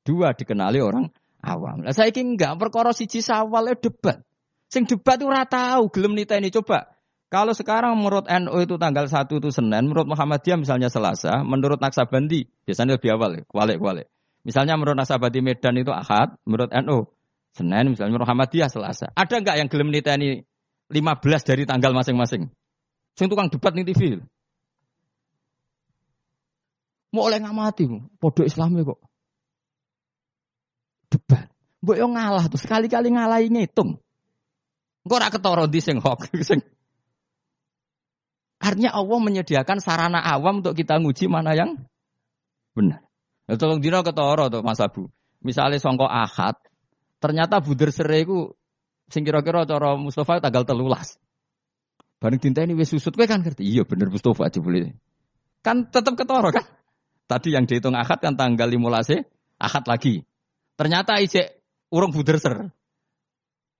Dua 0.00 0.32
dikenali 0.32 0.80
orang 0.80 1.12
awam. 1.46 1.86
Saya 1.94 2.10
ingin 2.10 2.34
enggak 2.34 2.58
perkara 2.58 2.90
siji 2.90 3.22
sawal 3.22 3.70
debat. 3.78 4.26
Sing 4.66 4.82
debat 4.82 5.14
itu 5.14 5.30
rata 5.30 5.78
tahu 5.78 5.94
gelem 5.94 6.18
nita 6.18 6.34
ini 6.34 6.50
coba. 6.50 6.90
Kalau 7.26 7.54
sekarang 7.54 7.98
menurut 7.98 8.26
NU 8.30 8.54
itu 8.62 8.78
tanggal 8.78 9.10
1 9.10 9.26
itu 9.26 9.50
Senin, 9.50 9.90
menurut 9.90 10.06
Muhammadiyah 10.06 10.62
misalnya 10.62 10.86
Selasa, 10.86 11.42
menurut 11.42 11.82
Naksabandi, 11.82 12.46
biasanya 12.62 13.02
lebih 13.02 13.18
awal, 13.18 13.42
kualik-kualik. 13.50 14.06
Misalnya 14.46 14.78
menurut 14.78 14.94
Naksabandi 14.94 15.42
Medan 15.42 15.74
itu 15.74 15.90
Ahad, 15.90 16.38
menurut 16.46 16.70
NU 16.70 17.10
Senin, 17.50 17.90
misalnya 17.90 18.14
menurut 18.14 18.30
Muhammadiyah 18.30 18.70
Selasa. 18.70 19.10
Ada 19.18 19.42
nggak 19.42 19.56
yang 19.58 19.68
gelem 19.70 19.90
ini 19.90 20.46
15 20.86 21.42
dari 21.42 21.66
tanggal 21.66 21.90
masing-masing? 21.90 22.46
Sing 23.18 23.26
tukang 23.26 23.50
debat 23.50 23.74
nih 23.74 23.90
TV. 23.90 24.22
Mau 27.10 27.26
oleh 27.26 27.40
ngamati, 27.42 27.90
podo 28.20 28.44
Islami 28.44 28.86
kok. 28.86 29.02
Debat. 31.10 31.46
Mbok 31.84 31.96
yo 31.96 32.06
ngalah 32.10 32.50
tuh 32.50 32.58
sekali-kali 32.58 33.14
ngalahi 33.14 33.46
ngitung. 33.52 34.00
Engko 35.06 35.14
ora 35.14 35.30
ketara 35.30 35.64
di 35.70 35.78
sing 35.78 36.02
hok 36.02 36.34
sing 36.48 36.60
Artinya 38.56 38.90
Allah 38.96 39.18
menyediakan 39.20 39.78
sarana 39.78 40.18
awam 40.18 40.64
untuk 40.64 40.74
kita 40.74 40.98
nguji 40.98 41.28
mana 41.28 41.54
yang 41.54 41.76
benar. 42.72 43.04
Ya, 43.46 43.54
tolong 43.54 43.78
dino 43.78 44.02
ketoro 44.02 44.50
tuh 44.50 44.64
Mas 44.64 44.82
Abu. 44.82 45.06
Misalnya 45.44 45.78
songko 45.78 46.08
ahad, 46.08 46.58
ternyata 47.22 47.62
buder 47.62 47.94
serai 47.94 48.26
ku 48.26 48.56
sing 49.06 49.22
kira-kira 49.22 49.62
cara 49.68 49.94
Mustafa 49.94 50.42
tanggal 50.42 50.66
telulas. 50.66 51.20
Bareng 52.18 52.40
tinta 52.40 52.64
ini 52.64 52.74
wis 52.74 52.90
susut 52.90 53.14
kowe 53.14 53.28
kan 53.28 53.44
ngerti. 53.44 53.62
Iya 53.62 53.86
bener 53.86 54.10
Mustafa 54.10 54.50
boleh. 54.58 54.96
Kan 55.62 55.86
tetap 55.92 56.16
ketoro 56.18 56.50
kan. 56.50 56.64
Tadi 57.30 57.54
yang 57.54 57.68
dihitung 57.68 57.94
ahad 57.94 58.18
kan 58.18 58.34
tanggal 58.34 58.66
15 58.66 59.62
ahad 59.62 59.84
lagi. 59.86 60.26
Ternyata 60.76 61.18
ijek 61.24 61.56
urung 61.90 62.12
buder 62.12 62.36
ser. 62.36 62.68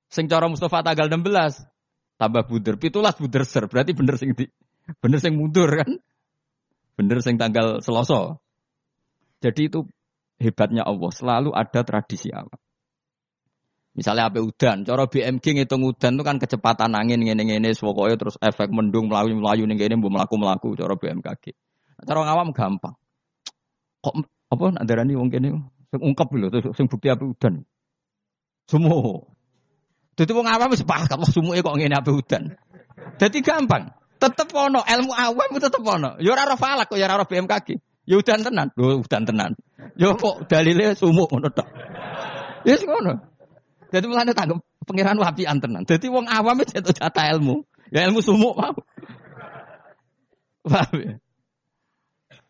Sing 0.08 0.26
cara 0.26 0.48
Mustafa 0.48 0.80
tanggal 0.80 1.12
16 1.12 1.64
tambah 2.16 2.42
buder, 2.48 2.80
pitulas 2.80 3.14
buder 3.20 3.44
ser. 3.44 3.68
Berarti 3.68 3.92
bener 3.92 4.16
sing 4.16 4.32
di 4.32 4.48
Bener 5.02 5.18
sing 5.18 5.34
mundur 5.34 5.66
kan? 5.66 5.98
Bener 6.94 7.18
sing 7.18 7.36
tanggal 7.36 7.82
Selasa. 7.82 8.38
Jadi 9.42 9.68
itu 9.68 9.84
hebatnya 10.38 10.86
Allah, 10.86 11.10
selalu 11.10 11.50
ada 11.52 11.82
tradisi 11.82 12.30
awal. 12.30 12.56
Misalnya 13.96 14.28
apa 14.28 14.44
udan, 14.44 14.84
cara 14.84 15.08
BMG 15.08 15.56
ngitung 15.56 15.80
udan 15.88 16.20
itu 16.20 16.24
kan 16.24 16.36
kecepatan 16.36 16.92
angin 16.92 17.16
ngene-ngene 17.24 17.72
pokoknya 17.72 18.16
terus 18.20 18.36
efek 18.44 18.68
mendung 18.68 19.08
melayu-melayu 19.08 19.64
ning 19.64 19.80
kene 19.80 19.96
mbok 19.96 20.12
mlaku-mlaku 20.20 20.76
cara 20.76 21.00
BMKG. 21.00 21.56
Cara 22.04 22.20
ngawam 22.20 22.52
gampang. 22.52 22.92
Kok 24.04 24.14
apa 24.52 24.64
nak 24.76 24.84
darani 24.84 25.16
wong 25.16 25.32
kene 25.32 25.64
sing 25.96 26.04
ungkap 26.04 26.28
lho 26.36 26.52
sing 26.76 26.86
bukti 26.92 27.08
apa 27.08 27.24
udan. 27.24 27.64
Sumu. 28.68 29.24
Dadi 30.12 30.32
wong 30.36 30.44
awam 30.44 30.68
wis 30.68 30.84
paham 30.84 31.08
kok 31.08 31.32
sumuke 31.32 31.64
kok 31.64 31.76
ngene 31.80 31.96
apa 31.96 32.12
udan. 32.12 32.52
Dadi 33.16 33.40
gampang. 33.40 33.88
Tetep 34.20 34.52
ono 34.52 34.84
ilmu 34.84 35.12
awam 35.16 35.56
tetep 35.56 35.80
ono. 35.80 36.20
Ya 36.20 36.36
ora 36.36 36.56
falak 36.60 36.92
kok 36.92 37.00
ya 37.00 37.08
ora 37.08 37.24
BMKG. 37.24 37.80
Ya 38.04 38.20
udan 38.20 38.44
tenan. 38.44 38.68
Lho 38.76 39.00
udan 39.00 39.24
tenan. 39.24 39.56
Ya 39.96 40.12
kok 40.12 40.44
dalile 40.52 40.92
sumuk 40.92 41.32
ngono 41.32 41.48
tok. 41.48 41.68
Ya 42.68 42.76
ngono. 42.76 43.24
Jadi 43.88 44.04
mulane 44.04 44.36
tanggap 44.36 44.60
pangeran 44.84 45.16
wapian 45.16 45.56
tenan. 45.56 45.88
Dadi 45.88 46.12
wong 46.12 46.28
awam 46.28 46.60
itu 46.60 46.92
jatah 46.92 47.32
ilmu. 47.32 47.64
Ya 47.88 48.04
ilmu 48.04 48.20
sumuk 48.20 48.52
mau. 48.56 48.76
Ya? 50.66 51.14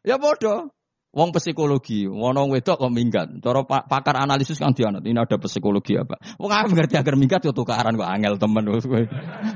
Ya 0.07 0.17
bodoh. 0.17 0.73
Wong 1.17 1.33
psikologi, 1.33 2.05
wono 2.05 2.45
wedok 2.53 2.77
kok 2.77 2.93
minggat. 2.93 3.41
Cara 3.41 3.65
pakar 3.65 4.21
analisis 4.21 4.61
kan 4.61 4.77
dianut, 4.77 5.01
ini 5.01 5.17
ada 5.17 5.41
psikologi 5.41 5.97
apa. 5.97 6.21
Wong 6.37 6.53
awam 6.53 6.77
ngerti 6.77 7.01
agar 7.01 7.17
minggat 7.17 7.41
yo 7.41 7.57
tukaran 7.57 7.97
kok 7.97 8.05
angel 8.05 8.37
temen. 8.37 8.69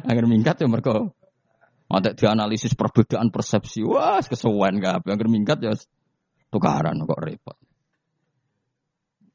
Agar 0.08 0.24
minggat 0.24 0.56
ya 0.56 0.64
mergo 0.72 1.12
ada 1.92 2.16
dianalisis 2.16 2.72
perbedaan 2.72 3.28
persepsi. 3.28 3.84
Wah, 3.84 4.24
kesuwen 4.24 4.80
apa 4.80 5.04
yang 5.04 5.20
minggat 5.28 5.60
ya 5.60 5.76
tukaran 6.48 6.96
kok 7.04 7.20
repot. 7.20 7.60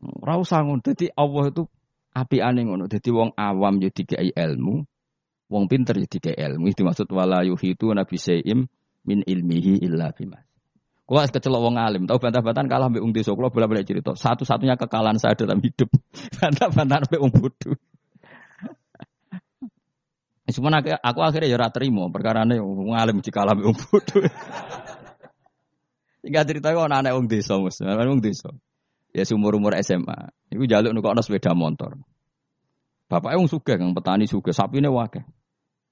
Ora 0.01 0.41
usah 0.41 0.65
ngono. 0.65 0.81
Dadi 0.81 1.13
Allah 1.13 1.45
itu 1.53 1.63
api 2.09 2.37
aneh 2.41 2.65
ngono. 2.65 2.89
Dadi 2.89 3.09
wong 3.13 3.37
awam 3.37 3.77
ya 3.85 3.93
dikai 3.93 4.33
ilmu, 4.33 4.81
wong 5.53 5.63
pinter 5.69 5.93
ya 6.01 6.09
dikai 6.09 6.33
ilmu. 6.33 6.73
Itu 6.73 6.89
maksud 6.89 7.05
wala 7.13 7.45
yuhitu 7.45 7.93
nabi 7.93 8.17
saim 8.17 8.65
min 9.05 9.21
ilmihi 9.21 9.85
illa 9.85 10.09
bima. 10.09 10.41
Kau 11.05 11.21
kecelok 11.21 11.61
wong 11.61 11.77
alim, 11.77 12.09
tahu 12.09 12.17
bantah-bantahan 12.17 12.65
kalah 12.65 12.89
mbek 12.89 13.05
wong 13.05 13.13
desa 13.13 13.37
kula 13.37 13.53
bolak-balik 13.53 13.85
cerita. 13.85 14.17
Satu-satunya 14.17 14.73
kekalahan 14.73 15.21
saya 15.21 15.37
dalam 15.37 15.61
hidup. 15.61 15.93
Bantah-bantahan 16.41 17.05
mbek 17.05 17.21
wong 17.21 17.29
bodoh. 17.29 17.77
Cuma 20.49 20.73
aku, 20.81 21.19
akhirnya 21.21 21.49
ya 21.53 21.69
terima 21.69 22.09
perkara 22.09 22.41
ini 22.45 22.57
ngalim 22.57 23.21
jika 23.21 23.45
alam 23.45 23.61
wong 23.61 23.77
bodoh. 23.77 24.25
Hingga 26.25 26.41
cerita 26.41 26.73
kok 26.73 26.89
anak-anak 26.89 27.13
wong 27.13 27.25
desa 27.29 27.53
mus, 27.61 27.77
wong 27.85 28.21
desa. 28.25 28.49
Ya 29.13 29.21
umur 29.29 29.61
umur 29.61 29.77
SMA, 29.85 30.33
itu 30.49 30.65
jaluk 30.65 30.89
nukono 30.89 31.21
sepeda 31.21 31.53
motor. 31.53 32.01
Bapak 33.05 33.37
wong 33.37 33.45
kang 33.61 33.93
petani 33.93 34.25
suka, 34.25 34.49
sapi 34.49 34.81
ini 34.81 34.89
wakeh. 34.89 35.21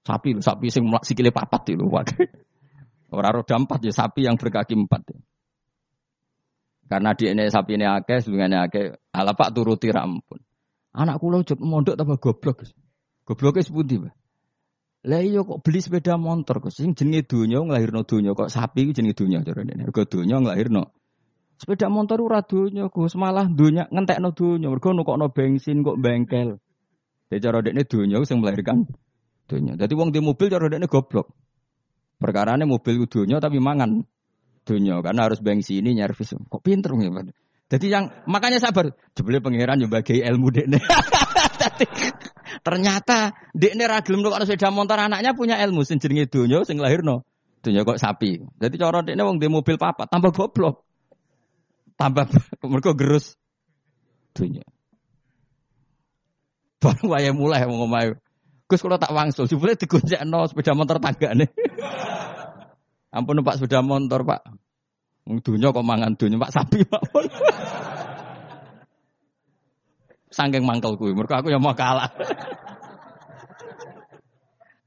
Sapi, 0.04 0.42
sapi 0.42 0.68
sing 0.74 0.90
sikile 1.06 1.30
papat 1.30 1.78
itu 1.78 1.86
wakeh. 1.86 2.26
Orang 3.14 3.46
roda 3.46 3.56
empat 3.62 3.80
ya 3.86 3.94
sapi 3.94 4.26
yang 4.26 4.42
berkaki 4.42 4.74
empat. 4.74 5.02
Ya. 5.14 5.20
Karena 6.90 7.14
di 7.14 7.30
ini 7.30 7.46
sapi 7.48 7.78
ini 7.78 7.86
akeh, 7.86 8.26
sebenarnya 8.26 8.66
akeh. 8.66 8.98
Ala 9.14 9.38
pak 9.38 9.54
turuti 9.54 9.94
rampun. 9.94 10.42
Anak 10.94 11.22
kulo 11.22 11.46
cek 11.46 11.62
mondok 11.62 11.98
tambah 11.98 12.18
goblok. 12.18 12.66
Gobloknya 13.24 13.64
sepundi, 13.64 13.96
Pak? 14.04 14.14
Lah 15.04 15.20
iya 15.20 15.44
kok 15.44 15.60
beli 15.60 15.84
sepeda 15.84 16.16
motor 16.16 16.64
kok 16.64 16.72
sing 16.72 16.96
jenenge 16.96 17.28
donya 17.28 17.60
nglahirno 17.60 18.08
donya 18.08 18.32
kok 18.32 18.48
sapi 18.48 18.88
ku 18.88 18.92
jenenge 18.96 19.20
donya 19.20 19.44
carane. 19.44 19.76
Mergo 19.76 20.08
donya 20.08 20.40
nglahirno 20.40 20.84
Sepeda 21.60 21.88
motor 21.88 22.20
ora 22.24 22.42
donya, 22.44 22.90
Gus, 22.90 23.14
malah 23.16 23.48
donya 23.48 23.88
ngentekno 23.92 24.32
donya. 24.32 24.68
Mergo 24.72 24.90
nukokno 24.96 25.32
bensin 25.32 25.84
kok 25.84 26.00
bengkel. 26.00 26.60
Jadi 27.30 27.40
cara 27.40 27.60
dekne 27.64 27.84
donya 27.84 28.18
sing 28.24 28.40
melahirkan 28.40 28.88
donya. 29.48 29.76
Dadi 29.76 29.94
wong 29.96 30.12
di 30.12 30.20
mobil 30.24 30.48
cara 30.48 30.72
dekne 30.72 30.88
goblok. 30.88 31.32
Perkarane 32.24 32.64
mobil 32.64 33.04
donya 33.04 33.44
tapi 33.44 33.60
mangan 33.60 34.00
donya 34.64 35.04
karena 35.04 35.28
harus 35.28 35.44
bensin 35.44 35.84
ini 35.84 36.00
nyervis. 36.00 36.40
Kok 36.40 36.64
pinter 36.64 36.96
ya, 36.96 37.12
Jadi 37.68 37.86
yang 37.92 38.08
makanya 38.32 38.64
sabar. 38.64 38.96
Jebule 39.12 39.44
pangeran 39.44 39.84
yo 39.84 39.92
bagi 39.92 40.24
ilmu 40.24 40.48
dekne. 40.56 40.80
ternyata 42.66 43.36
dekne 43.52 43.84
ra 43.92 44.00
gelem 44.00 44.24
nukokno 44.24 44.48
sepeda 44.48 44.72
motor 44.72 45.04
anaknya 45.04 45.36
punya 45.36 45.60
ilmu 45.60 45.84
sing 45.84 46.00
jenenge 46.00 46.32
donya 46.32 46.64
sing 46.64 46.80
lahirno. 46.80 47.28
Donya 47.60 47.84
kok 47.84 48.00
sapi. 48.00 48.40
Jadi 48.40 48.76
cara 48.80 49.04
dekne 49.04 49.20
wong 49.28 49.44
di 49.44 49.52
mobil 49.52 49.76
papat 49.76 50.08
tambah 50.08 50.32
goblok 50.32 50.88
tambah 51.98 52.26
mereka 52.72 52.92
gerus 52.98 53.38
dunia. 54.34 54.66
Baru 56.84 57.08
mulai 57.08 57.64
ngomong 57.64 58.20
Gus 58.64 58.80
kalau 58.80 58.96
tak 58.96 59.12
wangsul, 59.12 59.46
jebule 59.46 59.76
no 60.24 60.48
sepeda 60.48 60.72
motor 60.72 60.98
tangga 61.04 61.36
nih. 61.36 61.50
Ampun 63.16 63.44
Pak 63.44 63.60
sepeda 63.60 63.84
motor 63.84 64.24
Pak. 64.24 64.42
Dunia 65.24 65.72
kok 65.72 65.86
mangan 65.86 66.16
dunia 66.16 66.40
Pak 66.40 66.52
sapi 66.52 66.84
Pak. 66.88 67.04
Sangking 70.34 70.66
mangkel 70.66 70.98
kuwi, 70.98 71.14
mereka 71.14 71.46
aku 71.46 71.54
yang 71.54 71.62
mau 71.62 71.78
kalah. 71.78 72.10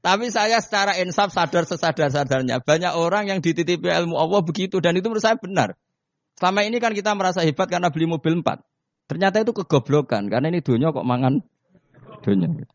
Tapi 0.05 0.27
saya 0.31 0.59
secara 0.59 0.99
insaf 0.99 1.31
sadar 1.31 1.67
sesadar-sadarnya. 1.67 2.63
Banyak 2.63 2.95
orang 2.95 3.27
yang 3.27 3.39
dititipi 3.39 3.91
ilmu 3.91 4.15
Allah 4.15 4.39
begitu 4.43 4.79
dan 4.79 4.95
itu 4.95 5.07
menurut 5.07 5.23
saya 5.23 5.35
benar. 5.39 5.75
Selama 6.39 6.63
ini 6.63 6.77
kan 6.79 6.95
kita 6.95 7.11
merasa 7.17 7.43
hebat 7.43 7.67
karena 7.67 7.91
beli 7.91 8.07
mobil 8.07 8.39
empat. 8.39 8.63
Ternyata 9.07 9.43
itu 9.43 9.51
kegoblokan 9.55 10.27
karena 10.27 10.47
ini 10.51 10.59
dunia 10.63 10.91
kok 10.91 11.07
mangan 11.07 11.43
dunia. 12.23 12.67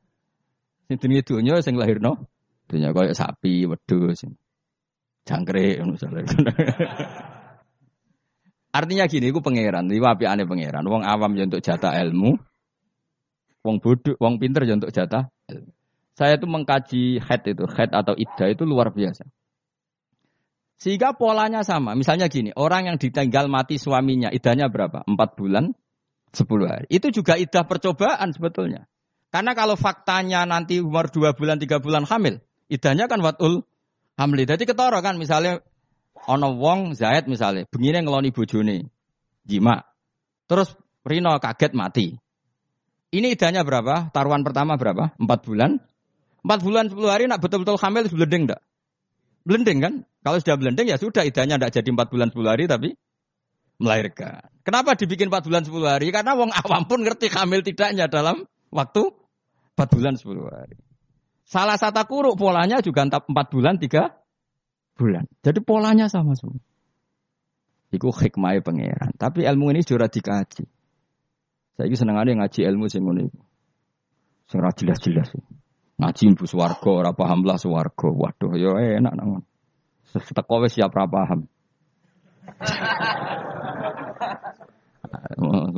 Ini 0.91 0.99
dunia 0.99 1.23
dunia 1.23 1.55
yang 1.63 1.77
lahir 1.79 2.03
no. 2.03 2.27
Dunia 2.67 2.95
kayak 2.95 3.19
sapi, 3.19 3.67
wedus, 3.69 4.25
jangkrik, 5.29 5.83
misalnya. 5.85 6.25
Artinya 8.79 9.05
gini, 9.05 9.29
itu 9.29 9.45
pangeran, 9.45 9.85
itu 9.93 10.01
api 10.01 10.25
aneh 10.25 10.49
pangeran. 10.49 10.89
Wong 10.89 11.05
awam 11.05 11.37
ya 11.37 11.45
untuk 11.45 11.61
jatah 11.61 11.93
ilmu, 12.01 12.41
wong 13.61 13.77
bodoh, 13.85 14.17
wong 14.17 14.41
pinter 14.41 14.65
ya 14.65 14.81
untuk 14.81 14.89
jatah. 14.89 15.29
Saya 16.17 16.41
itu 16.41 16.49
mengkaji 16.49 17.21
head 17.21 17.43
itu, 17.45 17.65
head 17.69 17.93
atau 17.93 18.17
ida 18.17 18.49
itu 18.49 18.65
luar 18.65 18.93
biasa. 18.93 19.29
Sehingga 20.81 21.15
polanya 21.15 21.63
sama. 21.63 21.95
Misalnya 21.95 22.27
gini, 22.27 22.51
orang 22.57 22.91
yang 22.91 22.97
ditinggal 22.99 23.47
mati 23.47 23.79
suaminya, 23.79 24.33
idahnya 24.33 24.67
berapa? 24.67 25.07
Empat 25.07 25.39
bulan, 25.39 25.77
sepuluh 26.35 26.67
hari. 26.67 26.91
Itu 26.91 27.15
juga 27.15 27.39
idah 27.39 27.63
percobaan 27.69 28.35
sebetulnya. 28.35 28.91
Karena 29.33 29.57
kalau 29.57 29.81
faktanya 29.81 30.45
nanti 30.45 30.85
umur 30.85 31.09
dua 31.09 31.33
bulan, 31.33 31.57
tiga 31.57 31.81
bulan 31.81 32.05
hamil, 32.05 32.45
idahnya 32.69 33.09
kan 33.09 33.25
watul 33.25 33.65
hamil. 34.21 34.45
Jadi 34.45 34.69
ketoro 34.69 35.01
kan, 35.01 35.17
misalnya 35.17 35.65
ono 36.29 36.53
wong 36.53 36.93
Zaid 36.93 37.33
misalnya, 37.33 37.65
begini 37.73 38.05
ngeloni 38.05 38.29
bojone, 38.29 38.93
jima. 39.49 39.81
Terus 40.45 40.77
Rino 41.03 41.35
kaget 41.41 41.73
mati. 41.73 42.15
Ini 43.13 43.35
idahnya 43.35 43.65
berapa? 43.65 44.13
Taruhan 44.13 44.45
pertama 44.45 44.77
berapa? 44.77 45.17
Empat 45.17 45.49
bulan. 45.49 45.81
Empat 46.45 46.61
bulan 46.61 46.93
sepuluh 46.93 47.11
hari 47.11 47.25
nak 47.25 47.41
betul-betul 47.41 47.81
hamil 47.81 48.07
blending 48.13 48.47
enggak? 48.47 48.63
Blending 49.43 49.79
kan? 49.83 49.95
Kalau 50.23 50.39
sudah 50.39 50.57
blending 50.61 50.87
ya 50.87 50.97
sudah 51.01 51.27
idahnya 51.27 51.59
tidak 51.59 51.75
jadi 51.75 51.89
4 51.91 52.13
bulan 52.15 52.29
10 52.31 52.47
hari 52.47 52.65
tapi 52.71 52.95
melahirkan. 53.83 54.47
Kenapa 54.63 54.95
dibikin 54.95 55.27
4 55.27 55.43
bulan 55.43 55.63
10 55.67 55.83
hari? 55.83 56.09
Karena 56.15 56.39
wong 56.39 56.55
awam 56.55 56.87
pun 56.87 57.03
ngerti 57.03 57.27
hamil 57.27 57.67
tidaknya 57.67 58.07
dalam 58.07 58.47
waktu 58.71 59.11
4 59.83 59.91
bulan 59.91 60.15
10 60.15 60.47
hari. 60.47 60.79
Salah 61.43 61.75
satu 61.75 62.07
kuruk 62.07 62.39
polanya 62.39 62.79
juga 62.79 63.03
4 63.03 63.27
bulan 63.27 63.83
3 63.83 64.15
bulan. 64.95 65.27
Jadi 65.43 65.59
polanya 65.67 66.07
sama 66.07 66.39
semua. 66.39 66.63
Iku 67.93 68.09
hikmah 68.15 68.63
pangeran. 68.63 69.13
Tapi 69.19 69.45
ilmu 69.45 69.75
ini 69.75 69.83
sudah 69.85 70.09
dikaji. 70.09 70.65
Saya 71.77 71.89
ini 71.89 71.97
seneng 71.99 72.17
yang 72.25 72.41
ngaji 72.41 72.65
ilmu 72.65 72.89
sing 72.89 73.05
ngono 73.05 73.27
iku. 73.27 73.41
Sing 74.49 74.63
jelas-jelas. 74.63 75.35
Ngaji 76.01 76.23
mbu 76.33 76.45
swarga 76.49 76.89
ora 76.89 77.13
paham 77.13 77.45
lah 77.45 77.61
swarga. 77.61 78.09
Waduh 78.09 78.57
ya 78.57 78.97
enak 78.97 79.13
nang. 79.13 79.45
Teko 80.13 80.65
wis 80.65 80.73
siap 80.73 80.95
ra 80.95 81.05
paham. 81.05 81.45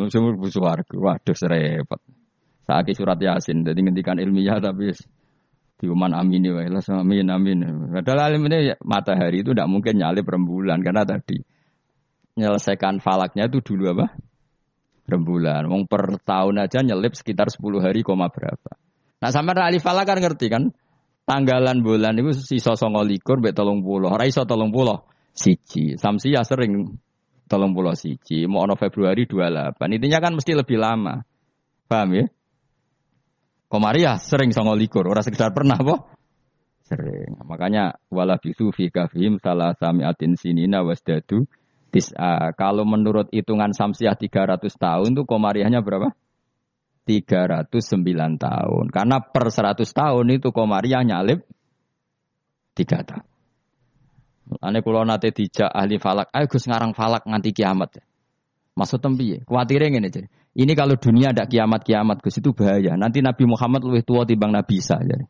Sumur 0.13 0.39
bu 0.39 0.47
swarga. 0.55 0.95
Waduh 0.95 1.35
serepet. 1.35 1.99
Saiki 2.65 2.97
surat 2.97 3.21
Yasin 3.21 3.65
jadi 3.65 3.77
ngendikan 3.77 4.17
ilmiah 4.17 4.57
tapi 4.57 4.93
diuman 5.77 6.17
amin 6.17 6.49
ya 6.49 6.53
lah 6.69 6.81
amin 6.81 7.29
amin. 7.29 7.59
Padahal 7.93 8.33
alim 8.33 8.49
ini 8.49 8.73
matahari 8.81 9.45
itu 9.45 9.53
tidak 9.53 9.69
mungkin 9.69 10.01
nyalip 10.01 10.25
rembulan 10.25 10.81
karena 10.81 11.05
tadi 11.05 11.45
menyelesaikan 12.35 13.05
falaknya 13.05 13.47
itu 13.53 13.61
dulu 13.61 13.93
apa? 13.95 14.17
Rembulan. 15.05 15.69
Wong 15.69 15.85
per 15.85 16.17
tahun 16.25 16.65
aja 16.65 16.81
nyelip 16.81 17.13
sekitar 17.13 17.53
10 17.53 17.61
hari 17.85 18.01
koma 18.01 18.33
berapa. 18.33 18.73
Nah 19.21 19.29
sampai 19.29 19.53
alif 19.61 19.85
falak 19.85 20.09
kan 20.09 20.19
ngerti 20.25 20.49
kan? 20.49 20.73
tanggalan 21.25 21.81
bulan 21.81 22.15
itu 22.21 22.37
sisa 22.37 22.77
songo 22.77 23.01
likur 23.03 23.41
mbek 23.41 23.57
tolong 23.57 23.81
puluh. 23.81 24.13
Ora 24.13 24.29
iso 24.29 24.45
tolong 24.45 24.71
puluh. 24.71 25.01
Siji. 25.35 25.99
Ya 26.31 26.47
sering 26.47 27.01
tolong 27.49 27.73
puluh 27.75 27.97
siji. 27.97 28.47
Mau 28.47 28.63
ono 28.63 28.79
Februari 28.79 29.27
28. 29.27 29.81
Intinya 29.99 30.19
kan 30.23 30.33
mesti 30.37 30.53
lebih 30.55 30.79
lama. 30.79 31.25
Paham 31.89 32.11
ya? 32.15 32.25
Komaria 33.75 34.23
sering 34.23 34.55
songo 34.55 34.79
likur. 34.79 35.03
Orang 35.11 35.27
sekedar 35.27 35.51
pernah 35.51 35.75
boh. 35.83 36.07
Sering. 36.87 37.35
Makanya 37.43 37.99
wala 38.07 38.39
bisu 38.39 38.71
fi 38.71 38.87
kafim 38.95 39.43
salah 39.43 39.75
samiatin 39.75 40.39
sinina 40.39 40.87
wasdadu 40.87 41.51
tis'a. 41.91 42.55
Kalau 42.55 42.87
menurut 42.87 43.35
hitungan 43.35 43.75
Samsiah 43.75 44.15
300 44.15 44.63
tahun 44.71 45.19
tuh 45.19 45.27
komariahnya 45.27 45.83
berapa? 45.83 46.15
309 47.05 48.41
tahun. 48.41 48.85
Karena 48.89 49.21
per 49.21 49.51
100 49.53 49.85
tahun 49.85 50.27
itu 50.33 50.49
Komariah 50.55 51.05
nyalip 51.05 51.45
3 52.79 53.05
tahun. 53.05 53.29
Ane 54.61 54.85
kulo 54.85 55.05
nate 55.09 55.33
dijak 55.33 55.73
ahli 55.73 55.97
falak, 55.97 56.29
ayo 56.33 56.47
Gus 56.49 56.69
ngarang 56.69 56.93
falak 56.93 57.25
nganti 57.25 57.51
kiamat. 57.57 57.97
Maksud 58.77 59.01
tempi 59.01 59.37
ya, 59.37 59.41
khawatirnya 59.49 59.89
gini 59.89 60.09
jadi. 60.13 60.29
Ini 60.55 60.73
kalau 60.79 60.95
dunia 60.95 61.35
ada 61.35 61.51
kiamat-kiamat 61.51 62.23
Gus 62.23 62.39
itu 62.39 62.55
bahaya. 62.55 62.95
Nanti 62.95 63.19
Nabi 63.19 63.43
Muhammad 63.43 63.83
lebih 63.83 64.07
tua 64.07 64.23
timbang 64.23 64.55
Nabi 64.55 64.79
Isa 64.79 65.03
jadi. 65.03 65.27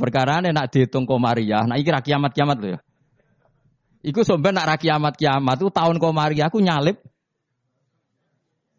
Perkara 0.00 0.40
ini 0.40 0.50
nak 0.50 0.72
dihitung 0.72 1.04
Komariah, 1.04 1.68
nah 1.68 1.76
kira 1.76 2.00
kiamat-kiamat 2.00 2.56
loh 2.56 2.70
ya. 2.76 2.80
Iku 4.04 4.24
somben 4.24 4.56
nak 4.56 4.80
kiamat-kiamat 4.80 5.56
itu 5.60 5.68
tahun 5.68 6.00
Komariah 6.00 6.48
aku 6.48 6.64
nyalip 6.64 7.00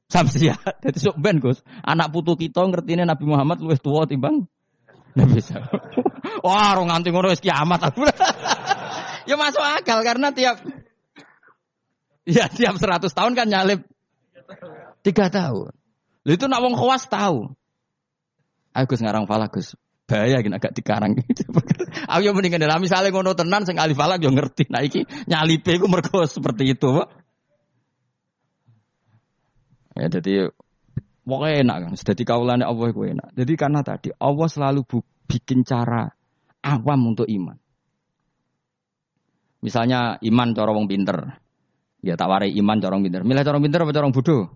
Samsia. 0.06 0.54
Jadi 0.86 0.98
sok 1.02 1.18
ben 1.18 1.42
Gus. 1.42 1.66
Anak 1.82 2.14
putu 2.14 2.38
kita 2.38 2.62
ngerti 2.62 2.94
ini 2.94 3.04
Nabi 3.10 3.26
Muhammad 3.26 3.58
luwih 3.58 3.82
tua 3.82 4.06
timbang 4.06 4.46
Nabi 5.18 5.42
bisa. 5.42 5.58
Wah, 6.46 6.78
orang 6.78 6.94
nganti 6.94 7.10
ngono 7.10 7.34
kiamat 7.34 7.90
aku. 7.90 8.06
ya 9.30 9.34
masuk 9.34 9.62
akal 9.62 10.06
karena 10.06 10.30
tiap 10.30 10.62
ya 12.30 12.46
tiap 12.46 12.78
100 12.78 13.10
tahun 13.10 13.34
kan 13.34 13.48
nyalip 13.50 13.82
tiga 15.06 15.30
tahun. 15.30 15.74
Lalu 16.26 16.34
itu 16.34 16.46
nak 16.50 16.62
wong 16.66 16.74
khawas 16.74 17.06
tahu. 17.06 17.54
Aku 18.76 18.86
Gus 18.92 19.02
ngarang 19.06 19.30
falak 19.30 19.54
Gus. 19.54 19.78
Bahaya 20.06 20.42
gini 20.42 20.58
agak 20.58 20.74
dikarang. 20.78 21.18
Aku 22.12 22.22
yang 22.22 22.38
mendingan 22.38 22.62
dalam 22.62 22.82
misalnya 22.82 23.10
ngono 23.10 23.34
tenan 23.34 23.66
sing 23.66 23.82
alif 23.82 23.98
falak 23.98 24.22
yo 24.22 24.30
ngerti. 24.30 24.70
Nah 24.70 24.86
iki 24.86 25.06
nyalipe 25.26 25.78
iku 25.78 25.90
mergo 25.90 26.26
seperti 26.26 26.78
itu. 26.78 27.02
Ya, 29.96 30.12
jadi 30.12 30.52
pokoknya 31.24 31.56
enak 31.66 31.78
kan. 31.88 31.92
Jadi 31.96 32.24
kaulannya 32.28 32.68
Allah 32.68 32.88
itu 32.92 33.02
enak. 33.02 33.28
Jadi 33.34 33.54
karena 33.56 33.80
tadi 33.82 34.10
Allah 34.20 34.48
selalu 34.52 34.82
bikin 35.26 35.64
cara 35.66 36.12
awam 36.62 37.16
untuk 37.16 37.26
iman. 37.26 37.58
Misalnya 39.66 40.22
iman 40.22 40.48
cara 40.54 40.70
wong 40.70 40.86
pinter. 40.86 41.45
Ya 42.06 42.14
tak 42.14 42.30
warai 42.30 42.54
iman 42.54 42.78
cara 42.78 43.02
pinter. 43.02 43.26
Milih 43.26 43.42
cara 43.42 43.58
pinter 43.58 43.82
apa 43.82 43.90
cara 43.90 44.08
bodoh? 44.14 44.54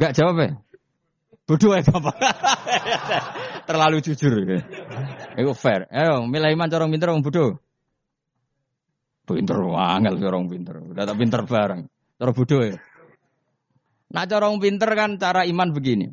Gak 0.00 0.16
jawab 0.16 0.36
ya? 0.40 0.50
Bodoh 1.44 1.76
ya 1.76 1.84
apa? 1.84 2.10
Terlalu 3.68 4.00
jujur. 4.00 4.32
Ya. 4.48 4.64
Itu 5.36 5.52
fair. 5.52 5.84
Ayo, 5.92 6.24
milih 6.24 6.56
iman 6.56 6.72
cara 6.72 6.88
pinter 6.88 7.12
orang 7.12 7.20
bodoh. 7.20 7.60
Pinter, 9.28 9.60
angel 9.60 10.16
orang 10.24 10.48
pinter. 10.48 10.80
Udah 10.80 11.04
tak 11.04 11.16
pinter 11.20 11.40
bareng. 11.44 11.84
Cara 12.16 12.32
bodoh 12.32 12.60
ya. 12.64 12.80
Nah 14.16 14.24
cara 14.24 14.48
orang 14.48 14.60
pinter 14.64 14.88
kan 14.96 15.20
cara 15.20 15.44
iman 15.44 15.68
begini. 15.68 16.08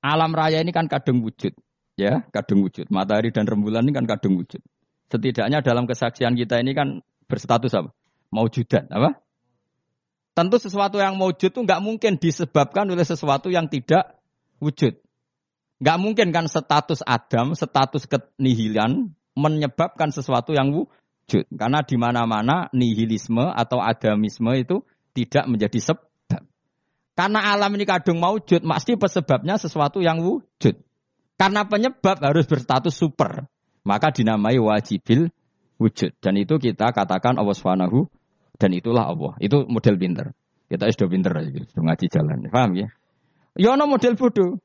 Alam 0.00 0.32
raya 0.32 0.64
ini 0.64 0.72
kan 0.72 0.88
kadung 0.88 1.20
wujud. 1.20 1.52
Ya, 2.00 2.24
kadung 2.32 2.64
wujud. 2.64 2.88
Matahari 2.88 3.28
dan 3.28 3.44
rembulan 3.44 3.84
ini 3.84 3.92
kan 3.92 4.08
kadung 4.08 4.40
wujud. 4.40 4.64
Setidaknya 5.12 5.60
dalam 5.60 5.84
kesaksian 5.84 6.32
kita 6.32 6.64
ini 6.64 6.72
kan 6.72 7.04
berstatus 7.28 7.76
apa? 7.76 7.92
Mau 8.32 8.48
judan, 8.48 8.88
apa? 8.88 9.20
Tentu 10.30 10.56
sesuatu 10.62 10.96
yang 11.02 11.18
wujud 11.18 11.50
itu 11.50 11.60
nggak 11.60 11.82
mungkin 11.82 12.16
disebabkan 12.16 12.86
oleh 12.86 13.02
sesuatu 13.02 13.50
yang 13.50 13.66
tidak 13.66 14.16
wujud. 14.62 14.94
Nggak 15.80 15.98
mungkin 15.98 16.28
kan 16.30 16.46
status 16.46 17.02
Adam, 17.02 17.56
status 17.56 18.06
kenihilan 18.06 19.10
menyebabkan 19.34 20.12
sesuatu 20.14 20.54
yang 20.54 20.70
wujud. 20.70 21.44
Karena 21.50 21.82
di 21.82 21.96
mana-mana 21.98 22.68
nihilisme 22.70 23.48
atau 23.50 23.82
adamisme 23.82 24.52
itu 24.54 24.84
tidak 25.16 25.48
menjadi 25.50 25.80
sebab. 25.80 26.08
Karena 27.18 27.52
alam 27.52 27.74
ini 27.76 27.84
kadung 27.84 28.22
wujud, 28.22 28.64
pasti 28.64 28.96
sebabnya 28.96 29.60
sesuatu 29.60 30.00
yang 30.00 30.22
wujud. 30.22 30.78
Karena 31.36 31.64
penyebab 31.64 32.20
harus 32.20 32.44
berstatus 32.44 32.96
super. 32.96 33.48
Maka 33.84 34.12
dinamai 34.12 34.60
wajibil 34.60 35.32
wujud. 35.80 36.12
Dan 36.20 36.36
itu 36.36 36.60
kita 36.60 36.92
katakan 36.92 37.40
Allah 37.40 37.56
Subhanahu 37.56 38.08
dan 38.60 38.76
itulah 38.76 39.08
Allah. 39.08 39.32
Itu 39.40 39.64
model 39.64 39.96
pinter. 39.96 40.26
Kita 40.68 40.86
sudah 40.92 41.08
pinter 41.08 41.32
sudah 41.72 41.82
ngaji 41.88 42.06
jalan. 42.12 42.36
Paham 42.52 42.76
ya? 42.76 42.88
Ya 43.56 43.74
model 43.74 44.14
bodoh. 44.14 44.60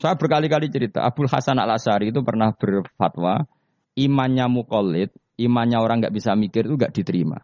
Saya 0.00 0.18
berkali-kali 0.18 0.66
cerita, 0.66 1.06
Abdul 1.06 1.30
Hasan 1.30 1.62
al 1.62 1.78
Asari 1.78 2.10
itu 2.10 2.26
pernah 2.26 2.50
berfatwa, 2.50 3.46
imannya 3.94 4.50
mukallid, 4.50 5.14
imannya 5.38 5.78
orang 5.78 6.02
nggak 6.02 6.10
bisa 6.10 6.34
mikir 6.34 6.66
itu 6.66 6.74
nggak 6.74 6.90
diterima. 6.90 7.38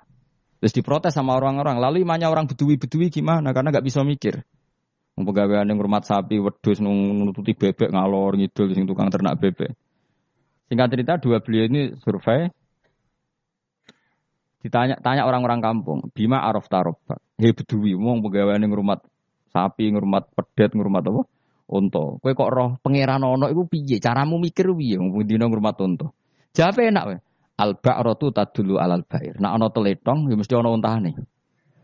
Terus 0.59 0.75
diprotes 0.75 1.15
sama 1.15 1.39
orang-orang. 1.39 1.79
Lalu 1.79 2.03
imannya 2.03 2.27
orang 2.27 2.51
bedui-bedui 2.51 3.15
gimana? 3.15 3.55
Karena 3.55 3.71
nggak 3.71 3.87
bisa 3.87 4.03
mikir. 4.03 4.43
Pegawaian 5.15 5.71
yang 5.71 5.79
rumah 5.79 6.03
sapi, 6.03 6.43
wedus, 6.43 6.83
nututi 6.83 7.55
bebek, 7.55 7.91
ngalor, 7.91 8.39
ngidul, 8.39 8.75
sing 8.75 8.87
tukang 8.87 9.11
ternak 9.11 9.39
bebek. 9.39 9.75
Singkat 10.67 10.89
cerita, 10.95 11.13
dua 11.23 11.39
beliau 11.39 11.67
ini 11.71 11.95
survei. 12.03 12.51
Ditanya 14.59 14.99
tanya 14.99 15.23
orang-orang 15.25 15.63
kampung, 15.63 16.11
Bima 16.11 16.43
Araf 16.43 16.67
Taroba. 16.67 17.19
Hei 17.39 17.55
bedui, 17.55 17.95
mau 17.95 18.19
pegawai 18.19 18.59
yang 18.59 18.75
rumah 18.75 18.99
sapi, 19.55 19.95
ngurmat 19.95 20.35
pedet, 20.35 20.75
ngurmat 20.75 21.07
apa? 21.07 21.23
unta. 21.69 22.17
Kowe 22.19 22.33
kok 22.33 22.51
roh 22.51 22.71
pangeran 22.81 23.23
ono 23.23 23.47
iku 23.53 23.69
piye? 23.69 24.01
Caramu 24.01 24.41
mikir 24.41 24.73
piye 24.73 24.97
wong 24.97 25.13
dina 25.29 25.47
ngrumat 25.47 25.77
unta? 25.79 26.09
Jawabe 26.57 26.89
enak 26.89 27.05
wae. 27.07 27.19
Al 27.59 27.75
ba'ratu 27.77 28.33
tadulu 28.33 28.81
alal 28.81 29.05
bair. 29.05 29.37
Nek 29.37 29.53
ana 29.53 29.67
teletong 29.69 30.31
ya 30.33 30.35
mesti 30.39 30.55
ana 30.57 30.71
untane. 30.73 31.13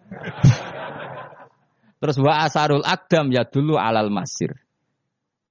Terus 2.01 2.17
wa 2.21 2.45
asarul 2.45 2.85
akdam 2.85 3.33
ya 3.35 3.45
dulu 3.45 3.77
alal 3.77 4.09
masir. 4.09 4.55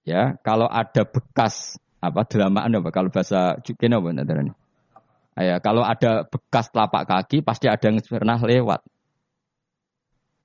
Ya, 0.03 0.35
kalau 0.43 0.67
ada 0.67 1.07
bekas 1.07 1.79
apa 2.03 2.27
dramaan 2.27 2.75
apa 2.75 2.91
kalau 2.91 3.07
bahasa 3.07 3.55
kene 3.79 3.95
apa 3.95 4.11
nanti 4.11 4.51
Ya, 5.33 5.57
kalau 5.57 5.81
ada 5.81 6.29
bekas 6.29 6.69
telapak 6.69 7.09
kaki 7.09 7.41
pasti 7.41 7.65
ada 7.65 7.81
yang 7.89 7.97
pernah 8.05 8.37
lewat. 8.37 8.85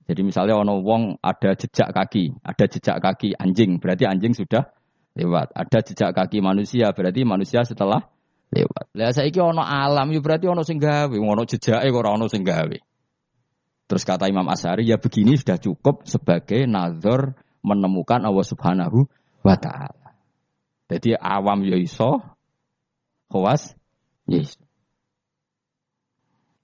Jadi 0.09 0.25
misalnya 0.25 0.57
ono 0.57 0.81
wong 0.81 1.21
ada 1.21 1.53
jejak 1.53 1.93
kaki, 1.93 2.41
ada 2.41 2.65
jejak 2.65 2.97
kaki 2.97 3.37
anjing, 3.37 3.77
berarti 3.77 4.09
anjing 4.09 4.33
sudah 4.33 4.73
lewat. 5.13 5.53
Ada 5.53 5.85
jejak 5.85 6.17
kaki 6.17 6.41
manusia, 6.41 6.89
berarti 6.97 7.29
manusia 7.29 7.61
setelah 7.69 8.09
lewat. 8.49 8.89
Lah 8.97 9.13
saiki 9.13 9.37
ono 9.37 9.61
alam, 9.61 10.09
ya 10.09 10.25
berarti 10.25 10.49
ono 10.49 10.65
sing 10.65 10.81
gawe, 10.81 11.13
ono 11.13 11.45
jejake 11.45 11.93
ora 11.93 12.17
ono 12.17 12.25
sing. 12.25 12.41
Terus 13.89 14.05
kata 14.05 14.29
Imam 14.33 14.49
Asyari, 14.49 14.89
ya 14.89 14.97
begini 14.97 15.37
sudah 15.37 15.61
cukup 15.61 16.09
sebagai 16.09 16.65
nazar 16.65 17.37
menemukan 17.61 18.25
Allah 18.25 18.47
Subhanahu 18.49 19.05
wa 19.45 19.57
taala. 19.61 20.17
Jadi 20.89 21.13
awam 21.21 21.69
ya 21.69 21.77
iso, 21.77 22.25
khawas 23.29 23.77
ya. 24.25 24.41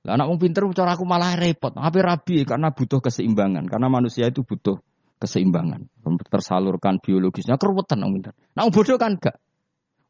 Lah 0.04 0.20
anak 0.20 0.28
wong 0.28 0.36
pinter 0.36 0.68
cara 0.76 0.92
aku 0.92 1.08
malah 1.08 1.32
repot. 1.32 1.72
Apa 1.72 1.96
rabi 2.04 2.44
karena 2.44 2.68
butuh 2.76 3.00
keseimbangan. 3.00 3.64
Karena 3.64 3.88
manusia 3.88 4.28
itu 4.28 4.44
butuh 4.44 4.76
keseimbangan. 5.16 5.88
Tersalurkan 6.28 7.00
biologisnya 7.00 7.56
keruwetan 7.56 8.04
wong 8.04 8.20
pinter. 8.20 8.36
Nah 8.52 8.68
bodoh 8.68 9.00
kan 9.00 9.16
enggak. 9.16 9.40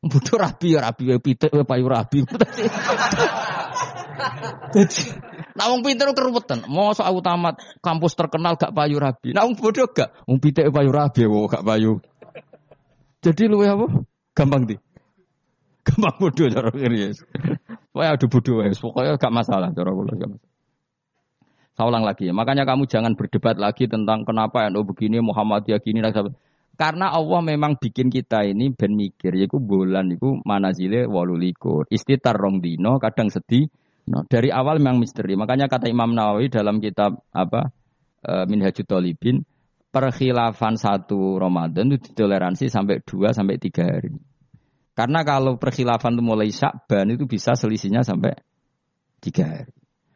Bodoh 0.02 0.36
rabi 0.36 0.74
ya 0.74 0.82
rabi 0.82 1.14
ya 1.14 1.22
pitik 1.22 1.54
ya 1.54 1.62
payu 1.62 1.86
rabi. 1.86 2.26
Jadi 4.74 5.02
Nah 5.54 5.70
wong 5.70 5.86
pinter 5.86 6.10
keruwetan. 6.10 6.66
Mau 6.66 6.90
soal 6.90 7.14
tamat 7.22 7.62
kampus 7.78 8.18
terkenal 8.18 8.58
gak 8.58 8.74
payu 8.74 8.98
rabi. 8.98 9.30
Nah 9.30 9.46
wong 9.46 9.54
bodoh 9.54 9.86
gak. 9.86 10.10
Wong 10.26 10.42
pitik 10.42 10.74
payu 10.74 10.90
rabi 10.90 11.30
wong 11.30 11.46
gak 11.46 11.62
payu. 11.62 12.02
Jadi 13.22 13.46
lu 13.46 13.62
apa? 13.62 13.86
Gampang 14.34 14.66
di. 14.66 14.74
Gampang 15.86 16.18
bodoh 16.18 16.50
cara 16.50 16.74
kiri. 16.74 17.14
Pokoknya 17.94 18.18
adu 18.18 18.26
bodoh 18.26 18.58
ya. 18.66 18.74
Pokoknya 18.74 19.14
gak 19.14 19.30
masalah 19.30 19.70
cara 19.70 19.90
kula 19.94 20.12
gak. 20.18 20.30
Saya 21.78 21.86
ulang 21.86 22.02
lagi 22.02 22.26
ya. 22.26 22.34
Makanya 22.34 22.66
kamu 22.66 22.90
jangan 22.90 23.14
berdebat 23.14 23.54
lagi 23.54 23.86
tentang 23.86 24.26
kenapa 24.26 24.66
NU 24.66 24.82
begini, 24.82 25.22
Muhammadiyah 25.22 25.78
gini, 25.78 26.02
karena 26.74 27.14
Allah 27.14 27.38
memang 27.38 27.78
bikin 27.78 28.10
kita 28.10 28.42
ini 28.42 28.74
ben 28.74 28.98
mikir, 28.98 29.38
yaitu 29.38 29.62
bulan 29.62 30.10
itu 30.10 30.42
manazile 30.42 31.06
walulikur. 31.06 31.86
Istitar 31.86 32.34
rong 32.34 32.58
dino, 32.58 32.98
kadang 32.98 33.30
sedih. 33.30 33.70
No, 34.10 34.26
dari 34.26 34.50
awal 34.50 34.82
memang 34.82 35.00
misteri. 35.00 35.38
Makanya 35.38 35.70
kata 35.70 35.88
Imam 35.88 36.12
Nawawi 36.12 36.52
dalam 36.52 36.76
kitab 36.76 37.24
apa 37.32 37.72
e, 38.20 38.44
Minhajul 38.50 38.84
Talibin, 38.84 39.40
perkhilafan 39.88 40.76
satu 40.76 41.40
Ramadan 41.40 41.94
itu 41.94 42.12
ditoleransi 42.12 42.68
sampai 42.68 43.00
dua 43.00 43.32
sampai 43.32 43.56
tiga 43.56 43.86
hari. 43.88 44.12
Karena 44.94 45.26
kalau 45.26 45.58
perkhilafan 45.58 46.14
itu 46.14 46.22
mulai 46.22 46.54
Syakban 46.54 47.10
itu 47.18 47.26
bisa 47.26 47.58
selisihnya 47.58 48.06
sampai 48.06 48.38
tiga 49.18 49.42
hari. 49.42 49.74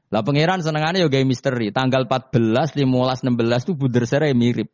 Lah 0.09 0.25
pangeran 0.25 0.63
senengannya 0.65 1.05
juga 1.05 1.21
misteri. 1.27 1.69
Tanggal 1.75 2.07
14, 2.07 2.79
15, 2.79 3.27
16 3.27 3.67
itu 3.67 3.73
buder 3.77 4.05
serai 4.09 4.33
mirip. 4.33 4.71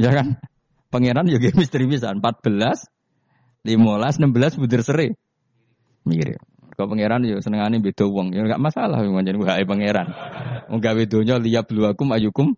Ya 0.00 0.10
kan? 0.10 0.40
Pangeran 0.88 1.28
juga 1.28 1.52
misteri 1.54 1.84
bisa. 1.84 2.10
14, 2.10 2.18
15, 3.62 3.68
16 3.68 4.58
buder 4.58 4.80
serai 4.82 5.12
mirip. 6.08 6.40
Kalau 6.74 6.94
pangeran 6.94 7.26
ya 7.26 7.38
senengannya 7.42 7.82
beda 7.82 8.06
uang. 8.06 8.32
Ya 8.34 8.46
enggak 8.46 8.62
masalah. 8.62 9.02
Jadi 9.02 9.38
wae 9.38 9.64
pangeran. 9.68 10.08
Enggak 10.72 10.94
bedonya 10.94 11.36
liap 11.38 11.68
luakum 11.70 12.08
ayukum 12.14 12.54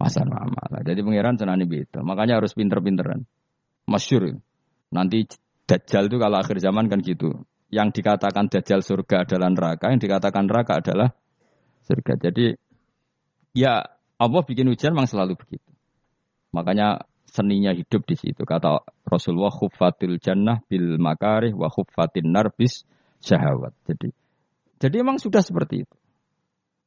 pasar 0.00 0.26
malah. 0.26 0.80
Jadi 0.82 1.02
pangeran 1.04 1.36
senengannya 1.38 1.66
beda. 1.68 2.00
Makanya 2.02 2.40
harus 2.40 2.54
pinter-pinteran. 2.56 3.26
Masyur. 3.86 4.40
Nanti 4.94 5.26
Dajjal 5.64 6.12
itu 6.12 6.16
kalau 6.20 6.36
akhir 6.40 6.60
zaman 6.60 6.86
kan 6.92 7.00
gitu. 7.00 7.44
Yang 7.72 8.00
dikatakan 8.00 8.52
Dajjal 8.52 8.84
surga 8.84 9.24
adalah 9.24 9.48
neraka, 9.50 9.90
yang 9.90 10.00
dikatakan 10.00 10.44
neraka 10.44 10.84
adalah 10.84 11.08
surga. 11.88 12.30
Jadi 12.30 12.54
ya 13.56 13.82
Allah 14.20 14.42
bikin 14.44 14.68
hujan 14.68 14.92
memang 14.92 15.08
selalu 15.08 15.36
begitu. 15.40 15.70
Makanya 16.54 17.02
seninya 17.26 17.74
hidup 17.74 18.06
di 18.06 18.14
situ. 18.14 18.46
Kata 18.46 18.84
Rasulullah 19.08 19.50
khuffatil 19.50 20.22
jannah 20.22 20.62
bil 20.70 21.00
makarih 21.02 21.50
wa 21.56 21.66
khuffatin 21.66 22.30
narbis 22.30 22.86
syahawat. 23.24 23.74
Jadi 23.90 24.14
jadi 24.78 25.00
emang 25.00 25.16
sudah 25.16 25.40
seperti 25.40 25.88
itu. 25.88 25.96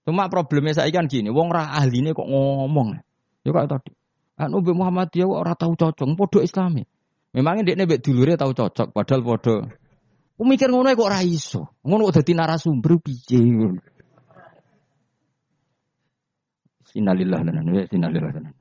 Cuma 0.07 0.31
problemnya 0.31 0.71
saya 0.71 0.93
kan 0.93 1.11
gini, 1.11 1.27
wong 1.27 1.51
ra 1.51 1.67
ahline 1.75 2.15
kok 2.15 2.29
ngomong. 2.29 2.95
Ya 3.43 3.51
kayak 3.51 3.67
tadi. 3.67 3.91
Anu 4.39 4.63
Muhammadiyah 4.63 5.27
kok 5.27 5.39
ora 5.43 5.53
tahu 5.57 5.73
cocok, 5.75 6.07
podo 6.15 6.39
Islami. 6.39 6.87
Memangnya 7.35 7.73
dia 7.73 7.75
nebek 7.75 7.99
dulure 7.99 8.39
tahu 8.39 8.55
cocok, 8.55 8.95
padahal 8.95 9.21
podo. 9.25 9.55
Aku 10.37 10.45
mikir 10.45 10.69
ngono 10.69 10.93
kok 10.93 11.09
ora 11.09 11.25
iso. 11.25 11.73
Ngono 11.81 12.13
dadi 12.13 12.37
narasumber 12.37 13.01
piye 13.01 13.41
ngono. 13.41 13.81
Sinalillah 16.93 17.41
tenan, 17.41 17.65
ya 17.73 17.83
sinalillah 17.89 18.31
tenan. 18.31 18.53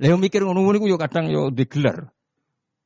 Lah 0.00 0.16
mikir 0.16 0.42
ngono 0.42 0.64
ngono 0.64 0.88
yo 0.88 0.96
kadang 0.96 1.28
yo 1.28 1.52
digelar. 1.52 2.08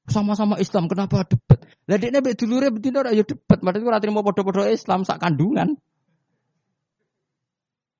Sama-sama 0.09 0.59
Islam 0.59 0.89
kenapa 0.91 1.25
debat? 1.31 1.63
Lah 1.87 1.97
dekne 2.01 2.19
mbek 2.25 2.37
dulure 2.37 2.75
betina 2.75 3.07
ora 3.07 3.15
yo 3.15 3.23
debat, 3.23 3.63
padahal 3.63 3.87
ora 3.87 4.03
trimo 4.03 4.21
padha-padha 4.27 4.73
Islam 4.73 5.07
sak 5.07 5.23
kandungan. 5.23 5.79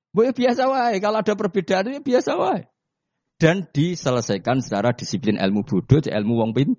Boleh 0.09 0.33
biasa 0.33 0.65
wae, 0.65 0.97
kalau 0.99 1.21
ada 1.21 1.33
perbedaan 1.37 1.95
itu 1.95 2.01
biasa 2.01 2.33
wae. 2.35 2.65
Dan 3.39 3.69
diselesaikan 3.71 4.59
secara 4.59 4.91
disiplin 4.91 5.39
ilmu 5.39 5.63
bodoh, 5.63 6.01
ilmu 6.01 6.33
wong 6.43 6.51
pin, 6.51 6.75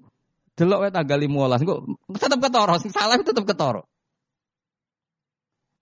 Delok 0.59 0.79
wae 0.87 0.91
tanggal 0.93 1.19
15 1.19 1.69
kok 1.69 1.81
tetep 2.21 2.39
ketoro, 2.43 2.75
sing 2.81 2.91
salah 2.93 3.17
tetep 3.17 3.45
ketoro. 3.47 3.87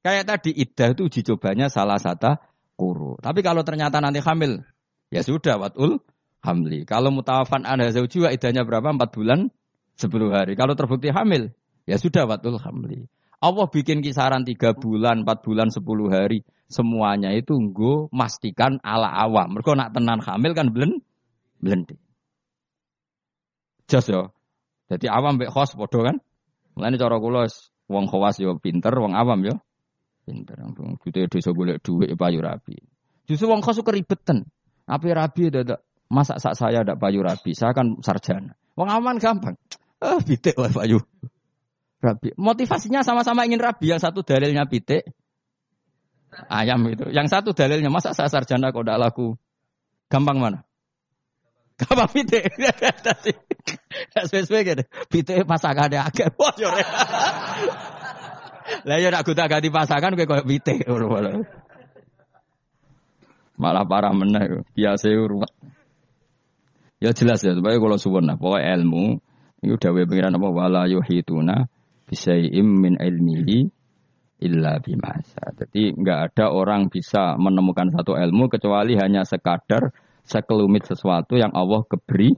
Kayak 0.02 0.24
tadi 0.30 0.50
iddah 0.54 0.94
itu 0.94 1.10
uji 1.10 1.20
cobanya 1.26 1.66
salah 1.66 1.98
satu 1.98 2.38
kuru. 2.78 3.18
Tapi 3.18 3.42
kalau 3.42 3.66
ternyata 3.66 3.98
nanti 3.98 4.22
hamil, 4.22 4.62
ya 5.10 5.26
sudah 5.26 5.58
watul 5.58 5.98
hamli. 6.40 6.86
Kalau 6.86 7.10
mutawafan 7.10 7.66
zauji 7.90 8.22
wa 8.22 8.30
idahnya 8.30 8.62
berapa? 8.62 8.94
Empat 8.94 9.18
bulan, 9.18 9.50
sepuluh 9.98 10.30
hari. 10.30 10.54
Kalau 10.54 10.78
terbukti 10.78 11.10
hamil, 11.10 11.50
ya 11.84 11.98
sudah 11.98 12.30
watul 12.30 12.62
hamli. 12.62 13.10
Allah 13.38 13.66
bikin 13.70 14.02
kisaran 14.02 14.42
tiga 14.42 14.74
bulan, 14.74 15.22
empat 15.26 15.46
bulan, 15.46 15.70
sepuluh 15.70 16.10
hari. 16.10 16.42
Semuanya 16.68 17.32
itu 17.32 17.54
nggo 17.54 18.10
mastikan 18.14 18.82
ala 18.82 19.08
awam. 19.08 19.56
Mereka 19.56 19.72
nak 19.78 19.94
tenan 19.94 20.20
hamil 20.20 20.52
kan 20.52 20.70
belen, 20.70 21.00
belendi. 21.62 21.96
Jas 23.88 24.04
ya. 24.10 24.28
Jadi 24.88 25.06
awam 25.08 25.36
mbek 25.36 25.52
khos 25.52 25.76
padha 25.76 26.12
kan? 26.12 26.16
Mulane 26.76 26.96
cara 26.96 27.16
kula 27.20 27.44
wong 27.88 28.04
khawas 28.08 28.40
yo 28.40 28.56
pinter, 28.56 28.92
wong 28.96 29.12
awam 29.12 29.40
yo 29.44 29.54
pinter. 30.24 30.56
Kita 31.04 31.28
desa 31.28 31.52
golek 31.52 31.84
dhuwit 31.84 32.16
payu 32.16 32.40
rapi. 32.40 32.76
Justru 33.28 33.52
wong 33.52 33.60
khos 33.60 33.80
keribetan. 33.84 34.48
Apa 34.88 35.04
rabi 35.12 35.52
ada 35.52 35.84
Masa 36.08 36.40
sak 36.40 36.56
saya 36.56 36.80
ada 36.80 36.96
payu 36.96 37.20
rabi, 37.20 37.52
saya 37.52 37.76
kan 37.76 38.00
sarjana. 38.00 38.56
Wong 38.80 38.88
aman 38.88 39.20
gampang. 39.20 39.60
Ah, 40.00 40.16
oh, 40.16 40.20
pitik 40.24 40.56
lah 40.56 40.72
payu. 40.72 41.04
Rabi. 42.00 42.32
Motivasinya 42.32 43.04
sama-sama 43.04 43.44
ingin 43.44 43.60
rabi. 43.60 43.92
Yang 43.92 44.08
satu 44.08 44.24
dalilnya 44.24 44.64
pitik, 44.64 45.04
ayam 46.48 46.80
itu. 46.88 47.12
Yang 47.12 47.28
satu 47.28 47.52
dalilnya 47.52 47.92
masa 47.92 48.16
saya 48.16 48.32
sarjana 48.32 48.72
kok 48.72 48.88
tidak 48.88 48.98
laku. 49.04 49.36
Gampang 50.08 50.40
mana? 50.40 50.58
Gampang 51.76 52.08
pitik. 52.08 52.56
Sesuai 54.30 54.62
gitu. 54.64 54.84
Pitik 55.08 55.48
pasangan 55.48 55.88
ada 55.88 56.08
agak. 56.08 56.36
Wah, 56.36 56.52
Lah 58.84 59.00
ya 59.00 59.08
nak 59.08 59.24
gonta 59.24 59.48
ganti 59.48 59.72
pasangan 59.72 60.12
kayak 60.12 60.28
koyo 60.28 60.44
pitik. 60.44 60.84
Malah 63.58 63.84
parah 63.88 64.12
meneh 64.14 64.62
biasa 64.76 65.08
ruwet. 65.08 65.50
Ya 66.98 67.14
jelas 67.14 67.42
ya, 67.46 67.54
supaya 67.54 67.78
kalau 67.78 67.94
suwun 67.94 68.26
nah, 68.26 68.34
pokoknya 68.34 68.74
ilmu 68.82 69.22
itu 69.62 69.78
dawe 69.78 70.02
pengiran 70.02 70.34
apa 70.34 70.48
wala 70.50 70.82
yuhituna 70.90 71.70
bisai'im 72.10 72.66
min 72.66 72.98
ilmihi 72.98 73.70
illa 74.42 74.82
bimasa. 74.82 75.54
Jadi 75.54 75.94
enggak 75.94 76.34
ada 76.34 76.50
orang 76.50 76.90
bisa 76.90 77.38
menemukan 77.38 77.90
satu 77.94 78.18
ilmu 78.18 78.50
kecuali 78.50 78.98
hanya 78.98 79.22
sekadar 79.22 79.94
sekelumit 80.26 80.86
sesuatu 80.86 81.38
yang 81.38 81.54
Allah 81.54 81.86
keberi 81.86 82.34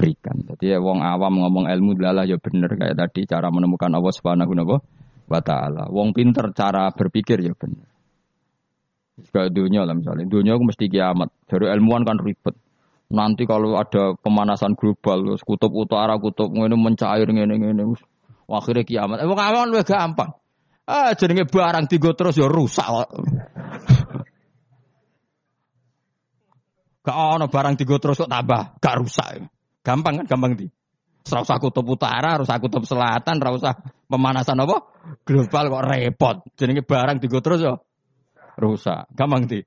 berikan. 0.00 0.40
Jadi 0.48 0.72
ya 0.72 0.80
wong 0.80 1.04
awam 1.04 1.44
ngomong 1.44 1.68
ilmu 1.68 2.00
adalah 2.00 2.24
ya 2.24 2.40
bener 2.40 2.72
kayak 2.72 2.96
tadi 2.96 3.28
cara 3.28 3.52
menemukan 3.52 3.92
Allah 3.92 4.08
Subhanahu 4.16 4.56
wa 5.28 5.40
taala. 5.44 5.92
Wong 5.92 6.16
pinter 6.16 6.48
cara 6.56 6.88
berpikir 6.88 7.44
ya 7.44 7.52
bener. 7.52 7.84
Kayak 9.28 9.52
dunia 9.52 9.84
lah 9.84 9.92
misalnya. 9.92 10.24
Dunia 10.24 10.56
aku 10.56 10.64
mesti 10.72 10.88
kiamat. 10.88 11.28
Dari 11.44 11.68
ilmuwan 11.68 12.08
kan 12.08 12.16
ribet. 12.16 12.56
Nanti 13.12 13.44
kalau 13.44 13.76
ada 13.76 14.16
pemanasan 14.16 14.78
global, 14.78 15.36
kutub 15.42 15.74
utara, 15.76 16.16
kutub 16.16 16.48
ini 16.54 16.78
mencair 16.78 17.26
ini 17.26 17.42
ini, 17.42 17.82
akhirnya 18.46 18.86
kiamat. 18.86 19.18
Emang 19.20 19.34
aman 19.34 19.66
lu 19.68 19.82
gampang. 19.82 20.30
Ah, 20.86 21.12
jadinya 21.18 21.42
barang 21.42 21.90
tiga 21.90 22.14
terus 22.14 22.38
ya 22.38 22.46
rusak. 22.46 22.86
Gak 27.00 27.16
ono 27.16 27.50
barang 27.50 27.74
tiga 27.80 27.98
terus 27.98 28.22
kok 28.22 28.30
tambah, 28.30 28.78
gak 28.78 28.94
rusak. 29.02 29.42
Gampang 29.80 30.22
kan, 30.22 30.26
gampang 30.28 30.52
di. 30.56 30.66
Serasa 31.20 31.60
kutub 31.60 31.84
utara, 31.84 32.40
harus 32.40 32.48
kutub 32.48 32.84
selatan, 32.88 33.40
usah 33.52 33.76
pemanasan 34.08 34.56
apa? 34.60 34.76
Global 35.24 35.64
kok 35.68 35.84
repot. 35.84 36.36
Jadinya 36.56 36.84
barang 36.84 37.18
tiga 37.20 37.38
terus 37.44 37.60
ya 37.60 37.74
rusak. 38.60 39.08
Gampang 39.16 39.48
di. 39.48 39.60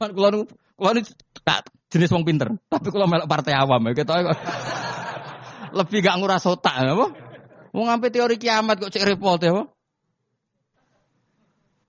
Kan 0.00 0.10
kalau 0.16 0.46
kalau 0.80 0.90
ini 0.96 1.02
jenis 1.90 2.10
wong 2.14 2.24
pinter, 2.24 2.48
tapi 2.70 2.88
kalau 2.88 3.10
melok 3.10 3.28
partai 3.28 3.52
awam 3.52 3.90
ya 3.90 3.92
kita 3.98 4.14
lebih 5.78 5.98
gak 6.00 6.16
nguras 6.22 6.46
otak 6.46 6.86
ya, 6.86 6.94
apa? 6.94 7.06
Mau 7.74 7.86
ngampe 7.86 8.14
teori 8.14 8.38
kiamat 8.38 8.78
kok 8.78 8.94
cek 8.94 9.04
repot 9.04 9.42
ya, 9.42 9.50
apa? 9.52 9.64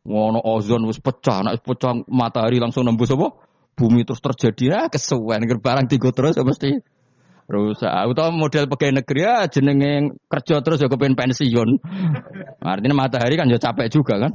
Ngono 0.01 0.41
ozon 0.41 0.89
wis 0.89 0.97
pecah, 0.97 1.45
nek 1.45 1.61
pecah 1.61 1.93
matahari 2.09 2.57
langsung 2.57 2.82
nembus 2.84 3.13
apa? 3.13 3.29
Bumi 3.82 4.05
terus 4.05 4.21
terjadi 4.21 4.63
ya 4.69 4.79
kesuwen 4.93 5.41
barang 5.41 5.89
tiga 5.89 6.13
terus 6.13 6.38
ya 6.38 6.45
mesti 6.45 6.86
rusak. 7.49 7.89
Atau 7.89 8.29
model 8.29 8.69
pegawai 8.69 9.01
negeri 9.01 9.21
ya 9.25 9.49
jenenge 9.49 10.21
kerja 10.29 10.61
terus 10.61 10.77
ya 10.77 10.88
kepengen 10.88 11.17
pensiun. 11.17 11.69
Artinya 12.61 12.93
matahari 12.93 13.34
kan 13.34 13.49
ya 13.49 13.57
capek 13.57 13.89
juga 13.89 14.21
kan. 14.21 14.32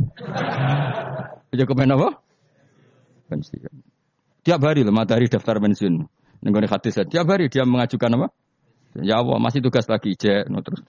Ya 1.54 1.62
kepengen 1.62 1.94
apa? 1.94 2.26
pensiun. 3.26 3.74
Tiap 4.46 4.60
hari 4.62 4.86
loh 4.86 4.94
matahari 4.94 5.26
daftar 5.26 5.58
pensiun. 5.58 6.06
Nenggone 6.42 6.70
hadis 6.70 6.94
tiap 7.10 7.26
hari 7.26 7.50
dia 7.50 7.66
mengajukan 7.66 8.22
apa? 8.22 8.28
Ya 9.02 9.20
Allah 9.20 9.36
masih 9.42 9.60
tugas 9.60 9.84
lagi 9.92 10.16
je, 10.16 10.48
no, 10.48 10.64
terus 10.64 10.80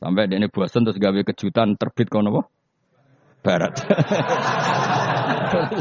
sampai 0.00 0.24
dia 0.24 0.40
ini 0.40 0.48
bosan 0.48 0.88
terus 0.88 0.96
gawe 0.96 1.20
kejutan 1.26 1.76
terbit 1.76 2.08
kono 2.08 2.32
apa? 2.32 2.42
Barat. 3.44 3.74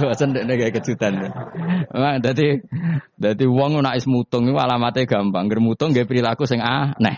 bosan 0.02 0.34
dia 0.34 0.44
gawe 0.44 0.72
kejutan. 0.76 1.14
Nah, 1.92 2.18
jadi 2.20 2.62
jadi 3.20 3.46
uang 3.46 3.82
nak 3.82 3.98
is 3.98 4.06
mutung 4.10 4.50
itu 4.50 4.58
alamatnya 4.58 5.08
gampang. 5.08 5.48
Ger 5.48 5.62
mutung 5.62 5.94
gawe 5.94 6.06
perilaku 6.06 6.46
sing 6.50 6.60
aneh. 6.60 7.18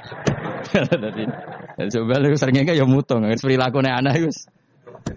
Jadi 1.77 1.89
sebenarnya 1.93 2.37
seringnya 2.37 2.73
ya 2.73 2.85
mutung, 2.89 3.23
perilaku 3.23 3.79
aneh 3.85 4.13
itu 4.17 4.29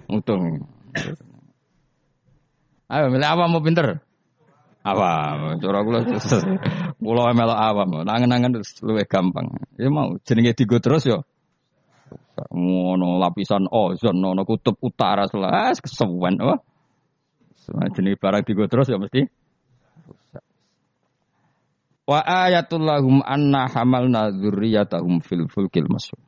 mutung. 0.06 0.66
Ayo 2.90 3.06
milih 3.06 3.28
awam 3.30 3.54
mau 3.54 3.62
pinter. 3.62 4.02
Awam, 4.80 5.61
cara 5.61 5.78
kula 5.84 6.00
kula 6.98 7.32
melok 7.36 7.58
awam. 7.58 8.02
Nangen-nangen 8.02 8.64
luwih 8.82 9.06
gampang. 9.06 9.52
Ya 9.78 9.92
mau 9.92 10.18
jenenge 10.26 10.58
digo 10.58 10.82
terus 10.82 11.06
yo. 11.06 11.22
Ngono 12.50 13.20
lapisan 13.20 13.68
ozon 13.68 14.24
ono 14.24 14.42
kutub 14.48 14.80
utara 14.80 15.28
selas 15.28 15.78
kesewen 15.78 16.40
oh. 16.40 16.58
Jenenge 17.68 18.16
barang 18.16 18.42
digo 18.48 18.64
terus 18.66 18.88
ya 18.88 18.96
mesti 18.96 19.28
Wa 22.11 22.26
ayatul 22.26 22.82
lahum 22.82 23.22
anna 23.22 23.70
hamalna 23.70 24.34
dzurriyyatahum 24.34 25.22
fil 25.22 25.46
fulkil 25.46 25.86
masyhur. 25.86 26.18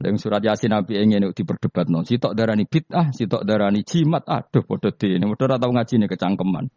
Yang 0.00 0.28
surat 0.28 0.40
Yasin 0.40 0.72
Nabi 0.72 0.96
ingin 0.96 1.28
diperdebat 1.32 1.92
no. 1.92 2.04
Sitok 2.04 2.32
darani 2.32 2.64
bid'ah, 2.64 3.12
sitok 3.12 3.44
darani 3.44 3.84
jimat. 3.84 4.24
Aduh, 4.24 4.64
bodoh 4.64 4.92
di 4.92 5.16
ini. 5.16 5.24
Bodoh 5.24 5.48
atau 5.48 5.72
ngaji 5.72 6.00
ini 6.00 6.06
kecangkeman. 6.08 6.68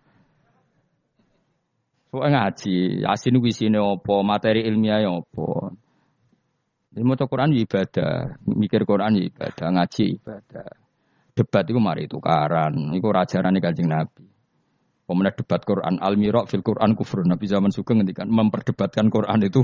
Soalnya 2.11 2.47
ngaji, 2.47 3.03
Yasin 3.03 3.35
wisine 3.39 3.79
opo, 3.79 4.23
materi 4.27 4.63
ilmiah 4.67 5.03
opo. 5.07 5.71
Ini 6.95 7.05
mau 7.05 7.15
Quran 7.15 7.53
ya 7.53 7.63
ibadah, 7.63 8.39
mikir 8.49 8.81
Quran 8.83 9.19
ya 9.19 9.23
ibadah, 9.29 9.67
ngaji 9.71 10.05
ibadah. 10.19 10.88
Debat 11.39 11.63
itu 11.63 11.79
mari 11.79 12.03
tukaran, 12.11 12.91
itu 12.91 13.07
rajaran 13.07 13.55
kancing 13.63 13.87
Nabi. 13.87 14.27
Pemenang 15.07 15.39
debat 15.39 15.63
Quran, 15.63 15.95
al-mirok 16.03 16.51
fil 16.51 16.59
Quran 16.59 16.99
kufur. 16.99 17.23
Nabi 17.23 17.47
zaman 17.47 17.71
suka 17.71 17.95
ngendikan 17.95 18.27
memperdebatkan 18.27 19.07
Quran 19.07 19.39
itu 19.47 19.63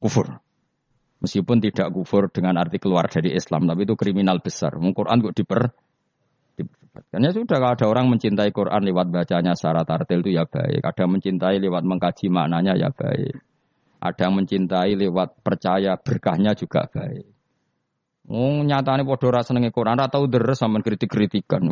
kufur. 0.00 0.40
Meskipun 1.20 1.60
tidak 1.60 1.92
kufur 1.92 2.32
dengan 2.32 2.56
arti 2.56 2.80
keluar 2.80 3.12
dari 3.12 3.36
Islam, 3.36 3.68
tapi 3.68 3.84
itu 3.84 3.94
kriminal 3.94 4.40
besar. 4.40 4.72
Quran 4.74 5.16
kok 5.20 5.36
diper. 5.36 5.70
Ya 7.12 7.30
sudah, 7.32 7.56
kalau 7.60 7.72
ada 7.76 7.86
orang 7.88 8.08
mencintai 8.08 8.48
Quran 8.52 8.80
lewat 8.84 9.12
bacanya 9.12 9.52
secara 9.52 9.84
tartil 9.84 10.24
itu 10.24 10.36
ya 10.36 10.48
baik. 10.48 10.80
Ada 10.80 11.04
yang 11.04 11.12
mencintai 11.20 11.56
lewat 11.60 11.82
mengkaji 11.84 12.26
maknanya 12.32 12.72
ya 12.76 12.88
baik. 12.88 13.36
Ada 14.00 14.20
yang 14.28 14.34
mencintai 14.40 14.92
lewat 14.96 15.44
percaya 15.44 15.96
berkahnya 16.00 16.56
juga 16.56 16.88
baik. 16.88 17.31
Oh, 18.30 18.62
nyatane 18.62 19.02
padha 19.02 19.26
ora 19.26 19.42
senenge 19.42 19.74
Quran, 19.74 19.98
ora 19.98 20.06
tau 20.06 20.30
deres 20.30 20.62
sampean 20.62 20.86
kritik-kritikan. 20.86 21.62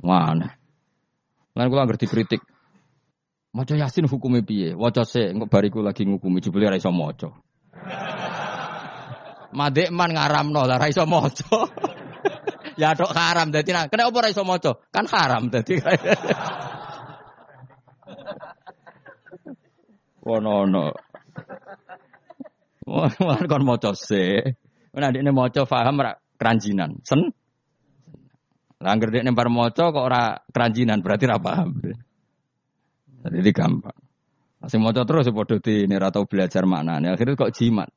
Mana? 0.00 0.56
Lan 1.52 1.68
kula 1.68 1.84
ngerti 1.84 2.08
kritik. 2.08 2.40
Maca 3.52 3.74
Yasin 3.76 4.08
hukumnya 4.08 4.44
piye? 4.44 4.76
Waca 4.76 5.04
sik, 5.04 5.32
engko 5.32 5.48
bariku 5.48 5.80
lagi 5.82 6.04
ngukumi 6.04 6.40
jebule 6.40 6.68
ora 6.68 6.76
iso 6.76 6.92
maca. 6.92 7.28
Madek 9.52 9.88
man 9.90 10.12
ngaramno 10.12 10.62
lah 10.68 10.78
ra 10.78 10.86
iso 10.88 11.08
maca. 11.08 11.66
ya 12.80 12.94
tok 12.94 13.10
haram 13.16 13.48
dadi 13.50 13.72
nah, 13.72 13.88
kena 13.88 14.12
apa 14.12 14.18
ra 14.20 14.28
iso 14.28 14.44
maca? 14.44 14.76
Kan 14.92 15.08
haram 15.08 15.48
dadi. 15.48 15.80
Wono 20.22 20.68
no. 20.68 20.92
Wah, 22.86 23.40
kon 23.48 23.64
maca 23.64 23.96
se. 23.96 24.56
Nek 24.94 25.10
dekne 25.14 25.30
maca 25.34 25.62
paham 25.68 25.96
ra 26.00 26.12
keranjinan. 26.40 27.00
Sen. 27.04 27.28
Anggere 28.78 29.20
dekne 29.20 29.34
bar 29.34 29.50
maca 29.50 29.90
kok 29.90 30.04
ora 30.04 30.38
keranjinan 30.48 31.02
berarti 31.02 31.24
ra 31.28 31.38
paham. 31.42 31.76
Jadi 33.28 33.50
gampang. 33.52 33.98
Masih 34.58 34.78
maca 34.82 35.06
terus 35.06 35.26
ya 35.28 35.32
padha 35.34 35.62
di 35.62 35.86
ini 35.86 35.94
tau 36.10 36.26
belajar 36.26 36.66
maknanya. 36.66 37.14
Akhirnya 37.14 37.38
kok 37.38 37.54
jimat. 37.54 37.90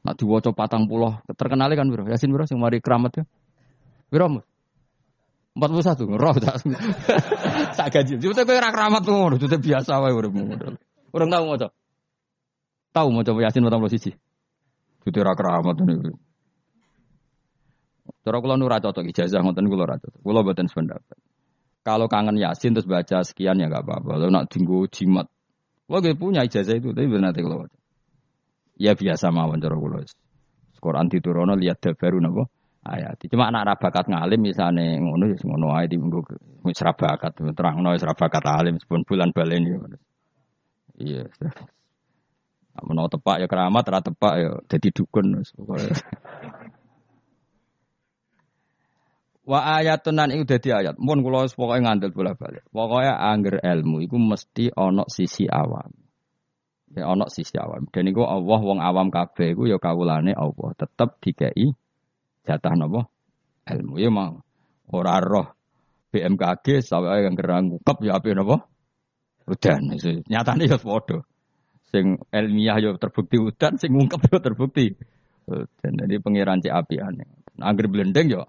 Nak 0.00 0.16
diwaca 0.16 0.50
patang 0.56 0.88
pulau 0.88 1.20
terkenal 1.36 1.68
kan 1.76 1.86
bro. 1.92 2.08
Yasin 2.08 2.32
bro, 2.32 2.48
yang 2.48 2.58
mari 2.58 2.80
keramat 2.80 3.20
ya. 3.20 3.24
Bro, 4.10 4.42
empat 5.54 5.68
puluh 5.70 5.84
satu, 5.84 6.02
roh 6.08 6.34
tak. 6.42 6.64
Tak 7.76 7.88
gaji. 7.92 8.16
Cuma 8.18 8.42
kau 8.42 8.56
rak 8.56 8.72
keramat 8.72 9.02
tuh, 9.04 9.36
itu 9.36 9.56
biasa 9.60 10.00
wae 10.02 10.16
udah 10.16 10.30
Orang 11.10 11.28
tahu 11.30 11.42
mau 11.46 11.58
Tahu 12.90 13.06
mau 13.12 13.22
Yasin 13.22 13.62
patang 13.62 13.80
puluh 13.84 13.92
sisi. 13.92 14.10
Itu 15.04 15.18
rak 15.20 15.36
keramat 15.36 15.74
tuh. 15.78 16.16
Cara 18.20 18.36
kula 18.40 18.60
nu 18.60 18.68
ra 18.68 18.78
cocok 18.80 19.04
ijazah 19.08 19.40
ngoten 19.40 19.66
kula 19.68 19.84
ra 19.88 19.96
cocok. 19.96 20.20
Kula 20.20 20.40
mboten 20.44 20.68
sependapat. 20.68 21.18
Kalau 21.80 22.06
kangen 22.12 22.36
Yasin 22.36 22.76
terus 22.76 22.84
baca 22.84 23.24
sekian 23.24 23.56
ya 23.56 23.72
enggak 23.72 23.88
apa-apa. 23.88 24.20
Kalau 24.20 24.28
nak 24.28 24.52
dinggo 24.52 24.84
jimat. 24.92 25.26
Kula 25.88 26.04
punya 26.14 26.44
ijazah 26.44 26.76
itu 26.76 26.92
tapi 26.92 27.08
benar 27.08 27.32
nanti 27.32 27.40
kalau 27.40 27.64
Ya 28.80 28.96
biasa 28.96 29.28
mawon 29.32 29.60
cara 29.60 29.76
kula. 29.76 30.04
Quran 30.80 31.12
diturunno 31.12 31.54
lihat 31.60 31.84
dabaru 31.84 32.20
napa 32.24 32.48
ayat. 32.88 33.20
Cuma 33.28 33.52
anak 33.52 33.76
rabakat 33.76 34.08
ngalim 34.08 34.40
misalnya 34.40 34.96
ngono 34.96 35.28
ya 35.28 35.36
ngono 35.44 35.66
ae 35.76 35.86
di 35.88 36.00
minggu 36.00 36.20
wis 36.64 36.80
rabakat 36.80 37.36
terangno 37.52 37.92
wis 37.92 38.04
rabakat 38.04 38.44
alim 38.48 38.80
sepun 38.80 39.04
bulan 39.04 39.30
balen 39.36 39.64
Iya. 41.00 41.28
Menawa 42.80 43.08
tepak 43.12 43.44
ya 43.44 43.46
keramat, 43.48 43.84
ora 43.88 44.00
tepak 44.00 44.34
ya 44.40 44.50
dadi 44.68 44.88
dukun. 44.92 45.44
Wa 49.40 49.80
ayatun 49.80 50.20
nan 50.20 50.28
iku 50.36 50.44
dadi 50.44 50.68
ayat. 50.68 51.00
Mun 51.00 51.24
kula 51.24 51.48
pokoke 51.48 51.80
ngandel 51.80 52.12
bola-balik. 52.12 52.68
Pokoke 52.68 53.08
angger 53.08 53.56
ilmu 53.64 54.04
iku 54.04 54.20
mesti 54.20 54.68
ana 54.76 55.08
sisi 55.08 55.48
awam. 55.48 55.90
Ya 56.92 57.08
ana 57.08 57.26
sisi 57.32 57.56
awam. 57.56 57.88
Dan 57.88 58.12
iku 58.12 58.28
Allah 58.28 58.60
wong 58.60 58.78
awam 58.84 59.08
kabeh 59.08 59.56
iku 59.56 59.64
ya 59.64 59.80
kawulane 59.80 60.36
Allah. 60.36 60.76
Tetep 60.76 61.16
dikei 61.24 61.72
jatah 62.44 62.74
napa? 62.76 63.08
Ilmu 63.64 63.96
ya 63.96 64.12
mau. 64.12 64.44
Ora 64.90 65.22
roh 65.22 65.48
BMKG 66.10 66.82
sampai 66.82 67.24
yang 67.24 67.38
gerang 67.38 67.70
ngukep 67.72 67.96
ya 68.04 68.20
apa 68.20 68.28
napa? 68.36 68.56
Udan. 69.48 69.96
Nyatane 70.28 70.68
ya 70.68 70.76
padha. 70.76 71.24
Sing 71.90 72.22
ilmiah 72.30 72.78
yo 72.78 72.94
terbukti 73.02 73.34
udan, 73.34 73.74
sing 73.80 73.90
ngungkep 73.96 74.30
yo 74.30 74.38
terbukti. 74.38 74.94
Dan 75.50 75.98
jadi 75.98 76.22
pangeran 76.22 76.62
cek 76.62 76.70
api 76.70 77.02
aneh. 77.02 77.26
Angger 77.58 77.90
blendeng 77.90 78.30
yo 78.30 78.46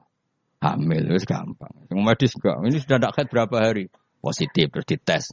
hamil 0.62 1.10
wis 1.12 1.26
gampang. 1.26 1.74
Sing 1.90 1.98
medis 2.06 2.38
enggak. 2.38 2.62
Ini 2.62 2.78
sudah 2.78 2.98
ndak 3.02 3.18
berapa 3.28 3.56
hari 3.58 3.90
positif 4.22 4.70
terus 4.70 4.88
dites 4.88 5.24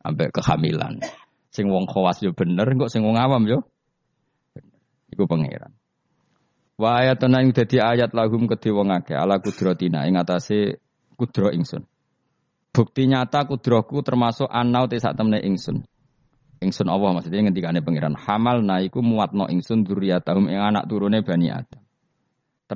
sampai 0.00 0.30
kehamilan. 0.30 1.02
Sing 1.50 1.66
wong 1.66 1.90
khawas 1.90 2.22
yo 2.22 2.30
bener, 2.30 2.70
kok 2.78 2.90
sing 2.90 3.02
wong 3.02 3.18
awam 3.18 3.44
yo 3.50 3.66
Iku 5.10 5.26
pangeran. 5.30 5.70
Wa 6.76 7.00
ayatuna 7.00 7.40
ing 7.40 7.54
dadi 7.54 7.80
ayat 7.80 8.12
lahum 8.12 8.50
kedhe 8.50 8.74
wong 8.74 8.92
akeh 8.92 9.16
ala 9.16 9.40
kudratina 9.40 10.04
ing 10.04 10.18
atase 10.18 10.82
kudro 11.16 11.48
ingsun. 11.48 11.86
Bukti 12.74 13.08
nyata 13.08 13.48
kudroku 13.48 14.04
termasuk 14.04 14.50
anau 14.52 14.84
te 14.84 15.00
sak 15.00 15.16
temne 15.16 15.40
ingsun. 15.40 15.80
Ingsun 16.60 16.88
Allah 16.92 17.16
maksudnya 17.16 17.48
ngendikane 17.48 17.80
pangeran 17.80 18.16
hamal 18.18 18.60
naiku 18.60 19.00
muatno 19.00 19.48
ingsun 19.48 19.88
dzurriyyatahum 19.88 20.52
ing 20.52 20.60
anak 20.60 20.84
turune 20.84 21.24
Bani 21.24 21.48
Adam. 21.48 21.85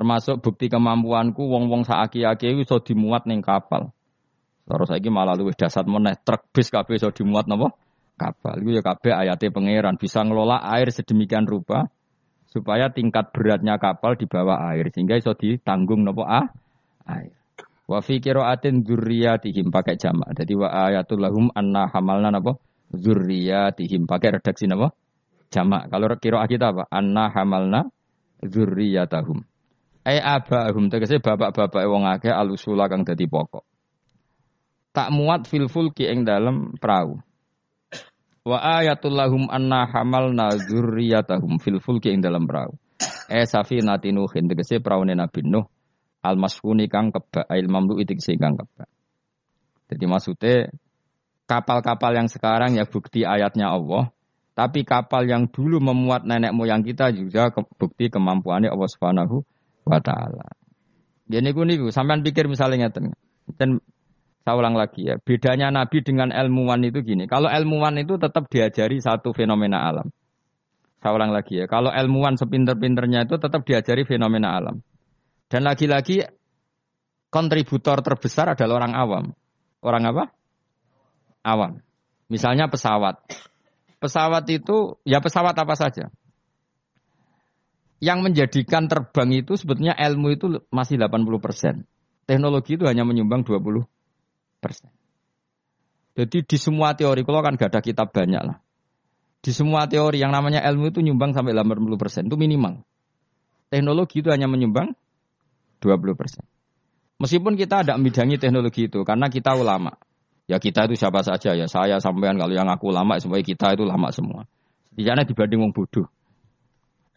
Termasuk 0.01 0.41
bukti 0.41 0.65
kemampuanku 0.65 1.45
wong-wong 1.45 1.85
saaki-aki 1.85 2.57
iso 2.57 2.81
dimuat 2.81 3.29
ning 3.29 3.45
kapal. 3.45 3.93
Terus 4.65 4.89
saiki 4.89 5.13
malah 5.13 5.37
luwih 5.37 5.53
dasar 5.53 5.85
meneh 5.85 6.17
truk 6.25 6.49
bis 6.49 6.73
kabeh 6.73 6.97
iso 6.97 7.13
dimuat 7.13 7.45
napa? 7.45 7.69
Kapal. 8.17 8.65
Iku 8.65 8.73
ya 8.73 8.81
kabeh 8.81 9.13
ayate 9.13 9.53
pangeran 9.53 10.01
bisa 10.01 10.25
ngelola 10.25 10.57
air 10.73 10.89
sedemikian 10.89 11.45
rupa 11.45 11.85
supaya 12.49 12.89
tingkat 12.89 13.29
beratnya 13.29 13.77
kapal 13.77 14.17
di 14.17 14.25
bawah 14.25 14.73
air 14.73 14.89
sehingga 14.89 15.21
iso 15.21 15.37
ditanggung 15.37 16.01
napa 16.01 16.25
ah? 16.25 16.45
air. 17.05 17.37
Wa 17.85 18.01
fi 18.01 18.17
qiraatin 18.17 18.81
dzurriyyatihim 18.81 19.69
pakai 19.69 20.01
jamak. 20.01 20.33
Jadi 20.33 20.57
wa 20.57 20.89
ayatul 20.89 21.21
lahum 21.21 21.53
anna 21.53 21.85
hamalna 21.93 22.33
napa? 22.33 22.57
zurriyatihim. 22.89 24.09
Pakai 24.09 24.41
redaksi 24.41 24.65
apa? 24.65 24.97
Jamak. 25.53 25.93
Kalau 25.93 26.09
kira 26.17 26.41
kita 26.49 26.73
apa? 26.73 26.89
Anna 26.89 27.29
hamalna 27.29 27.85
zurriyatahum. 28.41 29.50
Ai 30.01 30.17
abahum 30.17 30.89
tegese 30.89 31.21
bapak-bapak 31.21 31.85
wong 31.85 32.09
akeh 32.09 32.33
alusula 32.33 32.89
kang 32.89 33.05
dadi 33.05 33.29
pokok. 33.29 33.61
Tak 34.91 35.13
muat 35.13 35.45
fil 35.45 35.69
fulki 35.69 36.09
ing 36.09 36.25
dalem 36.25 36.73
perahu. 36.81 37.21
Wa 38.41 38.81
ayatul 38.81 39.13
lahum 39.13 39.45
anna 39.45 39.85
hamalna 39.85 40.57
zurriyatahum 40.57 41.61
fil 41.61 41.77
fulki 41.77 42.09
ing 42.09 42.25
dalem 42.25 42.49
perahu. 42.49 42.73
Eh 43.29 43.45
safinati 43.45 44.09
nuhin 44.09 44.49
tegese 44.49 44.81
praune 44.81 45.13
Nabi 45.13 45.45
Nuh 45.45 45.69
al 46.25 46.37
masfuni 46.37 46.89
kang 46.89 47.13
kebak 47.13 47.45
ail 47.49 47.69
mamlu 47.69 48.01
itik 48.01 48.17
kang 48.41 48.57
kebak. 48.57 48.89
Jadi 49.93 50.05
maksudnya 50.09 50.73
kapal-kapal 51.45 52.17
yang 52.17 52.25
sekarang 52.25 52.73
ya 52.73 52.89
bukti 52.89 53.21
ayatnya 53.21 53.69
Allah. 53.69 54.09
Tapi 54.51 54.83
kapal 54.83 55.29
yang 55.29 55.47
dulu 55.47 55.79
memuat 55.79 56.27
nenek 56.27 56.51
moyang 56.51 56.83
kita 56.83 57.13
juga 57.13 57.53
bukti 57.53 58.11
kemampuannya 58.11 58.67
Allah 58.67 58.89
Subhanahu 58.89 59.45
taala. 59.99 60.47
Jadi 61.27 61.47
gue 61.51 61.65
nih, 61.67 61.77
sampean 61.91 62.23
pikir 62.23 62.47
misalnya 62.47 62.87
ngeten. 62.87 63.11
Dan 63.59 63.83
saya 64.47 64.55
ulang 64.55 64.79
lagi 64.79 65.11
ya, 65.11 65.19
bedanya 65.19 65.69
Nabi 65.73 65.99
dengan 66.05 66.31
ilmuwan 66.31 66.81
itu 66.87 67.03
gini. 67.03 67.27
Kalau 67.27 67.51
ilmuwan 67.51 67.99
itu 67.99 68.15
tetap 68.15 68.47
diajari 68.47 69.03
satu 69.03 69.35
fenomena 69.35 69.91
alam. 69.91 70.07
Saya 71.01 71.11
ulang 71.17 71.33
lagi 71.33 71.59
ya, 71.59 71.65
kalau 71.65 71.89
ilmuwan 71.89 72.37
sepinter-pinternya 72.37 73.25
itu 73.25 73.35
tetap 73.41 73.65
diajari 73.65 74.05
fenomena 74.05 74.55
alam. 74.55 74.79
Dan 75.51 75.65
lagi-lagi 75.67 76.23
kontributor 77.33 77.99
terbesar 78.05 78.53
adalah 78.53 78.85
orang 78.85 78.93
awam. 78.93 79.25
Orang 79.81 80.03
apa? 80.07 80.23
awam. 81.41 81.81
Misalnya 82.29 82.69
pesawat. 82.71 83.19
Pesawat 84.01 84.45
itu 84.49 84.97
ya 85.05 85.21
pesawat 85.21 85.53
apa 85.57 85.73
saja. 85.77 86.09
Yang 88.01 88.19
menjadikan 88.25 88.89
terbang 88.89 89.29
itu 89.29 89.53
sebetulnya 89.53 89.93
ilmu 89.93 90.33
itu 90.33 90.45
masih 90.73 90.97
80%. 90.97 91.85
Teknologi 92.25 92.73
itu 92.73 92.89
hanya 92.89 93.05
menyumbang 93.05 93.45
20%. 93.45 93.85
Jadi 96.17 96.37
di 96.43 96.57
semua 96.57 96.97
teori, 96.97 97.21
kalau 97.21 97.45
kan 97.45 97.55
gak 97.55 97.71
ada 97.71 97.81
kitab 97.85 98.09
banyak 98.09 98.41
lah. 98.41 98.57
Di 99.41 99.53
semua 99.53 99.85
teori 99.85 100.21
yang 100.21 100.33
namanya 100.33 100.61
ilmu 100.65 100.89
itu 100.89 101.01
nyumbang 101.01 101.33
sampai 101.33 101.53
80%, 101.53 102.29
itu 102.29 102.37
minimal. 102.37 102.81
Teknologi 103.69 104.21
itu 104.21 104.29
hanya 104.33 104.49
menyumbang 104.49 104.97
20%. 105.81 106.45
Meskipun 107.21 107.53
kita 107.53 107.85
ada 107.85 107.93
membidangi 108.01 108.41
teknologi 108.41 108.89
itu, 108.89 109.05
karena 109.05 109.29
kita 109.29 109.53
ulama. 109.53 109.93
Ya 110.49 110.59
kita 110.59 110.89
itu 110.89 110.99
siapa 110.99 111.23
saja 111.23 111.55
ya 111.55 111.63
saya 111.69 112.01
sampean 112.03 112.35
kalau 112.35 112.51
yang 112.51 112.67
aku 112.67 112.91
lama 112.91 113.15
supaya 113.23 113.39
kita 113.39 113.77
itu 113.77 113.87
lama 113.87 114.11
semua. 114.11 114.43
Setidaknya 114.91 115.23
dibanding 115.23 115.59
wong 115.63 115.71
bodoh. 115.71 116.11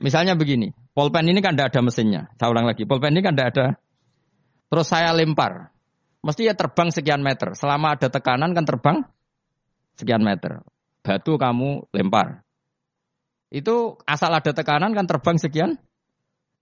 Misalnya 0.02 0.34
begini, 0.34 0.74
polpen 0.92 1.26
ini 1.30 1.38
kan 1.38 1.54
tidak 1.54 1.74
ada 1.74 1.80
mesinnya. 1.84 2.22
Saya 2.38 2.50
ulang 2.50 2.66
lagi, 2.66 2.82
polpen 2.86 3.14
ini 3.14 3.22
kan 3.22 3.34
tidak 3.34 3.48
ada. 3.54 3.66
Terus 4.68 4.86
saya 4.90 5.14
lempar, 5.14 5.70
mesti 6.24 6.50
ya 6.50 6.54
terbang 6.58 6.90
sekian 6.90 7.22
meter. 7.22 7.54
Selama 7.54 7.94
ada 7.94 8.10
tekanan 8.10 8.50
kan 8.52 8.64
terbang 8.66 8.96
sekian 9.94 10.22
meter. 10.26 10.66
Batu 11.04 11.38
kamu 11.38 11.88
lempar. 11.94 12.42
Itu 13.54 14.02
asal 14.08 14.34
ada 14.34 14.50
tekanan 14.50 14.96
kan 14.98 15.06
terbang 15.06 15.38
sekian. 15.38 15.78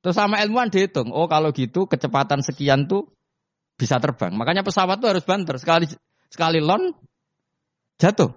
Terus 0.03 0.19
sama 0.19 0.43
ilmuwan 0.43 0.69
dihitung, 0.69 1.15
oh 1.15 1.31
kalau 1.31 1.55
gitu 1.55 1.87
kecepatan 1.87 2.43
sekian 2.43 2.91
tuh 2.91 3.09
bisa 3.79 4.03
terbang. 4.03 4.35
Makanya 4.35 4.67
pesawat 4.67 4.99
tuh 4.99 5.15
harus 5.15 5.25
banter. 5.25 5.57
Sekali 5.63 5.87
Sekali 6.33 6.65
lon 6.65 6.97
jatuh. 8.01 8.33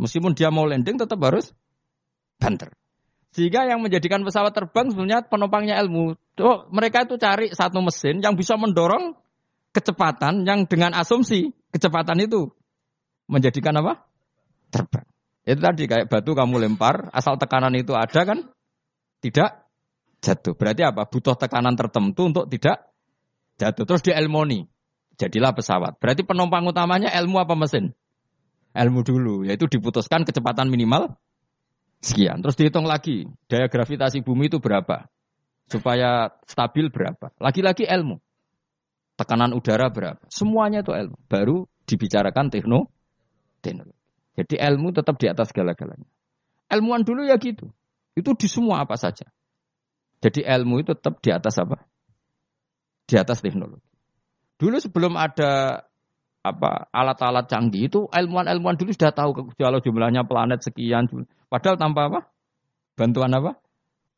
Meskipun 0.00 0.32
dia 0.32 0.48
mau 0.48 0.64
landing 0.64 0.96
tetap 0.96 1.20
harus 1.20 1.52
banter. 2.40 2.72
Sehingga 3.38 3.70
yang 3.70 3.78
menjadikan 3.78 4.26
pesawat 4.26 4.50
terbang 4.50 4.90
sebenarnya 4.90 5.22
penumpangnya 5.30 5.78
ilmu. 5.86 6.18
Oh, 6.42 6.66
mereka 6.74 7.06
itu 7.06 7.14
cari 7.22 7.54
satu 7.54 7.78
mesin 7.78 8.18
yang 8.18 8.34
bisa 8.34 8.58
mendorong 8.58 9.14
kecepatan 9.70 10.42
yang 10.42 10.66
dengan 10.66 10.90
asumsi 10.98 11.54
kecepatan 11.70 12.18
itu 12.18 12.50
menjadikan 13.30 13.78
apa? 13.78 14.02
Terbang. 14.74 15.06
Itu 15.46 15.62
tadi 15.62 15.86
kayak 15.86 16.10
batu 16.10 16.34
kamu 16.34 16.66
lempar, 16.66 17.14
asal 17.14 17.38
tekanan 17.38 17.78
itu 17.78 17.94
ada 17.94 18.26
kan 18.26 18.42
tidak 19.22 19.70
jatuh. 20.18 20.58
Berarti 20.58 20.82
apa? 20.82 21.06
Butuh 21.06 21.38
tekanan 21.38 21.78
tertentu 21.78 22.26
untuk 22.26 22.50
tidak 22.50 22.90
jatuh. 23.54 23.86
Terus 23.86 24.02
di 24.02 24.10
elmoni 24.18 24.66
jadilah 25.14 25.54
pesawat. 25.54 26.02
Berarti 26.02 26.26
penumpang 26.26 26.66
utamanya 26.66 27.14
ilmu 27.22 27.38
apa 27.38 27.54
mesin? 27.54 27.94
Ilmu 28.74 29.06
dulu, 29.06 29.46
yaitu 29.46 29.70
diputuskan 29.70 30.26
kecepatan 30.26 30.66
minimal 30.74 31.14
sekian. 32.02 32.42
Terus 32.42 32.56
dihitung 32.58 32.86
lagi, 32.86 33.26
daya 33.50 33.66
gravitasi 33.66 34.22
bumi 34.22 34.50
itu 34.50 34.58
berapa? 34.62 35.06
Supaya 35.68 36.32
stabil 36.48 36.88
berapa? 36.88 37.34
Lagi-lagi 37.36 37.84
ilmu. 37.84 38.18
Tekanan 39.18 39.52
udara 39.52 39.90
berapa? 39.90 40.22
Semuanya 40.30 40.80
itu 40.80 40.94
ilmu. 40.94 41.16
Baru 41.26 41.66
dibicarakan 41.84 42.48
tekno, 42.48 42.88
teknologi. 43.60 43.98
Jadi 44.38 44.54
ilmu 44.54 44.94
tetap 44.94 45.18
di 45.18 45.26
atas 45.26 45.50
segala-galanya. 45.50 46.06
Ilmuwan 46.70 47.02
dulu 47.02 47.26
ya 47.26 47.34
gitu. 47.42 47.74
Itu 48.14 48.38
di 48.38 48.46
semua 48.46 48.86
apa 48.86 48.94
saja. 48.94 49.26
Jadi 50.22 50.46
ilmu 50.46 50.82
itu 50.82 50.94
tetap 50.94 51.18
di 51.18 51.30
atas 51.34 51.58
apa? 51.58 51.82
Di 53.10 53.18
atas 53.18 53.42
teknologi. 53.42 53.82
Dulu 54.58 54.78
sebelum 54.78 55.14
ada 55.14 55.82
apa 56.42 56.88
alat-alat 56.94 57.50
canggih 57.50 57.90
itu 57.90 58.06
ilmuwan-ilmuwan 58.08 58.78
dulu 58.78 58.94
sudah 58.94 59.10
tahu 59.10 59.54
kalau 59.58 59.78
jumlahnya 59.82 60.24
planet 60.24 60.62
sekian. 60.62 61.10
Padahal 61.50 61.76
tanpa 61.76 62.00
apa? 62.08 62.20
Bantuan 62.94 63.34
apa? 63.34 63.58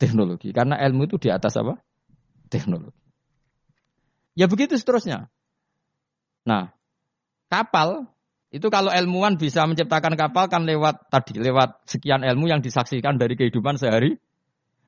Teknologi. 0.01 0.53
Karena 0.53 0.81
ilmu 0.81 1.09
itu 1.09 1.16
di 1.21 1.29
atas 1.29 1.57
apa? 1.61 1.81
Teknologi. 2.49 2.97
Ya 4.39 4.49
begitu 4.49 4.77
seterusnya. 4.79 5.29
Nah, 6.49 6.73
kapal 7.53 8.09
itu 8.51 8.66
kalau 8.66 8.91
ilmuwan 8.91 9.39
bisa 9.39 9.62
menciptakan 9.68 10.18
kapal 10.18 10.51
kan 10.51 10.66
lewat 10.66 11.07
tadi 11.12 11.39
lewat 11.39 11.87
sekian 11.87 12.27
ilmu 12.27 12.51
yang 12.51 12.61
disaksikan 12.64 13.14
dari 13.21 13.39
kehidupan 13.39 13.79
sehari. 13.79 14.18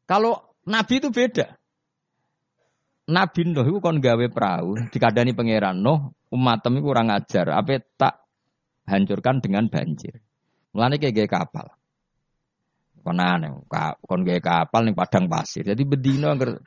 Kalau 0.08 0.56
nabi 0.66 0.98
itu 0.98 1.14
beda. 1.14 1.61
Nabi 3.10 3.50
Nuh 3.50 3.66
iku 3.66 3.78
kon 3.82 3.98
gawe 3.98 4.26
perahu, 4.30 4.78
dikadani 4.94 5.34
pangeran 5.34 5.82
Nuh, 5.82 6.14
umatem 6.30 6.78
iku 6.78 6.94
kurang 6.94 7.10
ajar, 7.10 7.50
apa 7.50 7.82
tak 7.98 8.22
hancurkan 8.86 9.42
dengan 9.42 9.66
banjir. 9.66 10.22
Mulane 10.70 11.02
kayak 11.02 11.26
kapal. 11.26 11.66
Konane, 13.02 13.66
kon 14.06 14.22
gawe 14.22 14.38
kapal 14.38 14.86
ning 14.86 14.94
padang 14.94 15.26
pasir. 15.26 15.66
Jadi 15.66 15.82
bedino 15.82 16.30
angger 16.30 16.62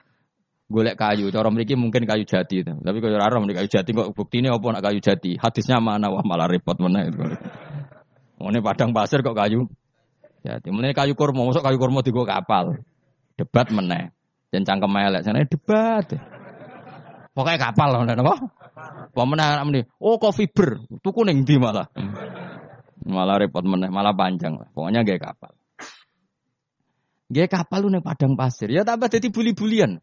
golek 0.68 1.00
kayu, 1.00 1.32
cara 1.32 1.48
mriki 1.48 1.80
mungkin 1.80 2.04
kayu 2.04 2.28
jati 2.28 2.66
itu. 2.66 2.74
Tapi 2.74 2.98
kalau 3.00 3.16
ora 3.16 3.40
mriki 3.40 3.56
kayu 3.64 3.70
jati 3.72 3.90
kok 3.96 4.12
buktine 4.12 4.52
apa 4.52 4.66
nak 4.76 4.84
kayu 4.84 5.00
jati? 5.00 5.40
Hadisnya 5.40 5.80
mana 5.80 6.12
wah 6.12 6.26
malah 6.26 6.52
repot 6.52 6.76
meneh. 6.84 7.16
Ngene 8.36 8.60
padang 8.60 8.92
pasir 8.92 9.24
kok 9.24 9.38
kayu 9.38 9.72
jati. 10.44 10.68
Mulane 10.68 10.92
kayu 10.92 11.16
kurma, 11.16 11.48
masuk 11.48 11.64
kayu 11.64 11.80
kurma 11.80 12.04
digo 12.04 12.28
kapal. 12.28 12.84
Debat 13.40 13.68
meneh. 13.72 14.15
Dan 14.56 14.64
cangkem 14.64 14.96
elek 14.96 15.28
sana 15.28 15.44
debat. 15.44 16.08
Pokoknya 17.36 17.60
kapal 17.60 17.92
loh, 17.92 18.08
napa? 18.08 18.40
Pemenang 19.12 19.68
ini, 19.76 19.84
oh 20.00 20.16
kok 20.16 20.32
fiber, 20.32 20.88
tuku 21.04 21.28
ning 21.28 21.44
di 21.44 21.60
malah. 21.60 21.92
Malah 23.04 23.36
repot 23.44 23.68
meneh, 23.68 23.92
malah 23.92 24.16
panjang 24.16 24.56
lah. 24.56 24.72
Pokoknya 24.72 25.04
gak 25.04 25.20
kapal. 25.20 25.52
Gak 27.28 27.52
kapal 27.52 27.84
lu 27.84 27.92
nih 27.92 28.00
padang 28.00 28.40
pasir. 28.40 28.72
Ya 28.72 28.88
tambah 28.88 29.12
jadi 29.12 29.28
buli-bulian. 29.28 30.00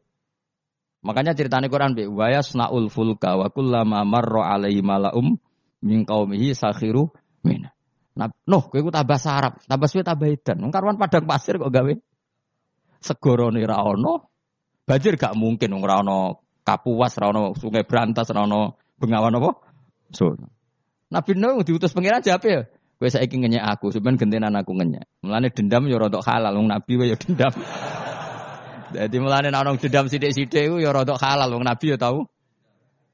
Makanya 1.03 1.33
ceritanya 1.33 1.73
Quran 1.73 1.97
bi 1.97 2.05
wa 2.05 2.29
yasnaul 2.29 2.93
fulka 2.93 3.35
wa 3.35 3.49
kullama 3.49 4.05
marra 4.05 4.55
alaihi 4.55 4.85
malaum 4.85 5.41
min 5.81 6.05
qaumihi 6.05 6.53
sakhiru 6.53 7.11
min. 7.43 7.67
Nah, 8.13 8.29
noh, 8.45 8.69
kowe 8.69 8.93
tambah 8.93 9.17
sarap, 9.17 9.65
tambah 9.65 9.89
suwe 9.89 10.05
tambah 10.05 10.29
edan. 10.29 10.61
Wong 10.69 11.01
padang 11.01 11.25
pasir 11.25 11.57
kok 11.57 11.73
gawe 11.73 11.93
segorone 13.01 13.65
ra 13.65 13.83
ono, 13.83 14.32
Banjir 14.83 15.15
gak 15.15 15.39
mungkin 15.39 15.71
ora 15.79 16.03
ono 16.03 16.43
Kapuas, 16.63 17.19
ora 17.19 17.31
ono 17.31 17.55
Sungai 17.55 17.87
Brantas, 17.87 18.31
ora 18.31 18.47
Bengawan 19.03 19.35
apa? 19.35 19.51
So. 20.15 20.39
Nabi 21.11 21.35
Nuh 21.35 21.67
diutus 21.67 21.91
pangeran 21.91 22.23
jawab 22.23 22.43
ya. 22.47 22.61
Kowe 23.03 23.11
saiki 23.11 23.35
ngenyek 23.35 23.67
aku, 23.67 23.91
sampean 23.91 24.15
gentenan 24.15 24.55
aku 24.55 24.79
ngenyek. 24.79 25.11
Mulane 25.27 25.51
dendam 25.51 25.91
ya 25.91 25.99
rada 25.99 26.23
halal 26.23 26.55
wong 26.55 26.71
Nabi 26.71 27.03
ya 27.03 27.19
dendam. 27.19 27.51
Jadi 28.95 29.17
mulane 29.19 29.51
ono 29.51 29.75
dendam 29.75 30.07
sithik-sithik 30.07 30.71
iku 30.71 30.79
ya 30.79 30.95
rada 30.95 31.19
halal 31.19 31.51
wong 31.51 31.67
Nabi 31.67 31.93
ya 31.93 31.97
tau. 31.99 32.31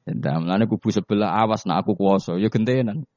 Dendam. 0.04 0.44
Mulane 0.44 0.68
kubu 0.68 0.92
sebelah 0.92 1.40
awas 1.40 1.64
nek 1.64 1.80
aku 1.80 1.96
kuwasa 1.96 2.36
ya 2.36 2.52
gentenan. 2.52 3.08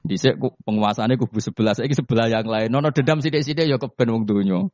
Dhisik 0.00 0.40
penguasane 0.64 1.20
kubu 1.20 1.44
sebelah 1.44 1.76
saiki 1.76 1.92
sebelah 1.92 2.32
yang 2.32 2.48
lain. 2.48 2.72
Nono 2.72 2.88
dendam 2.88 3.20
sithik-sithik 3.20 3.68
ya 3.68 3.76
keben 3.76 4.08
wong 4.16 4.24
donya. 4.24 4.64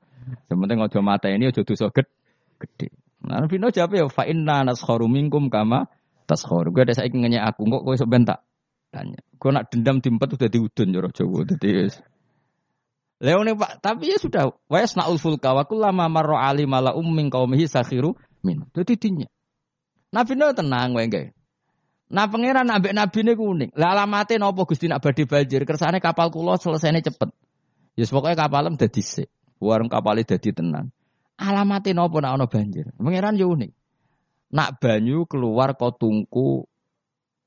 Sementing 0.47 0.79
aja 0.87 1.03
mata 1.03 1.27
ini 1.35 1.51
aja 1.51 1.67
dosa 1.67 1.91
gede 1.91 2.26
gede. 2.59 2.93
Nah, 3.27 3.43
Nabi 3.43 3.59
Nuh 3.59 3.75
jawab 3.75 3.91
ya 3.97 4.05
fa 4.07 4.23
inna 4.29 4.63
naskharu 4.63 5.11
minkum 5.11 5.51
kama 5.51 5.91
taskharu. 6.31 6.71
Gue 6.71 6.87
ada 6.87 6.95
saiki 6.95 7.19
ngenyek 7.19 7.43
aku 7.43 7.67
kok 7.67 7.83
sok 7.99 8.11
tak 8.27 8.41
tanya. 8.95 9.21
Gue 9.39 9.51
nak 9.51 9.71
dendam 9.71 9.99
diempet 9.99 10.39
udah 10.39 10.49
diudun 10.51 10.89
jero 10.95 11.09
Jawa 11.11 11.43
dadi 11.45 11.91
Leone 13.17 13.57
Pak, 13.57 13.81
tapi 13.81 14.13
ya 14.13 14.21
sudah 14.21 14.53
wa 14.53 14.77
yasnaul 14.77 15.17
fulka 15.17 15.57
wa 15.57 15.65
kullama 15.65 16.05
marra 16.05 16.53
ali 16.53 16.69
mala 16.69 16.93
ummin 16.93 17.33
qaumihi 17.33 17.65
sakhiru 17.65 18.13
min. 18.45 18.69
Dadi 18.77 18.95
dinya. 19.01 19.29
Nabi 20.13 20.37
Nuh 20.37 20.53
tenang 20.53 20.93
wae 20.93 21.09
nggih. 21.09 21.33
Nah 22.07 22.31
pangeran 22.31 22.71
ambek 22.71 22.95
ini 22.95 23.33
kuning. 23.35 23.71
Lah 23.75 23.97
alamate 23.97 24.39
napa 24.39 24.63
Gusti 24.63 24.87
nak 24.87 25.03
badhe 25.03 25.27
banjir? 25.27 25.67
Kersane 25.67 25.99
kapal 25.99 26.31
kula 26.31 26.55
selesainya 26.55 27.03
cepet. 27.03 27.35
Ya 27.99 28.05
yes, 28.05 28.13
pokoknya 28.15 28.47
kapalem 28.47 28.79
dadi 28.79 29.03
sik. 29.03 29.27
Warung 29.59 29.91
kapalnya 29.91 30.37
dadi 30.37 30.55
tenan. 30.55 30.95
Alamate 31.37 31.93
napa 31.93 32.17
nek 32.25 32.33
ana 32.33 32.47
banjir? 32.49 32.89
Pangeran 32.97 33.37
yo 33.37 33.53
unik. 33.53 33.73
Nak 34.57 34.81
banyu 34.81 35.29
keluar 35.29 35.77
kok 35.77 36.01
tungku 36.01 36.65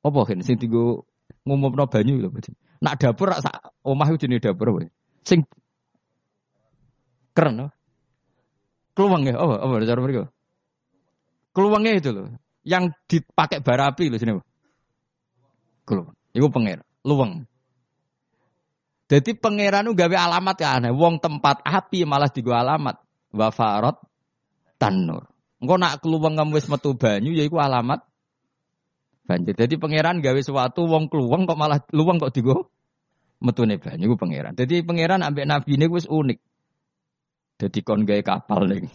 apa 0.05 0.19
kan 0.29 0.45
sing 0.45 0.61
dienggo 0.61 1.09
ngumumno 1.41 1.89
banyu 1.89 2.21
lho. 2.21 2.29
Nak 2.79 2.95
dapur 3.01 3.33
sak 3.33 3.73
omah 3.81 4.07
jenenge 4.21 4.45
dapur 4.45 4.77
wae. 4.77 4.93
Sing 5.25 5.41
keren 7.33 7.65
loh. 7.65 7.71
Keluang 8.93 9.23
ya, 9.25 9.39
apa 9.39 9.63
apa 9.63 9.73
cara 9.87 9.99
mereka? 10.03 10.23
Keluangnya 11.55 11.95
itu 11.95 12.11
loh, 12.11 12.35
yang 12.67 12.91
dipakai 13.07 13.63
bara 13.63 13.95
api 13.95 14.11
loh 14.11 14.19
sini. 14.19 14.35
Keluang. 15.87 16.11
Iku 16.35 16.51
pangeran, 16.51 16.83
luweng. 17.07 17.47
Jadi 19.09 19.33
pangeran 19.39 19.87
itu 19.89 19.97
gawe 19.97 20.17
alamat 20.19 20.57
aneh. 20.61 20.91
Wong 20.93 21.17
tempat 21.17 21.63
api 21.63 22.03
malah 22.05 22.29
digo 22.29 22.53
alamat 22.53 22.99
wafarot 23.33 23.97
tanur. 24.81 25.29
Engko 25.59 25.75
nak 25.75 25.99
keluweng 25.99 26.39
kamu 26.39 26.55
wis 26.55 26.71
metu 26.71 26.95
banyu 26.95 27.35
yaiku 27.35 27.59
alamat 27.59 28.07
banjir. 29.27 29.53
Jadi 29.53 29.75
pangeran 29.75 30.23
gawe 30.23 30.39
sesuatu 30.39 30.87
wong 30.87 31.11
keluweng 31.11 31.45
kok 31.45 31.59
malah 31.59 31.83
luweng 31.91 32.17
kok 32.17 32.31
digo 32.31 32.71
metune 33.43 33.75
banyu 33.77 34.09
iku 34.11 34.15
pangeran. 34.15 34.55
Jadi 34.55 34.81
pangeran 34.81 35.21
ambek 35.21 35.45
nabi 35.47 35.75
ini 35.75 35.85
wis 35.91 36.07
unik. 36.07 36.39
Jadi 37.59 37.79
kon 37.83 38.07
gawe 38.07 38.23
kapal 38.23 38.71
ning 38.71 38.87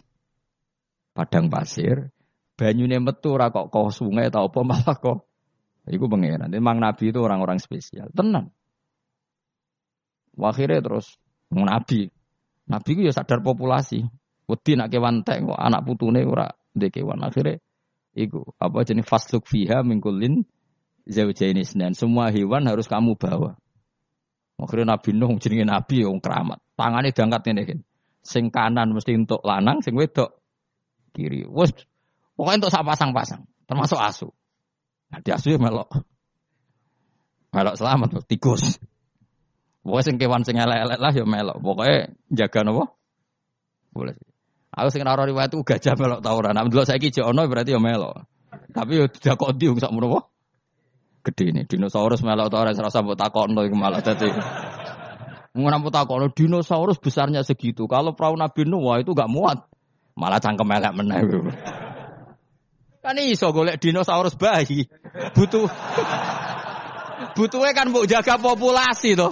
padang 1.12 1.52
pasir, 1.52 2.10
banyune 2.56 2.96
metu 2.98 3.36
ora 3.36 3.52
kok 3.52 3.68
kok 3.68 3.92
sungai 3.92 4.32
atau 4.32 4.48
apa 4.48 4.60
malah 4.70 4.96
kok 4.96 5.28
iku 5.84 6.08
pangeran. 6.08 6.48
Memang 6.48 6.80
nabi 6.80 7.12
itu 7.12 7.20
orang-orang 7.20 7.60
spesial. 7.60 8.08
Tenan. 8.10 8.50
Akhirnya 10.40 10.80
terus 10.80 11.20
nabi. 11.52 12.10
Nabi 12.64 12.88
itu 12.96 13.00
ya 13.04 13.12
sadar 13.12 13.44
populasi. 13.44 14.23
Wedi 14.44 14.76
nak 14.76 14.92
kewan 14.92 15.24
tek 15.24 15.40
kok 15.40 15.56
anak 15.56 15.82
putune 15.88 16.20
ora 16.24 16.48
ndek 16.76 17.00
kewan. 17.00 17.24
Akhirnya 17.24 17.60
iku 18.12 18.44
apa 18.60 18.84
jenis 18.84 19.08
fasluk 19.08 19.48
fiha 19.48 19.80
mingkulin 19.80 20.44
zaujaini 21.08 21.64
dan 21.76 21.96
semua 21.96 22.28
hewan 22.28 22.68
harus 22.68 22.88
kamu 22.88 23.16
bawa. 23.16 23.56
Akhirnya 24.54 24.94
Nabi 24.94 25.10
Nuh 25.16 25.34
jenenge 25.42 25.66
Nabi 25.66 26.06
yang 26.06 26.22
keramat. 26.22 26.62
Tangannya 26.78 27.10
diangkat 27.10 27.42
ini 27.50 27.62
kan. 27.66 27.78
Sing 28.24 28.48
kanan 28.48 28.96
mesti 28.96 29.12
untuk 29.12 29.44
lanang, 29.44 29.84
sing 29.84 29.92
wedok 29.98 30.40
kiri. 31.12 31.44
Wes 31.44 31.74
pokoknya 32.38 32.64
untuk 32.64 32.72
sak 32.72 32.86
pasang-pasang, 32.86 33.44
termasuk 33.68 34.00
asu. 34.00 34.28
Nah, 35.12 35.20
di 35.20 35.30
asu 35.30 35.52
ya 35.52 35.60
melok. 35.60 35.92
Melok 37.52 37.76
selamat 37.76 38.24
tikus. 38.26 38.80
Pokoknya 39.84 40.04
sing 40.08 40.16
kewan 40.16 40.42
sing 40.42 40.56
elek-elek 40.56 40.98
lah 40.98 41.12
ya 41.12 41.24
melok. 41.28 41.58
Pokoknya 41.60 41.98
jaga 42.32 42.60
nopo. 42.64 42.84
Boleh. 43.92 44.16
Aku 44.74 44.90
sing 44.90 45.06
ora 45.06 45.22
riwayat 45.22 45.54
itu 45.54 45.62
gajah 45.62 45.94
melok 45.94 46.18
ta 46.18 46.34
ora. 46.34 46.50
Nek 46.50 46.66
delok 46.66 46.86
saiki 46.90 47.14
jek 47.14 47.22
ono 47.22 47.46
berarti 47.46 47.70
ya 47.70 47.78
melok. 47.78 48.26
Tapi 48.74 48.92
yo 48.98 49.06
tidak 49.06 49.38
kok 49.38 49.54
sak 49.78 49.92
menawa. 49.94 50.26
Gede 51.22 51.44
ini 51.54 51.62
dinosaurus 51.62 52.26
melok 52.26 52.50
ta 52.50 52.56
ora 52.58 52.74
serasa 52.74 52.98
mbok 53.06 53.14
takokno 53.14 53.62
iku 53.62 53.76
malah 53.78 54.02
dadi. 54.02 54.26
Ngono 55.54 55.74
mbok 55.78 55.92
takokno 55.94 56.26
dinosaurus 56.34 56.98
besarnya 56.98 57.46
segitu. 57.46 57.86
Kalau 57.86 58.18
perahu 58.18 58.34
Nabi 58.34 58.66
Nuh 58.66 58.82
wah 58.82 58.98
itu 58.98 59.14
gak 59.14 59.30
muat. 59.30 59.62
Malah 60.18 60.42
cangkem 60.42 60.66
elek 60.66 60.92
meneh. 60.98 61.22
Kan 62.98 63.18
iso 63.22 63.54
golek 63.54 63.78
dinosaurus 63.78 64.34
bayi. 64.34 64.90
Butuh 65.38 65.70
Butuhnya 67.34 67.70
kan 67.74 67.94
mbok 67.94 68.10
jaga 68.10 68.38
populasi 68.42 69.14
toh. 69.14 69.30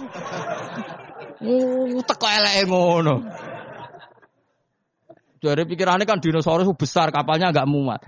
Uh, 1.43 1.99
teko 2.07 2.27
eleke 2.31 2.63
ngono. 2.71 3.15
Dari 5.43 5.67
pikirannya 5.67 6.07
kan 6.07 6.23
dinosaurus 6.23 6.71
besar, 6.79 7.11
kapalnya 7.11 7.51
agak 7.51 7.67
muat. 7.67 7.99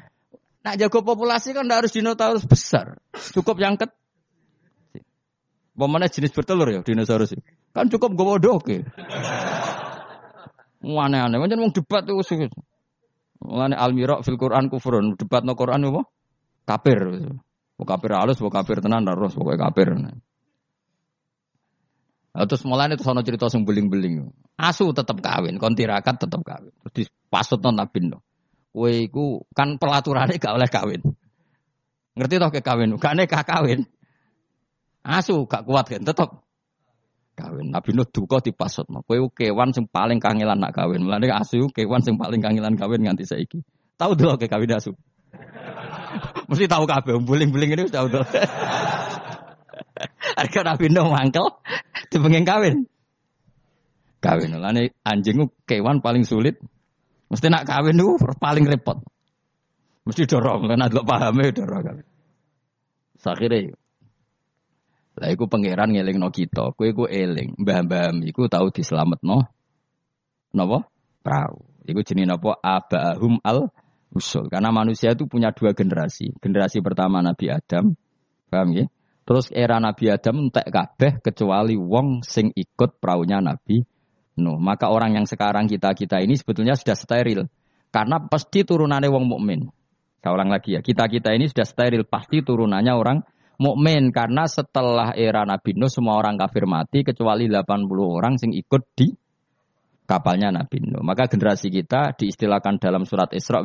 Nak 0.63 0.79
jago 0.79 1.03
populasi 1.03 1.51
kan 1.51 1.67
harus 1.67 1.91
dinosaurus 1.91 2.47
besar. 2.47 3.03
Cukup 3.35 3.59
yang 3.59 3.75
ket. 3.75 3.91
Pemana 5.75 6.07
jenis 6.07 6.31
bertelur 6.31 6.71
ya 6.71 6.81
dinosaurus 6.87 7.35
Kan 7.75 7.91
cukup 7.91 8.15
gue 8.15 8.27
bodoh 8.39 8.63
ke. 8.63 8.87
Aneh-aneh. 10.87 11.43
Macam 11.43 11.59
mau 11.59 11.75
debat 11.75 12.07
tuh. 12.07 12.23
Mulane 13.45 13.75
almirok 13.75 14.23
fil 14.23 14.39
Quran 14.39 14.71
kufrun. 14.71 15.19
Debat 15.19 15.43
no 15.43 15.59
Quran 15.59 15.91
apa? 15.91 16.03
Kafir. 16.65 17.29
Mau 17.75 17.85
kafir 17.85 18.15
halus, 18.15 18.39
mau 18.39 18.55
kafir 18.55 18.79
tenan, 18.79 19.05
harus 19.11 19.35
pokoknya 19.35 19.69
kafir. 19.69 19.89
Terus 22.35 22.67
mulai 22.67 22.91
itu 22.91 23.07
sono 23.07 23.23
cerita 23.23 23.47
sing 23.47 23.63
beling-beling. 23.63 24.27
Asu 24.59 24.91
tetap 24.91 25.23
kawin, 25.23 25.63
kontirakat 25.63 26.19
tetap 26.19 26.43
kawin. 26.43 26.75
Terus 26.91 27.07
pasut 27.31 27.63
non 27.63 27.79
nabi 27.79 28.11
no. 28.11 28.27
Kue 28.75 29.07
iku 29.07 29.47
kan 29.55 29.79
pelaturannya 29.79 30.43
gak 30.43 30.55
oleh 30.59 30.67
kawin. 30.67 31.01
Ngerti 32.19 32.35
toh 32.43 32.51
ke 32.51 32.59
kawin? 32.59 32.99
Gak 32.99 33.15
nekah 33.15 33.47
kawin. 33.47 33.87
Asu 35.07 35.47
gak 35.47 35.63
kuat 35.63 35.87
kan, 35.87 36.03
tetap 36.03 36.43
kawin. 37.39 37.71
Nabi 37.71 37.95
Nuh 37.95 38.11
duka 38.11 38.43
dipasut. 38.43 38.91
Kue 39.07 39.23
kewan 39.31 39.71
sing 39.71 39.87
paling 39.87 40.19
kangelan 40.19 40.59
nak 40.59 40.75
kawin. 40.75 41.07
Mulane 41.07 41.31
asu 41.31 41.71
kewan 41.71 42.03
sing 42.03 42.19
paling 42.19 42.43
kangelan 42.43 42.75
kawin 42.75 43.07
nganti 43.07 43.23
saiki. 43.31 43.63
Tahu 43.95 44.19
dulu 44.19 44.35
ke 44.43 44.51
kawin 44.51 44.75
asu. 44.75 44.91
Mesti 46.51 46.67
tahu 46.67 46.83
kabeh, 46.83 47.15
buling-buling 47.23 47.79
ini 47.79 47.87
tahu 47.87 48.11
dulu. 48.11 48.27
Harga 50.39 50.61
Nabi 50.67 50.91
Nuh 50.91 51.07
mangkel, 51.07 51.47
dipengen 52.11 52.43
kawin. 52.43 52.77
Kawin. 54.19 54.57
Lane 54.59 54.91
anjing 55.07 55.51
kewan 55.69 56.03
paling 56.03 56.27
sulit. 56.27 56.59
Mesti 57.31 57.47
nak 57.53 57.67
kawin 57.69 57.99
itu 57.99 58.19
paling 58.41 58.65
repot. 58.67 59.01
Mesti 60.05 60.29
dorong 60.29 60.69
kan 60.69 60.81
ada 60.85 61.01
pahame 61.01 61.55
dorong 61.55 61.83
kan. 61.83 61.97
Sakhire 63.17 63.73
lah 65.15 65.31
iku 65.31 65.47
pangeran 65.47 65.95
no 65.95 66.35
kita, 66.35 66.75
kowe 66.75 66.87
iku 66.91 67.07
eling, 67.07 67.55
mbah-mbah 67.55 68.19
iku 68.27 68.51
tau 68.51 68.67
diselametno 68.75 69.47
napa? 70.51 70.91
Perahu. 71.23 71.87
Iku 71.87 72.03
jenis 72.03 72.27
napa? 72.27 72.59
Abahum 72.59 73.39
al 73.47 73.71
usul. 74.11 74.51
Karena 74.51 74.75
manusia 74.75 75.15
itu 75.15 75.31
punya 75.31 75.55
dua 75.55 75.71
generasi. 75.71 76.35
Generasi 76.43 76.83
pertama 76.83 77.23
Nabi 77.23 77.47
Adam, 77.47 77.95
paham 78.51 78.69
ya? 78.75 78.85
Terus 79.25 79.49
era 79.49 79.81
Nabi 79.81 80.13
Adam 80.13 80.49
entek 80.49 80.69
kabeh 80.69 81.25
kecuali 81.25 81.75
wong 81.75 82.21
sing 82.21 82.53
ikut 82.53 83.01
perahunya 83.01 83.41
Nabi 83.41 83.81
Nuh. 84.35 84.59
Maka 84.61 84.93
orang 84.93 85.17
yang 85.17 85.25
sekarang 85.25 85.65
kita-kita 85.65 86.21
ini 86.21 86.37
sebetulnya 86.37 86.77
sudah 86.77 86.93
steril. 86.99 87.49
Karena 87.89 88.21
pasti 88.21 88.67
turunannya 88.67 89.09
wong 89.09 89.25
mukmin. 89.25 89.71
Saya 90.21 90.33
ulang 90.35 90.51
lagi 90.51 90.75
ya, 90.75 90.81
kita-kita 90.81 91.37
ini 91.37 91.47
sudah 91.53 91.69
steril, 91.69 92.09
pasti 92.09 92.41
turunannya 92.41 92.93
orang 92.97 93.19
mukmin 93.61 94.11
karena 94.11 94.49
setelah 94.49 95.15
era 95.15 95.47
Nabi 95.47 95.77
Nuh 95.79 95.93
semua 95.93 96.19
orang 96.19 96.35
kafir 96.35 96.67
mati 96.67 97.07
kecuali 97.07 97.47
80 97.47 97.87
orang 98.03 98.35
sing 98.41 98.51
ikut 98.51 98.83
di 98.97 99.09
kapalnya 100.05 100.51
Nabi 100.53 100.85
Nuh. 100.85 101.01
Maka 101.01 101.31
generasi 101.31 101.71
kita 101.71 102.13
diistilahkan 102.19 102.83
dalam 102.83 103.07
surat 103.09 103.31
Isra 103.33 103.63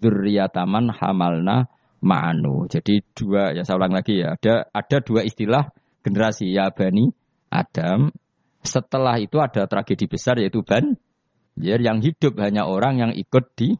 dzurriyataman 0.00 0.94
hamalna 0.96 1.68
ma'anu. 2.04 2.68
Jadi 2.68 3.00
dua 3.16 3.56
ya 3.56 3.64
saya 3.64 3.80
ulang 3.80 3.96
lagi 3.96 4.20
ya, 4.20 4.36
ada 4.36 4.68
ada 4.68 4.96
dua 5.00 5.24
istilah 5.24 5.72
generasi 6.04 6.52
ya 6.52 6.68
Bani 6.68 7.08
Adam. 7.48 8.12
Setelah 8.60 9.16
itu 9.20 9.40
ada 9.40 9.64
tragedi 9.64 10.08
besar 10.08 10.36
yaitu 10.40 10.60
ban 10.60 10.96
ya, 11.56 11.80
yang 11.80 12.04
hidup 12.04 12.36
hanya 12.40 12.68
orang 12.68 13.00
yang 13.00 13.12
ikut 13.16 13.56
di 13.56 13.76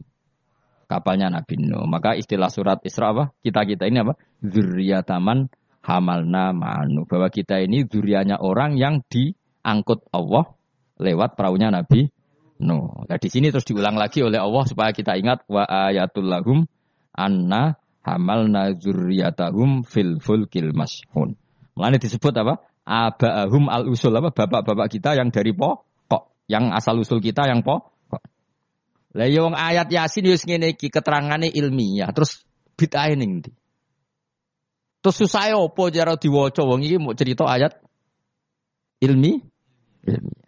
kapalnya 0.89 1.29
Nabi 1.33 1.61
Nuh. 1.61 1.85
Maka 1.89 2.17
istilah 2.17 2.49
surat 2.49 2.81
Isra 2.85 3.13
apa? 3.13 3.25
Kita-kita 3.45 3.89
ini 3.89 4.01
apa? 4.01 4.17
Zuriyataman 4.45 5.49
hamalna 5.85 6.53
ma'anu. 6.53 7.05
Bahwa 7.09 7.29
kita 7.29 7.61
ini 7.61 7.85
zurianya 7.89 8.41
orang 8.41 8.77
yang 8.77 9.05
diangkut 9.09 10.09
Allah 10.13 10.53
lewat 11.01 11.37
perahunya 11.37 11.73
Nabi 11.73 12.09
Nuh. 12.61 13.09
Nah 13.09 13.19
di 13.19 13.29
sini 13.29 13.49
terus 13.49 13.65
diulang 13.65 13.97
lagi 13.97 14.21
oleh 14.21 14.41
Allah 14.41 14.65
supaya 14.69 14.93
kita 14.93 15.17
ingat 15.17 15.49
wa 15.49 15.65
ayatul 15.65 16.29
lahum 16.29 16.69
anna 17.17 17.81
hamalna 18.05 18.77
zurriyatahum 18.77 19.83
fil 19.83 20.21
fulkil 20.21 20.77
mashhun. 20.77 21.35
Mulane 21.75 21.97
disebut 21.99 22.37
apa? 22.37 22.63
Aba'ahum 22.85 23.73
al 23.73 23.89
usul 23.89 24.13
apa? 24.15 24.31
Bapak-bapak 24.31 24.93
kita 24.93 25.17
yang 25.17 25.33
dari 25.33 25.57
pokok, 25.57 26.47
yang 26.47 26.71
asal 26.71 27.01
usul 27.01 27.19
kita 27.25 27.49
yang 27.49 27.65
pokok. 27.65 27.91
Lah 29.15 29.31
yo 29.31 29.47
ya 29.49 29.55
ayat 29.55 29.89
Yasin 29.89 30.27
yo 30.27 30.35
ngene 30.35 30.75
iki 30.75 30.91
keterangane 30.91 31.49
ilmiah, 31.49 32.11
terus 32.11 32.43
bid'ah 32.75 33.09
ning 33.15 33.41
ndi? 33.41 33.51
Terus 35.01 35.17
susah 35.23 35.55
opo 35.55 35.89
jare 35.89 36.19
diwaca 36.19 36.67
wong 36.67 36.83
iki 36.83 36.97
mau 36.99 37.15
cerita 37.15 37.47
ayat 37.47 37.79
ilmi 39.01 39.39
ilmiah. 40.05 40.45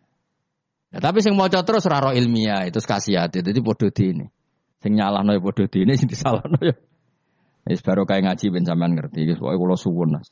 Ya, 0.91 0.99
tapi 1.03 1.21
sing 1.21 1.37
maca 1.37 1.61
terus 1.61 1.85
ora 1.87 2.17
ilmiah 2.17 2.65
itu 2.67 2.81
hati. 2.81 3.45
Dadi 3.45 3.61
padha 3.61 3.93
dene. 3.93 4.33
Sing 4.81 4.97
nyalahno 4.97 5.37
ya 5.37 5.41
padha 5.45 5.69
dene 5.69 5.93
sing 5.95 6.09
ya. 6.09 6.75
Wis 7.67 7.83
baru 7.83 8.07
kayak 8.07 8.31
ngaji 8.31 8.47
ben 8.55 8.63
sampean 8.63 8.95
ngerti. 8.95 9.27
Wis 9.27 9.43
pokoke 9.43 9.59
kula 9.59 9.77
suwun. 9.77 10.23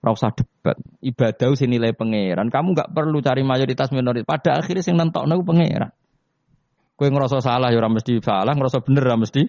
Ora 0.00 0.10
usah 0.10 0.34
debat. 0.34 0.74
Ibadah 0.98 1.54
sing 1.54 1.70
nilai 1.70 1.94
pangeran. 1.94 2.50
Kamu 2.50 2.74
nggak 2.74 2.90
perlu 2.90 3.22
cari 3.22 3.46
mayoritas 3.46 3.94
minoritas. 3.94 4.26
Pada 4.26 4.58
akhirnya 4.58 4.82
sing 4.82 4.98
nentokno 4.98 5.38
pangeran. 5.46 5.94
Kue 6.98 7.08
ngerasa 7.08 7.40
salah 7.40 7.72
ya 7.72 7.80
mesti 7.88 8.20
salah, 8.20 8.52
ngerasa 8.52 8.84
bener 8.84 9.08
ya 9.08 9.16
mesti 9.16 9.42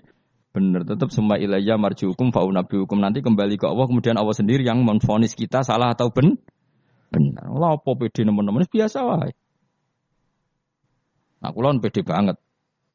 bener. 0.55 0.87
Tetap 0.87 1.11
semua 1.11 1.35
ilayah 1.35 1.75
marji 1.75 2.07
hukum 2.07 2.31
faunabi 2.31 2.79
hukum 2.79 3.03
nanti 3.03 3.19
kembali 3.19 3.59
ke 3.59 3.67
Allah 3.67 3.91
kemudian 3.91 4.15
Allah 4.15 4.31
sendiri 4.31 4.63
yang 4.63 4.79
menfonis 4.87 5.35
kita 5.35 5.59
salah 5.59 5.91
atau 5.91 6.15
ben 6.15 6.39
benar. 7.11 7.51
Allah 7.51 7.75
apa 7.75 7.91
pede 7.99 8.23
teman-teman 8.23 8.63
biasa 8.63 9.03
wae. 9.03 9.35
Aku 11.43 11.57
lawan 11.59 11.83
pede 11.83 12.07
banget. 12.07 12.39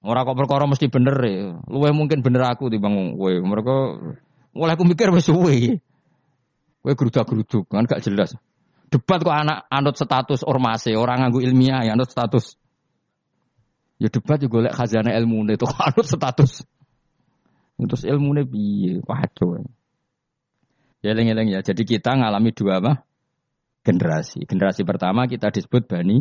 Orang 0.07 0.23
kok 0.23 0.39
perkara 0.39 0.65
mesti 0.71 0.87
bener 0.87 1.17
ya. 1.21 1.59
Luwe 1.67 1.91
mungkin 1.93 2.23
bener 2.23 2.47
aku 2.47 2.71
timbang 2.71 3.19
kowe. 3.19 3.33
Mereka 3.33 3.77
mulai 4.57 4.75
aku 4.75 4.89
mikir 4.89 5.13
wis 5.13 5.29
suwe. 5.29 5.79
Kowe 6.81 6.93
gerudak-geruduk 6.97 7.69
kan 7.69 7.85
gak 7.85 8.01
jelas. 8.01 8.33
Debat 8.89 9.19
kok 9.19 9.35
anak 9.35 9.67
anut 9.69 9.99
status 9.99 10.47
ormase, 10.47 10.95
orang 10.95 11.27
nganggo 11.27 11.43
ilmiah 11.43 11.83
ya 11.83 11.99
anut 11.99 12.07
status 12.07 12.55
Ya 13.97 14.13
debat 14.13 14.37
juga 14.37 14.61
golek 14.61 14.75
khazanah 14.77 15.13
ilmu 15.17 15.49
itu 15.49 15.65
anut 15.89 16.05
status. 16.05 16.65
Terus 17.77 18.03
ilmu 18.09 18.37
piye? 18.49 19.01
Waduh. 19.05 19.65
Ya 21.05 21.13
eleng-eleng 21.13 21.53
ya. 21.53 21.61
Jadi 21.65 21.85
kita 21.85 22.17
ngalami 22.17 22.53
dua 22.53 22.81
apa? 22.81 22.93
Generasi. 23.85 24.45
Generasi 24.45 24.85
pertama 24.85 25.29
kita 25.29 25.53
disebut 25.53 25.89
Bani 25.89 26.21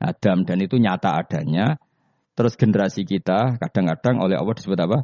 Adam 0.00 0.44
dan 0.44 0.58
itu 0.60 0.76
nyata 0.76 1.16
adanya. 1.16 1.80
Terus 2.34 2.58
generasi 2.58 3.06
kita 3.06 3.56
kadang-kadang 3.62 4.20
oleh 4.20 4.36
Allah 4.36 4.56
disebut 4.56 4.78
apa? 4.80 4.98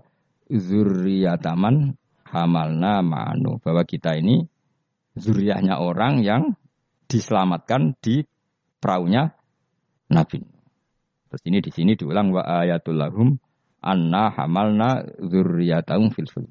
Zuriyataman 0.51 1.95
hamalna 2.31 3.03
ma'anu. 3.03 3.59
Bahwa 3.61 3.83
kita 3.85 4.15
ini 4.17 4.47
zuriyahnya 5.19 5.83
orang 5.83 6.23
yang 6.23 6.55
diselamatkan 7.11 7.99
di 7.99 8.23
perahunya 8.79 9.35
Nabi. 10.11 10.41
Terus 11.31 11.43
ini 11.47 11.59
di 11.63 11.71
sini 11.71 11.93
diulang 11.95 12.35
wa 12.35 12.43
ayatul 12.43 12.99
lahum 12.99 13.39
anna 13.83 14.31
hamalna 14.35 15.07
dzurriyyatahum 15.19 16.11
fil 16.11 16.27
fulk. 16.31 16.51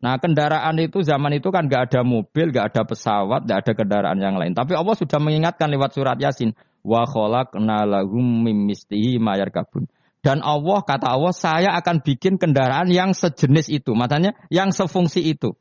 Nah 0.00 0.16
kendaraan 0.16 0.80
itu 0.80 1.04
zaman 1.04 1.36
itu 1.36 1.52
kan 1.52 1.68
gak 1.68 1.92
ada 1.92 2.00
mobil, 2.00 2.48
gak 2.48 2.72
ada 2.72 2.82
pesawat, 2.88 3.44
gak 3.44 3.58
ada 3.68 3.72
kendaraan 3.76 4.16
yang 4.16 4.40
lain. 4.40 4.56
Tapi 4.56 4.72
Allah 4.72 4.96
sudah 4.96 5.20
mengingatkan 5.20 5.68
lewat 5.68 5.92
surat 5.92 6.16
Yasin. 6.16 6.56
Wa 6.80 7.04
khalaqna 7.04 7.84
lahum 7.84 8.24
mimistihi 8.24 9.20
mayar 9.20 9.52
kabun. 9.52 9.84
Dan 10.20 10.44
Allah 10.44 10.84
kata 10.84 11.16
Allah 11.16 11.32
saya 11.32 11.72
akan 11.80 12.04
bikin 12.04 12.36
kendaraan 12.36 12.92
yang 12.92 13.16
sejenis 13.16 13.72
itu. 13.72 13.96
Makanya 13.96 14.36
yang 14.52 14.68
sefungsi 14.68 15.24
itu. 15.24 15.56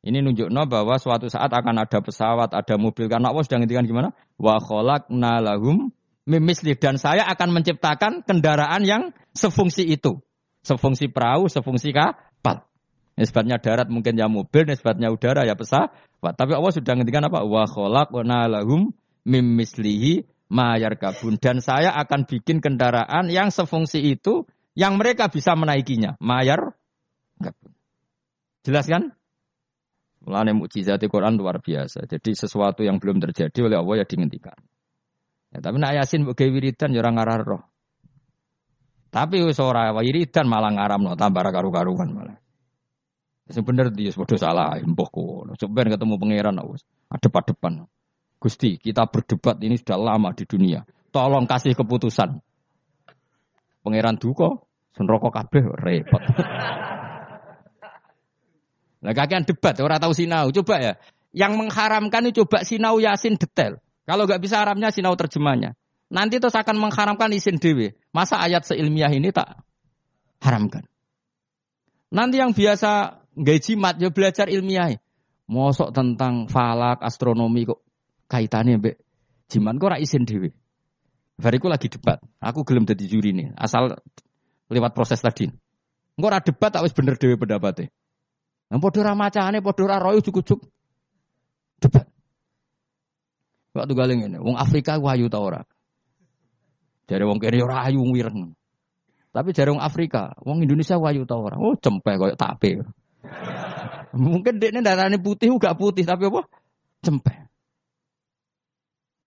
Ini 0.00 0.24
nunjukno 0.24 0.64
bahwa 0.64 0.96
suatu 0.96 1.28
saat 1.28 1.52
akan 1.52 1.76
ada 1.86 1.98
pesawat, 2.00 2.50
ada 2.56 2.74
mobil. 2.80 3.06
Karena 3.06 3.30
Allah 3.30 3.44
sudah 3.44 3.60
ngintikan 3.60 3.86
gimana? 3.86 4.16
Wa 4.40 4.58
khalaqna 4.58 5.44
lahum 5.44 5.92
mimisli 6.24 6.74
dan 6.74 6.96
saya 6.96 7.28
akan 7.28 7.52
menciptakan 7.52 8.24
kendaraan 8.24 8.82
yang 8.82 9.02
sefungsi 9.36 9.86
itu. 9.86 10.18
Sefungsi 10.64 11.12
perahu, 11.12 11.46
sefungsi 11.52 11.92
kapal. 11.92 12.64
Nisbatnya 13.20 13.60
darat 13.60 13.92
mungkin 13.92 14.16
ya 14.16 14.26
mobil, 14.32 14.64
nisbatnya 14.64 15.12
udara 15.12 15.44
ya 15.44 15.52
pesawat. 15.52 15.92
Tapi 16.20 16.52
Allah 16.56 16.72
sudah 16.72 16.92
ngendikan 16.96 17.28
apa? 17.28 17.44
Wa 17.44 17.68
khalaqna 17.68 18.48
lahum 18.48 18.96
mimislihi 19.28 20.24
mayar 20.50 20.98
kabun. 20.98 21.38
Dan 21.38 21.62
saya 21.62 21.94
akan 21.96 22.26
bikin 22.26 22.58
kendaraan 22.60 23.30
yang 23.30 23.48
sefungsi 23.54 24.02
itu 24.02 24.44
yang 24.74 24.98
mereka 24.98 25.30
bisa 25.30 25.54
menaikinya. 25.54 26.18
Mayar 26.18 26.74
kabun. 27.38 27.72
Jelas 28.66 28.84
kan? 28.90 29.14
Mulane 30.20 30.52
mukjizat 30.52 31.00
Quran 31.08 31.40
luar 31.40 31.64
biasa. 31.64 32.04
Jadi 32.04 32.36
sesuatu 32.36 32.84
yang 32.84 33.00
belum 33.00 33.24
terjadi 33.24 33.64
oleh 33.64 33.80
Allah 33.80 34.04
ya 34.04 34.06
dihentikan. 34.06 34.58
Ya, 35.50 35.58
tapi 35.64 35.80
nak 35.80 35.96
yasin 35.96 36.28
mbok 36.28 36.38
wiridan 36.38 36.92
ya 36.92 37.00
ora 37.00 37.10
ngarar 37.10 37.40
roh. 37.42 37.62
Tapi 39.10 39.42
ora 39.42 39.90
wiridan 39.96 40.46
malah 40.46 40.70
ngaramno 40.76 41.16
tambah 41.16 41.42
karu-karuan 41.50 42.10
malah. 42.12 42.38
Bener 43.50 43.90
dia 43.90 44.14
padha 44.14 44.36
salah 44.38 44.78
kono. 45.10 45.58
Sebenarnya 45.58 45.98
ketemu 45.98 46.14
pangeran 46.22 46.54
wis 46.70 46.86
adep-adepan. 47.10 47.90
Gusti, 48.40 48.80
kita 48.80 49.04
berdebat 49.04 49.60
ini 49.60 49.76
sudah 49.76 50.00
lama 50.00 50.32
di 50.32 50.48
dunia. 50.48 50.80
Tolong 51.12 51.44
kasih 51.44 51.76
keputusan. 51.76 52.40
Pangeran 53.84 54.16
duka, 54.16 54.64
senroko 54.96 55.28
kabeh 55.28 55.64
repot. 55.76 56.22
Nah 59.00 59.16
kakean 59.16 59.48
debat, 59.48 59.72
orang 59.80 59.96
tahu 59.96 60.12
sinau. 60.12 60.52
Coba 60.52 60.76
ya, 60.76 60.92
yang 61.32 61.56
mengharamkan 61.56 62.20
itu 62.28 62.44
coba 62.44 62.68
sinau 62.68 63.00
yasin 63.00 63.40
detail. 63.40 63.80
Kalau 64.04 64.28
nggak 64.28 64.44
bisa 64.44 64.60
Arabnya 64.60 64.92
sinau 64.92 65.16
terjemahnya. 65.16 65.72
Nanti 66.12 66.36
terus 66.36 66.52
akan 66.52 66.76
mengharamkan 66.76 67.32
isin 67.32 67.56
dewi. 67.56 67.96
Masa 68.12 68.36
ayat 68.42 68.68
seilmiah 68.68 69.08
ini 69.08 69.32
tak 69.32 69.62
haramkan. 70.44 70.84
Nanti 72.12 72.44
yang 72.44 72.52
biasa 72.52 73.22
nggak 73.38 73.58
jimat 73.62 73.94
ya 73.96 74.12
belajar 74.12 74.52
ilmiah. 74.52 75.00
Mosok 75.48 75.96
tentang 75.96 76.44
falak, 76.50 77.00
astronomi 77.00 77.66
kok 77.66 77.80
kaitannya 78.30 78.78
be 78.78 78.90
jimat 79.50 79.74
kok 79.82 79.98
isin 79.98 80.22
dewi. 80.22 80.54
Bariku 81.40 81.66
lagi 81.66 81.90
debat. 81.90 82.20
Aku 82.38 82.62
gelem 82.62 82.86
jadi 82.86 83.04
juri 83.08 83.34
nih. 83.34 83.56
Asal 83.56 83.96
lewat 84.70 84.92
proses 84.94 85.18
tadi. 85.18 85.48
Engko 86.14 86.26
ora 86.28 86.38
debat 86.44 86.70
tak 86.70 86.84
wis 86.84 86.92
bener 86.92 87.16
dhewe 87.16 87.40
pendapatnya. 87.40 87.88
Nah, 88.70 88.78
padha 88.78 89.00
ra 89.02 89.16
macane, 89.16 89.58
padha 89.64 89.84
ra 89.88 89.96
royo 89.98 90.20
cukup-cukup. 90.22 90.68
Debat. 91.80 92.06
Waktu 93.72 93.92
galing 93.96 94.20
ini, 94.28 94.38
wong 94.38 94.60
Afrika 94.60 95.00
wayu 95.00 95.32
ta 95.32 95.40
ora? 95.40 95.64
Dari 97.08 97.24
wong 97.24 97.40
kene 97.40 97.58
ora 97.64 97.88
ayu 97.88 98.04
wireng. 98.04 98.52
Tapi 99.30 99.54
jarang 99.54 99.78
Afrika, 99.78 100.34
wong 100.42 100.62
Indonesia 100.62 100.98
wayu 100.98 101.24
tau 101.26 101.46
orang. 101.46 101.62
Oh, 101.62 101.74
cempeh 101.78 102.14
koyo 102.18 102.34
tape. 102.34 102.82
Mungkin 104.12 104.58
dekne 104.58 104.82
darahnya 104.82 105.22
putih 105.22 105.54
gak 105.54 105.78
putih 105.78 106.02
tapi 106.02 106.28
apa? 106.28 106.46
Cempeh. 107.00 107.49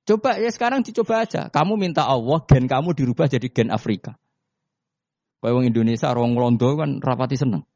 Coba 0.03 0.35
ya 0.35 0.51
sekarang 0.51 0.83
dicoba 0.83 1.23
aja. 1.23 1.47
Kamu 1.47 1.79
minta 1.79 2.03
Allah 2.03 2.43
gen 2.43 2.67
kamu 2.67 2.91
dirubah 2.91 3.31
jadi 3.31 3.47
gen 3.47 3.71
Afrika. 3.71 4.19
Kayak 5.39 5.59
wong 5.59 5.65
Indonesia, 5.67 6.07
orang 6.07 6.39
Londo 6.39 6.79
kan 6.79 7.03
rapati 7.03 7.35
seneng. 7.35 7.67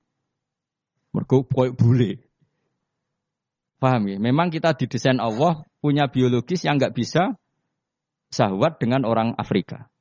Mergo 1.12 1.44
koyo 1.44 1.76
bule. 1.76 2.24
Paham 3.80 4.08
ya? 4.08 4.18
Memang 4.20 4.52
kita 4.52 4.72
didesain 4.76 5.20
Allah 5.20 5.68
punya 5.84 6.08
biologis 6.08 6.64
yang 6.64 6.80
nggak 6.80 6.96
bisa 6.96 7.36
sahwat 8.32 8.80
dengan 8.80 9.04
orang 9.04 9.36
Afrika. 9.36 9.92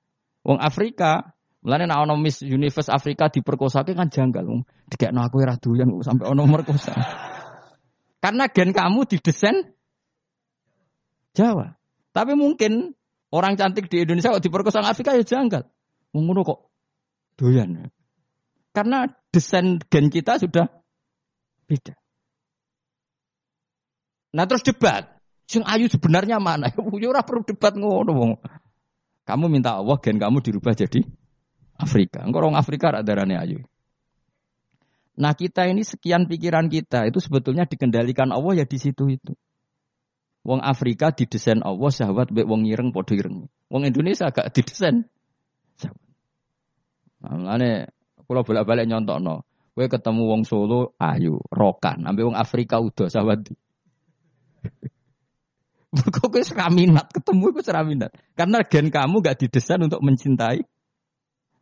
Wong 0.46 0.62
Afrika, 0.62 1.34
mulane 1.62 1.90
nek 1.90 2.06
Universe 2.42 2.90
Afrika 2.90 3.30
diperkosake 3.30 3.98
kan 3.98 4.10
janggal. 4.10 4.46
Wong 4.46 4.62
dikekno 4.86 5.22
aku 5.22 5.42
ora 5.42 5.58
doyan 5.58 5.90
sampai 6.02 6.26
ana 6.26 6.46
merkosa. 6.46 6.94
Karena 8.22 8.46
gen 8.50 8.70
kamu 8.70 9.10
didesain 9.10 9.74
Jawa. 11.36 11.76
Tapi 12.16 12.32
mungkin 12.32 12.96
orang 13.28 13.60
cantik 13.60 13.92
di 13.92 14.00
Indonesia 14.00 14.32
kok 14.32 14.40
diperkosa 14.40 14.80
Afrika 14.80 15.12
ya 15.12 15.20
janggal. 15.20 15.68
Ngono 16.16 16.40
kok 16.40 16.72
doyan. 17.36 17.92
Karena 18.72 19.04
desain 19.28 19.76
gen 19.92 20.08
kita 20.08 20.40
sudah 20.40 20.64
beda. 21.68 21.92
Nah 24.32 24.48
terus 24.48 24.64
debat. 24.64 25.12
Sing 25.44 25.60
ayu 25.68 25.92
sebenarnya 25.92 26.40
mana? 26.40 26.72
Ya 27.02 27.08
ora 27.12 27.20
perlu 27.20 27.44
debat 27.44 27.76
ngono. 27.76 28.40
Kamu 29.28 29.52
minta 29.52 29.76
Allah 29.76 30.00
gen 30.00 30.16
kamu 30.16 30.40
dirubah 30.40 30.72
jadi 30.72 31.04
Afrika. 31.76 32.24
Engkau 32.24 32.40
orang 32.40 32.56
Afrika 32.56 32.96
ada 32.96 33.04
darahnya 33.04 33.44
ayu. 33.44 33.60
Nah 35.20 35.36
kita 35.36 35.68
ini 35.68 35.84
sekian 35.84 36.24
pikiran 36.24 36.72
kita 36.72 37.04
itu 37.12 37.20
sebetulnya 37.20 37.68
dikendalikan 37.68 38.32
Allah 38.32 38.64
ya 38.64 38.64
di 38.64 38.80
situ 38.80 39.04
itu. 39.12 39.36
Wong 40.47 40.62
Afrika 40.62 41.11
didesain 41.11 41.59
Allah 41.66 41.90
sahabat 41.90 42.30
baik 42.30 42.47
wong 42.47 42.70
ireng 42.70 42.94
podo 42.94 43.18
ireng. 43.18 43.51
Wong 43.66 43.82
Indonesia 43.82 44.30
gak 44.30 44.55
didesain. 44.55 45.03
Nah, 47.26 47.59
ini 47.59 47.82
kalau 48.22 48.47
bolak-balik 48.47 48.86
nyontok 48.86 49.18
no. 49.18 49.42
Gue 49.74 49.90
ketemu 49.90 50.22
wong 50.24 50.42
Solo 50.47 50.94
ayu, 51.03 51.42
rokan. 51.51 52.07
Ambil 52.07 52.30
wong 52.30 52.38
Afrika 52.38 52.78
udah 52.78 53.11
sahabat. 53.11 53.51
Kok 56.14 56.28
gue 56.30 56.47
seraminat, 56.47 57.11
ketemu 57.11 57.51
gue 57.51 57.64
seraminat. 57.66 58.14
Karena 58.38 58.62
gen 58.62 58.94
kamu 58.94 59.26
gak 59.26 59.42
didesain 59.42 59.82
untuk 59.82 59.99
mencintai 59.99 60.62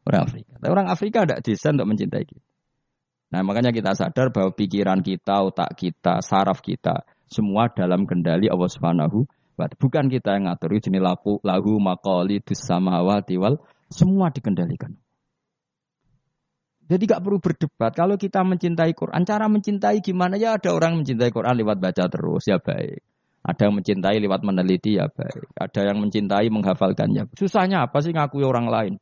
orang 0.05 0.29
Afrika. 0.29 0.53
Tapi 0.61 0.71
orang 0.71 0.89
Afrika 0.93 1.25
ada 1.25 1.41
desain 1.41 1.73
untuk 1.73 1.89
mencintai 1.89 2.25
kita. 2.29 2.45
Nah 3.33 3.41
makanya 3.43 3.75
kita 3.75 3.97
sadar 3.97 4.31
bahwa 4.31 4.55
pikiran 4.55 5.01
kita, 5.01 5.43
otak 5.43 5.75
kita, 5.75 6.23
saraf 6.23 6.63
kita, 6.63 7.03
semua 7.29 7.73
dalam 7.73 8.05
kendali 8.05 8.49
Allah 8.49 8.71
Subhanahu 8.71 9.25
wa 9.55 9.67
Bukan 9.71 10.11
kita 10.11 10.35
yang 10.35 10.51
ngatur, 10.51 10.77
jenis 10.83 10.99
lahu, 10.99 11.39
lahu 11.47 11.79
makoli 11.79 12.43
samawati 12.43 13.39
wal, 13.39 13.63
semua 13.87 14.35
dikendalikan. 14.35 14.99
Jadi 16.85 17.03
gak 17.09 17.23
perlu 17.25 17.41
berdebat. 17.41 17.97
Kalau 17.97 18.21
kita 18.21 18.45
mencintai 18.45 18.93
Quran, 18.93 19.25
cara 19.25 19.49
mencintai 19.49 20.05
gimana 20.05 20.37
ya? 20.37 20.61
Ada 20.61 20.77
orang 20.77 21.01
mencintai 21.01 21.33
Quran 21.33 21.57
lewat 21.57 21.81
baca 21.81 22.05
terus 22.13 22.45
ya 22.45 22.61
baik. 22.61 23.01
Ada 23.45 23.69
yang 23.69 23.75
mencintai 23.81 24.17
lewat 24.21 24.41
meneliti 24.45 25.01
ya 25.01 25.09
baik. 25.09 25.49
Ada 25.57 25.81
yang 25.93 26.05
mencintai 26.05 26.49
menghafalkannya. 26.53 27.33
Susahnya 27.41 27.89
apa 27.89 28.05
sih 28.05 28.13
ngakui 28.13 28.45
orang 28.45 28.69
lain? 28.69 28.95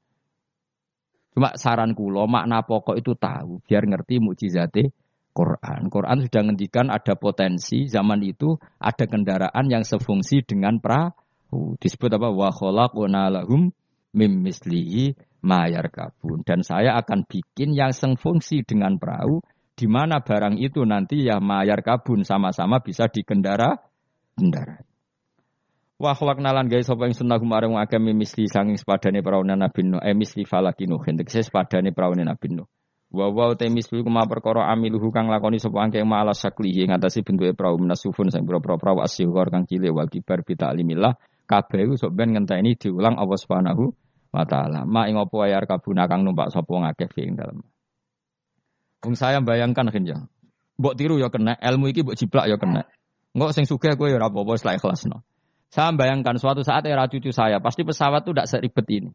Cuma 1.33 1.57
saran 1.57 1.97
kulo 1.97 2.29
makna 2.29 2.61
pokok 2.63 3.01
itu 3.01 3.17
tahu 3.17 3.65
biar 3.65 3.89
ngerti 3.89 4.21
mukjizate 4.21 4.93
Quran. 5.33 5.89
Quran 5.89 6.19
sudah 6.29 6.43
ngendikan 6.45 6.93
ada 6.93 7.17
potensi 7.17 7.89
zaman 7.89 8.21
itu 8.21 8.57
ada 8.77 9.05
kendaraan 9.09 9.67
yang 9.69 9.85
sefungsi 9.85 10.45
dengan 10.45 10.79
perahu. 10.79 11.77
Disebut 11.81 12.13
apa? 12.13 12.29
Wa 12.29 12.53
khalaqna 12.53 13.33
lahum 13.33 13.73
mim 14.13 14.33
mislihi 14.45 15.17
mayar 15.41 15.89
kabun. 15.89 16.45
Dan 16.45 16.63
saya 16.63 16.95
akan 17.01 17.25
bikin 17.25 17.73
yang 17.73 17.91
sefungsi 17.91 18.63
dengan 18.63 19.01
perahu, 19.01 19.41
di 19.73 19.89
mana 19.89 20.21
barang 20.21 20.61
itu 20.61 20.85
nanti 20.85 21.27
ya 21.27 21.41
mayar 21.41 21.81
kabun 21.81 22.23
sama-sama 22.23 22.85
bisa 22.85 23.09
dikendara 23.09 23.81
kendara. 24.37 24.85
Wah 26.03 26.19
kholak 26.19 26.43
nalan 26.43 26.67
guys 26.67 26.91
sapa 26.91 27.07
ing 27.07 27.15
sunnah 27.15 27.39
kumareng 27.39 27.79
misli 28.11 28.51
sanging 28.51 28.75
sepadane 28.75 29.23
peraune 29.23 29.55
Nabi 29.55 29.87
Nuh 29.87 30.03
eh 30.03 30.19
misli 30.19 30.43
falakinu 30.43 30.99
saya 30.99 31.47
sepadane 31.47 31.95
peraune 31.95 32.27
Nabi 32.27 32.59
Nuh. 32.59 32.67
Wa 33.13 33.29
wa 33.29 33.53
te 33.53 33.69
misli 33.69 34.01
kuma 34.01 34.25
perkara 34.25 34.73
amiluhu 34.73 35.13
kang 35.13 35.29
lakoni 35.29 35.61
sapa 35.61 35.85
angke 35.85 36.01
maala 36.01 36.33
saklihi 36.33 36.89
ngatasi 36.89 37.21
bentuke 37.21 37.53
perahu 37.53 37.77
menasufun 37.85 38.33
sing 38.33 38.49
pira-pira 38.49 38.81
perahu 38.81 39.05
asyhur 39.05 39.53
kang 39.53 39.69
cilik 39.69 39.93
wal 39.93 40.09
kibar 40.09 40.41
bi 40.41 40.57
ta'limillah 40.57 41.21
kabeh 41.45 41.85
iku 41.85 42.01
sok 42.01 42.17
ben 42.17 42.33
ngenteni 42.33 42.73
diulang 42.73 43.21
Allah 43.21 43.37
Subhanahu 43.37 43.93
wa 44.33 44.45
taala. 44.49 44.89
Ma 44.89 45.13
ing 45.13 45.21
apa 45.21 45.37
ayar 45.45 45.69
kabuna 45.69 46.09
kang 46.09 46.25
numpak 46.25 46.49
sapa 46.49 46.73
ngakeh 46.73 47.13
ing 47.21 47.37
dalem. 47.37 47.61
Wong 49.05 49.13
saya 49.13 49.45
bayangkan 49.45 49.93
kenja. 49.93 50.17
Mbok 50.81 50.97
tiru 50.97 51.21
ya 51.21 51.29
kena, 51.29 51.53
ilmu 51.61 51.93
iki 51.93 52.01
mbok 52.01 52.17
jiplak 52.17 52.49
ya 52.49 52.57
kena. 52.57 52.89
Enggak 53.37 53.53
sing 53.53 53.69
sugih 53.69 53.93
kowe 54.01 54.09
ya 54.09 54.17
ora 54.17 54.33
apa-apa 54.33 54.57
wis 54.57 54.65
ikhlasno. 54.65 55.21
Saya 55.69 55.93
bayangkan 55.93 56.37
suatu 56.41 56.65
saat 56.65 56.85
era 56.89 57.09
cucu 57.09 57.33
saya 57.33 57.61
pasti 57.61 57.85
pesawat 57.85 58.25
itu 58.25 58.33
tidak 58.33 58.49
seribet 58.49 58.87
ini. 58.93 59.11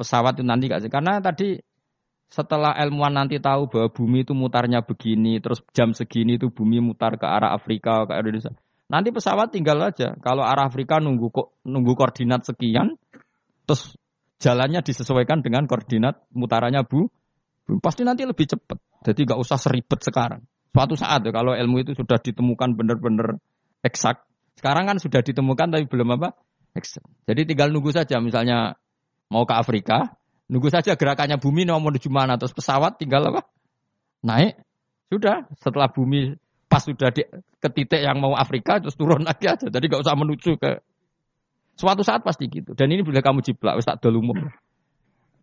Pesawat 0.00 0.40
itu 0.40 0.44
nanti 0.44 0.72
gak 0.72 0.80
sih? 0.80 0.88
Karena 0.88 1.20
tadi 1.20 1.60
setelah 2.34 2.74
ilmuwan 2.82 3.14
nanti 3.14 3.38
tahu 3.38 3.70
bahwa 3.70 3.94
bumi 3.94 4.26
itu 4.26 4.34
mutarnya 4.34 4.82
begini, 4.82 5.38
terus 5.38 5.62
jam 5.70 5.94
segini 5.94 6.34
itu 6.34 6.50
bumi 6.50 6.82
mutar 6.82 7.14
ke 7.14 7.22
arah 7.22 7.54
Afrika, 7.54 8.02
ke 8.10 8.12
Indonesia. 8.18 8.50
Nanti 8.90 9.14
pesawat 9.14 9.54
tinggal 9.54 9.78
aja. 9.86 10.18
Kalau 10.18 10.42
arah 10.42 10.66
Afrika 10.66 10.98
nunggu 10.98 11.30
nunggu 11.62 11.94
koordinat 11.94 12.42
sekian, 12.42 12.98
Terus 13.64 13.96
jalannya 14.40 14.84
disesuaikan 14.84 15.40
dengan 15.40 15.64
koordinat 15.64 16.28
mutarannya 16.36 16.84
bu, 16.84 17.08
bu 17.64 17.80
pasti 17.80 18.04
nanti 18.04 18.28
lebih 18.28 18.44
cepat. 18.44 18.76
Jadi 19.04 19.20
nggak 19.24 19.40
usah 19.40 19.56
seribet 19.56 20.00
sekarang. 20.04 20.44
Suatu 20.74 20.98
saat 20.98 21.22
ya, 21.22 21.30
kalau 21.30 21.54
ilmu 21.54 21.86
itu 21.86 21.92
sudah 21.94 22.18
ditemukan 22.20 22.76
benar-benar 22.76 23.38
eksak. 23.86 24.26
Sekarang 24.58 24.90
kan 24.90 24.96
sudah 24.98 25.22
ditemukan 25.22 25.70
tapi 25.70 25.86
belum 25.86 26.18
apa? 26.18 26.34
Eksak. 26.74 27.04
Jadi 27.30 27.54
tinggal 27.54 27.70
nunggu 27.70 27.94
saja 27.94 28.18
misalnya 28.18 28.74
mau 29.30 29.46
ke 29.46 29.54
Afrika, 29.54 30.18
nunggu 30.54 30.70
saja 30.70 30.94
gerakannya 30.94 31.42
bumi 31.42 31.66
mau 31.66 31.82
menuju 31.82 32.06
mana 32.06 32.38
terus 32.38 32.54
pesawat 32.54 33.02
tinggal 33.02 33.26
apa? 33.34 33.42
Naik. 34.22 34.62
Sudah 35.10 35.50
setelah 35.58 35.90
bumi 35.90 36.38
pas 36.70 36.86
sudah 36.86 37.10
di, 37.10 37.26
ke 37.58 37.68
titik 37.74 37.98
yang 37.98 38.22
mau 38.22 38.38
Afrika 38.38 38.78
terus 38.78 38.94
turun 38.94 39.26
lagi 39.26 39.50
aja. 39.50 39.66
Jadi 39.66 39.84
nggak 39.90 40.02
usah 40.06 40.14
menuju 40.14 40.54
ke 40.62 40.78
Suatu 41.74 42.06
saat 42.06 42.22
pasti 42.22 42.46
gitu. 42.46 42.70
Dan 42.72 42.94
ini 42.94 43.02
boleh 43.02 43.18
kamu 43.18 43.42
jiplak, 43.42 43.74
wis 43.74 43.86
tak 43.86 43.98
umum. 44.06 44.46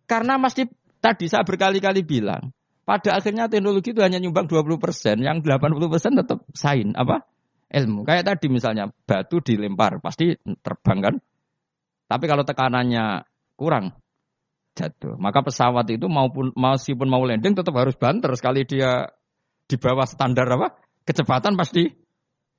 Karena 0.08 0.40
masih 0.40 0.68
tadi 0.96 1.28
saya 1.28 1.44
berkali-kali 1.44 2.00
bilang, 2.08 2.56
pada 2.88 3.20
akhirnya 3.20 3.52
teknologi 3.52 3.92
itu 3.92 4.00
hanya 4.00 4.16
nyumbang 4.16 4.48
20 4.48 4.80
persen, 4.80 5.20
yang 5.20 5.44
80 5.44 5.92
persen 5.92 6.16
tetap 6.16 6.40
sain 6.56 6.96
apa 6.96 7.28
ilmu. 7.68 8.08
Kayak 8.08 8.32
tadi 8.32 8.48
misalnya 8.48 8.88
batu 9.04 9.44
dilempar 9.44 10.00
pasti 10.00 10.32
terbang 10.64 10.98
kan. 11.04 11.14
Tapi 12.08 12.24
kalau 12.28 12.44
tekanannya 12.44 13.28
kurang 13.56 13.92
jatuh. 14.72 15.20
Maka 15.20 15.44
pesawat 15.44 15.86
itu 15.92 16.08
maupun 16.08 16.52
meskipun 16.56 17.08
mau 17.08 17.22
landing 17.24 17.52
tetap 17.56 17.74
harus 17.76 17.96
banter 17.96 18.32
sekali 18.36 18.64
dia 18.64 19.08
di 19.68 19.76
bawah 19.76 20.04
standar 20.08 20.48
apa 20.48 20.76
kecepatan 21.04 21.56
pasti 21.56 21.92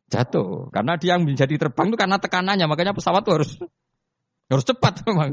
jatuh. 0.10 0.70
Karena 0.70 0.98
dia 0.98 1.18
yang 1.18 1.26
menjadi 1.26 1.58
terbang 1.58 1.90
itu 1.90 1.98
karena 1.98 2.18
tekanannya, 2.22 2.66
makanya 2.70 2.94
pesawat 2.94 3.26
itu 3.26 3.32
harus 3.34 3.52
harus 4.50 4.66
cepat 4.66 4.94
memang. 5.10 5.30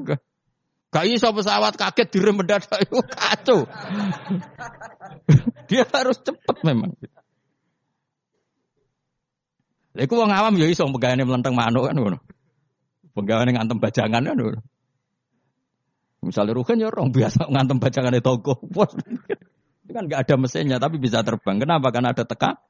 Gak 0.90 1.06
iso 1.06 1.30
pesawat 1.30 1.78
kaget 1.78 2.08
direm 2.10 2.42
mendadak 2.42 2.82
itu 2.82 2.98
kacau. 3.06 3.62
dia 5.70 5.86
harus 5.86 6.18
cepat 6.18 6.56
memang. 6.66 6.90
Lha 9.94 10.06
iku 10.06 10.18
wong 10.18 10.30
awam 10.34 10.54
ya 10.58 10.66
iso 10.66 10.86
pegawene 10.90 11.22
melenteng 11.22 11.54
manuk 11.54 11.86
kan 11.86 11.94
ngono. 11.94 12.18
Pegawene 13.14 13.54
ngantem 13.54 13.78
bajangan 13.78 14.22
kan 14.22 14.34
ngono. 14.34 14.62
Misalnya 16.20 16.52
Ruhen 16.52 16.76
ya 16.80 16.92
orang 16.92 17.10
biasa 17.10 17.48
ngantem 17.48 17.80
bajangan 17.80 18.12
di 18.12 18.22
toko. 18.22 18.60
Itu 19.84 19.90
kan 19.96 20.04
nggak 20.06 20.20
ada 20.28 20.34
mesinnya 20.36 20.76
tapi 20.76 21.00
bisa 21.00 21.24
terbang. 21.24 21.56
Kenapa? 21.58 21.88
Karena 21.90 22.12
ada 22.12 22.28
tekan 22.28 22.60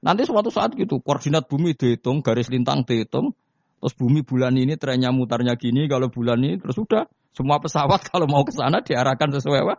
Nanti 0.00 0.24
suatu 0.24 0.48
saat 0.48 0.72
gitu, 0.80 1.04
koordinat 1.04 1.44
bumi 1.44 1.76
dihitung, 1.76 2.24
garis 2.24 2.48
lintang 2.48 2.88
dihitung, 2.88 3.36
terus 3.84 3.92
bumi 3.92 4.24
bulan 4.24 4.56
ini 4.56 4.80
trennya 4.80 5.12
mutarnya 5.12 5.60
gini, 5.60 5.84
kalau 5.92 6.08
bulan 6.08 6.40
ini 6.40 6.56
terus 6.56 6.80
sudah 6.80 7.04
semua 7.36 7.60
pesawat 7.60 8.00
kalau 8.10 8.24
mau 8.24 8.40
ke 8.40 8.52
sana 8.56 8.80
diarahkan 8.80 9.28
sesuai 9.36 9.60
apa? 9.60 9.76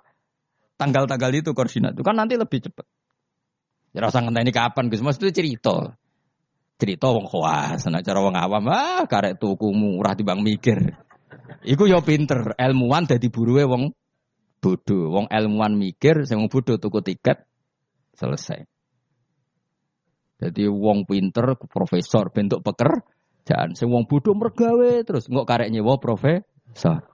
Tanggal-tanggal 0.78 1.30
itu 1.34 1.50
koordinat 1.58 1.98
itu 1.98 2.06
kan 2.06 2.18
nanti 2.18 2.38
lebih 2.38 2.70
cepat. 2.70 2.86
Ya 3.92 4.08
rasa 4.08 4.24
ini 4.24 4.54
kapan 4.54 4.88
Gus? 4.88 5.04
Mas 5.04 5.20
itu 5.20 5.34
cerita. 5.34 5.98
Cerita 6.80 7.14
wong 7.14 7.28
khawas, 7.30 7.86
cara 7.86 8.20
wong 8.24 8.34
awam 8.34 8.66
ah 8.72 9.06
karek 9.06 9.38
tuku 9.38 9.70
murah 9.74 10.18
bang 10.18 10.42
mikir. 10.42 10.98
Iku 11.62 11.86
yo 11.86 12.02
pinter, 12.02 12.58
ilmuwan 12.58 13.06
dadi 13.06 13.30
buruwe 13.30 13.64
wong 13.68 13.84
bodoh. 14.62 15.14
Wong 15.14 15.26
ilmuwan 15.30 15.78
mikir, 15.78 16.26
sing 16.26 16.42
wong 16.42 16.50
bodoh 16.50 16.78
tuku 16.82 17.00
tiket 17.06 17.46
selesai. 18.18 18.66
Jadi 20.42 20.66
wong 20.66 21.06
pinter 21.06 21.54
profesor 21.70 22.34
bentuk 22.34 22.66
pekerjaan. 22.66 23.78
Sing 23.78 23.94
wong 23.94 24.10
bodoh 24.10 24.34
mergawe 24.34 25.06
terus 25.06 25.30
nggak 25.30 25.48
karek 25.48 25.70
nyewa 25.70 26.02
profesor. 26.02 27.06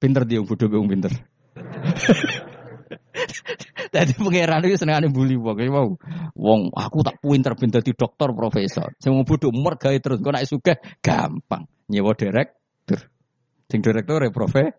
Pinter 0.00 0.24
dia 0.24 0.40
wong 0.40 0.48
bodoh 0.48 0.68
wong 0.72 0.88
pinter. 0.88 1.12
Jadi 3.94 4.12
pangeran 4.18 4.62
itu 4.66 4.78
senengane 4.78 5.08
bully 5.10 5.36
wong. 5.38 5.58
Wow. 5.58 5.88
Wong 6.34 6.60
aku 6.72 7.02
tak 7.02 7.18
pinter-pinter 7.22 7.82
di 7.82 7.92
dokter 7.92 8.30
profesor. 8.32 8.94
Sing 9.02 9.14
wong 9.14 9.26
bodoh 9.26 9.50
mergawe 9.50 9.96
terus 9.98 10.22
kok 10.22 10.32
nek 10.32 10.46
sugih 10.46 10.76
gampang 11.02 11.66
nyewa 11.90 12.14
direktur. 12.14 13.10
Sing 13.66 13.82
direktur 13.82 14.22
ya 14.22 14.30
profesor. 14.30 14.78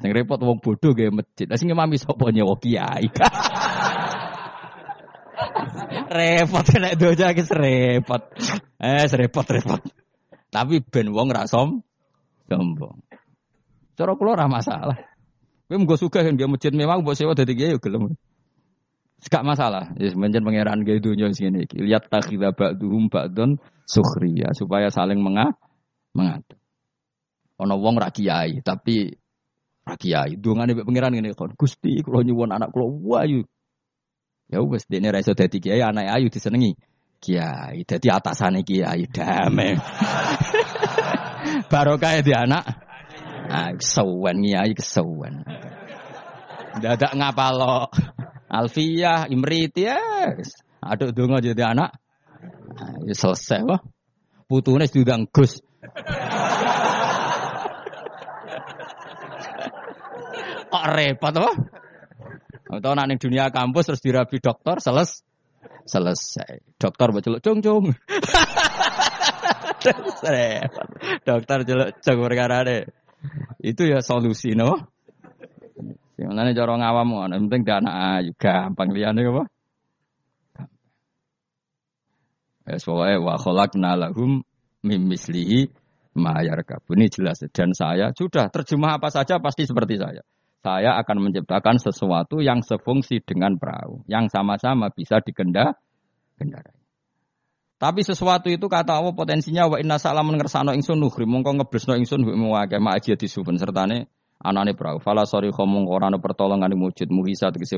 Sing 0.00 0.10
repot 0.14 0.38
wong 0.38 0.62
bodoh 0.62 0.94
gawe 0.94 1.10
masjid. 1.10 1.46
Lah 1.50 1.58
sing 1.58 1.70
mami 1.74 1.98
sapa 1.98 2.30
nyewa 2.30 2.54
kiai. 2.58 3.10
repot 6.14 6.66
nek 6.78 6.94
doja 6.94 7.34
iki 7.34 7.42
repot. 7.50 8.22
Eh 8.78 9.06
repot 9.10 9.46
repot. 9.50 9.82
Tapi 10.54 10.78
ben 10.86 11.10
wong 11.10 11.34
ra 11.34 11.50
som 11.50 11.82
sombong. 12.46 13.02
Cara 13.94 14.18
kula 14.18 14.34
ora 14.34 14.46
masalah. 14.50 15.13
Kowe 15.64 15.80
menggo 15.80 15.96
sugih 15.96 16.28
dia 16.36 16.44
masjid 16.44 16.72
memang 16.76 17.00
mbok 17.00 17.16
sewa 17.16 17.32
dadi 17.32 17.56
kiai 17.56 17.72
yo 17.72 17.80
gelem. 17.80 18.12
Gak 19.24 19.40
masalah. 19.40 19.96
Ya 19.96 20.12
semenjen 20.12 20.44
pangeran 20.44 20.84
gawe 20.84 20.98
dunya 21.00 21.32
sing 21.32 21.48
ngene 21.48 21.64
iki. 21.64 21.80
Lihat 21.80 22.12
takhidha 22.12 22.52
ba'duhum 22.52 23.08
ba'dun 23.08 23.56
sukhriya 23.88 24.52
supaya 24.52 24.92
saling 24.92 25.24
menga 25.24 25.56
mengatur. 26.12 26.60
Ana 27.56 27.80
wong 27.80 27.96
ra 27.96 28.12
kiai 28.12 28.60
tapi 28.60 29.16
ra 29.88 29.96
kiai. 29.96 30.36
Dungane 30.36 30.76
mbek 30.76 30.84
pangeran 30.84 31.16
ngene 31.16 31.32
kon. 31.32 31.56
Gusti 31.56 32.04
kula 32.04 32.20
nyuwun 32.20 32.52
anak 32.52 32.68
kula 32.68 32.84
wayu. 32.84 33.48
Ya 34.52 34.60
wis 34.60 34.84
dene 34.84 35.08
ra 35.08 35.24
iso 35.24 35.32
dadi 35.32 35.64
kiai 35.64 35.80
anak 35.80 36.12
ayu 36.12 36.28
disenengi. 36.28 36.76
Kiai 37.24 37.88
dadi 37.88 38.12
atasane 38.12 38.60
kiai 38.60 39.08
damai. 39.08 39.80
Barokah 41.72 42.20
di 42.20 42.36
anak. 42.36 42.83
Ah, 43.54 43.70
kesuwen 43.70 44.42
kiai 44.42 44.74
kesuwen. 44.74 45.46
Dadak 46.82 47.14
ngapalo. 47.14 47.86
Alfiyah, 48.50 49.30
Imrit 49.30 49.78
ya. 49.78 49.94
Aduk 50.82 51.14
donga 51.14 51.38
jadi 51.38 51.70
anak. 51.70 51.94
Nah, 52.74 53.06
ya 53.06 53.14
selesai 53.14 53.62
wah. 53.62 53.78
Putune 54.50 54.90
diundang 54.90 55.30
Gus. 55.30 55.62
Kok 60.74 60.84
repot 60.90 61.34
wah. 61.38 61.54
Atau 62.74 62.90
nak 62.98 63.06
ning 63.06 63.22
dunia 63.22 63.54
kampus 63.54 63.86
terus 63.86 64.02
dirabi 64.02 64.42
dokter 64.42 64.82
seles 64.82 65.22
selesai. 65.86 66.74
Dokter 66.74 67.14
baca 67.14 67.22
celuk 67.22 67.38
cung 67.38 67.62
cung. 67.62 67.94
dokter 71.22 71.58
celuk 71.62 71.90
cung 72.02 72.18
perkara 72.18 72.66
deh. 72.66 72.82
Itu 73.60 73.88
ya 73.88 74.04
solusi 74.04 74.52
no. 74.52 74.76
Yang 76.14 76.54
cara 76.54 76.72
ngawam 76.78 77.08
ngono, 77.10 77.34
penting 77.50 77.62
dana 77.66 78.22
ayu 78.22 78.30
gampang 78.38 78.94
liyane 78.94 79.26
apa? 79.26 79.44
Ya 82.64 82.78
soalnya 82.80 83.20
wa 83.20 83.34
khalaqna 83.36 83.98
lahum 83.98 84.40
mim 84.86 85.02
mislihi 85.10 85.68
ma 86.14 86.38
Ini 86.40 87.06
jelas 87.10 87.42
dan 87.50 87.74
saya 87.74 88.14
sudah 88.14 88.48
terjemah 88.48 89.02
apa 89.02 89.10
saja 89.10 89.42
pasti 89.42 89.66
seperti 89.66 89.98
saya. 89.98 90.22
Saya 90.64 90.96
akan 90.96 91.28
menciptakan 91.28 91.76
sesuatu 91.76 92.40
yang 92.40 92.64
sefungsi 92.64 93.20
dengan 93.20 93.60
perahu, 93.60 94.00
yang 94.08 94.32
sama-sama 94.32 94.88
bisa 94.88 95.20
dikendarai. 95.20 95.76
Tapi 97.84 98.00
sesuatu 98.00 98.48
itu 98.48 98.64
kata 98.64 98.96
Allah 98.96 99.12
potensinya 99.12 99.68
wa 99.68 99.76
inna 99.76 100.00
salamun 100.00 100.40
ngersano 100.40 100.72
ingsun 100.72 100.96
nuhri 100.96 101.28
mongko 101.28 101.60
ngeblesno 101.60 102.00
ingsun 102.00 102.24
mbek 102.24 102.36
muwake 102.40 102.76
ma 102.80 102.96
aja 102.96 103.12
disuben 103.12 103.60
sertane 103.60 104.08
anane 104.40 104.72
perahu. 104.72 105.04
Fala 105.04 105.28
sori 105.28 105.52
khomong 105.52 105.84
ora 105.92 106.08
ana 106.08 106.16
pertolongan 106.16 106.72
mujud 106.80 107.12
muhisa 107.12 107.52
tegese 107.52 107.76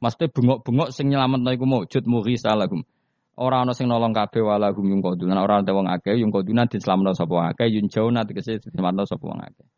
Maksudnya 0.00 0.32
bengok-bengok 0.32 0.88
sing 0.96 1.12
nyelametno 1.12 1.52
iku 1.52 1.68
mujud 1.68 2.08
muhisa 2.08 2.56
lagum. 2.56 2.88
Ora 3.36 3.68
ana 3.68 3.76
sing 3.76 3.84
nolong 3.84 4.16
kabeh 4.16 4.40
wala 4.40 4.72
hum 4.72 4.88
yung 4.88 5.04
koduna 5.04 5.36
ora 5.36 5.60
ana 5.60 5.72
wong 5.76 5.92
akeh 5.92 6.16
yung 6.24 6.32
koduna 6.32 6.64
diselametno 6.64 7.12
sapa 7.12 7.52
akeh 7.52 7.68
yun 7.68 7.92
jauna 7.92 8.24
tegese 8.24 8.64
diselametno 8.64 9.04
sapa 9.04 9.28
wong 9.28 9.44
akeh. 9.44 9.68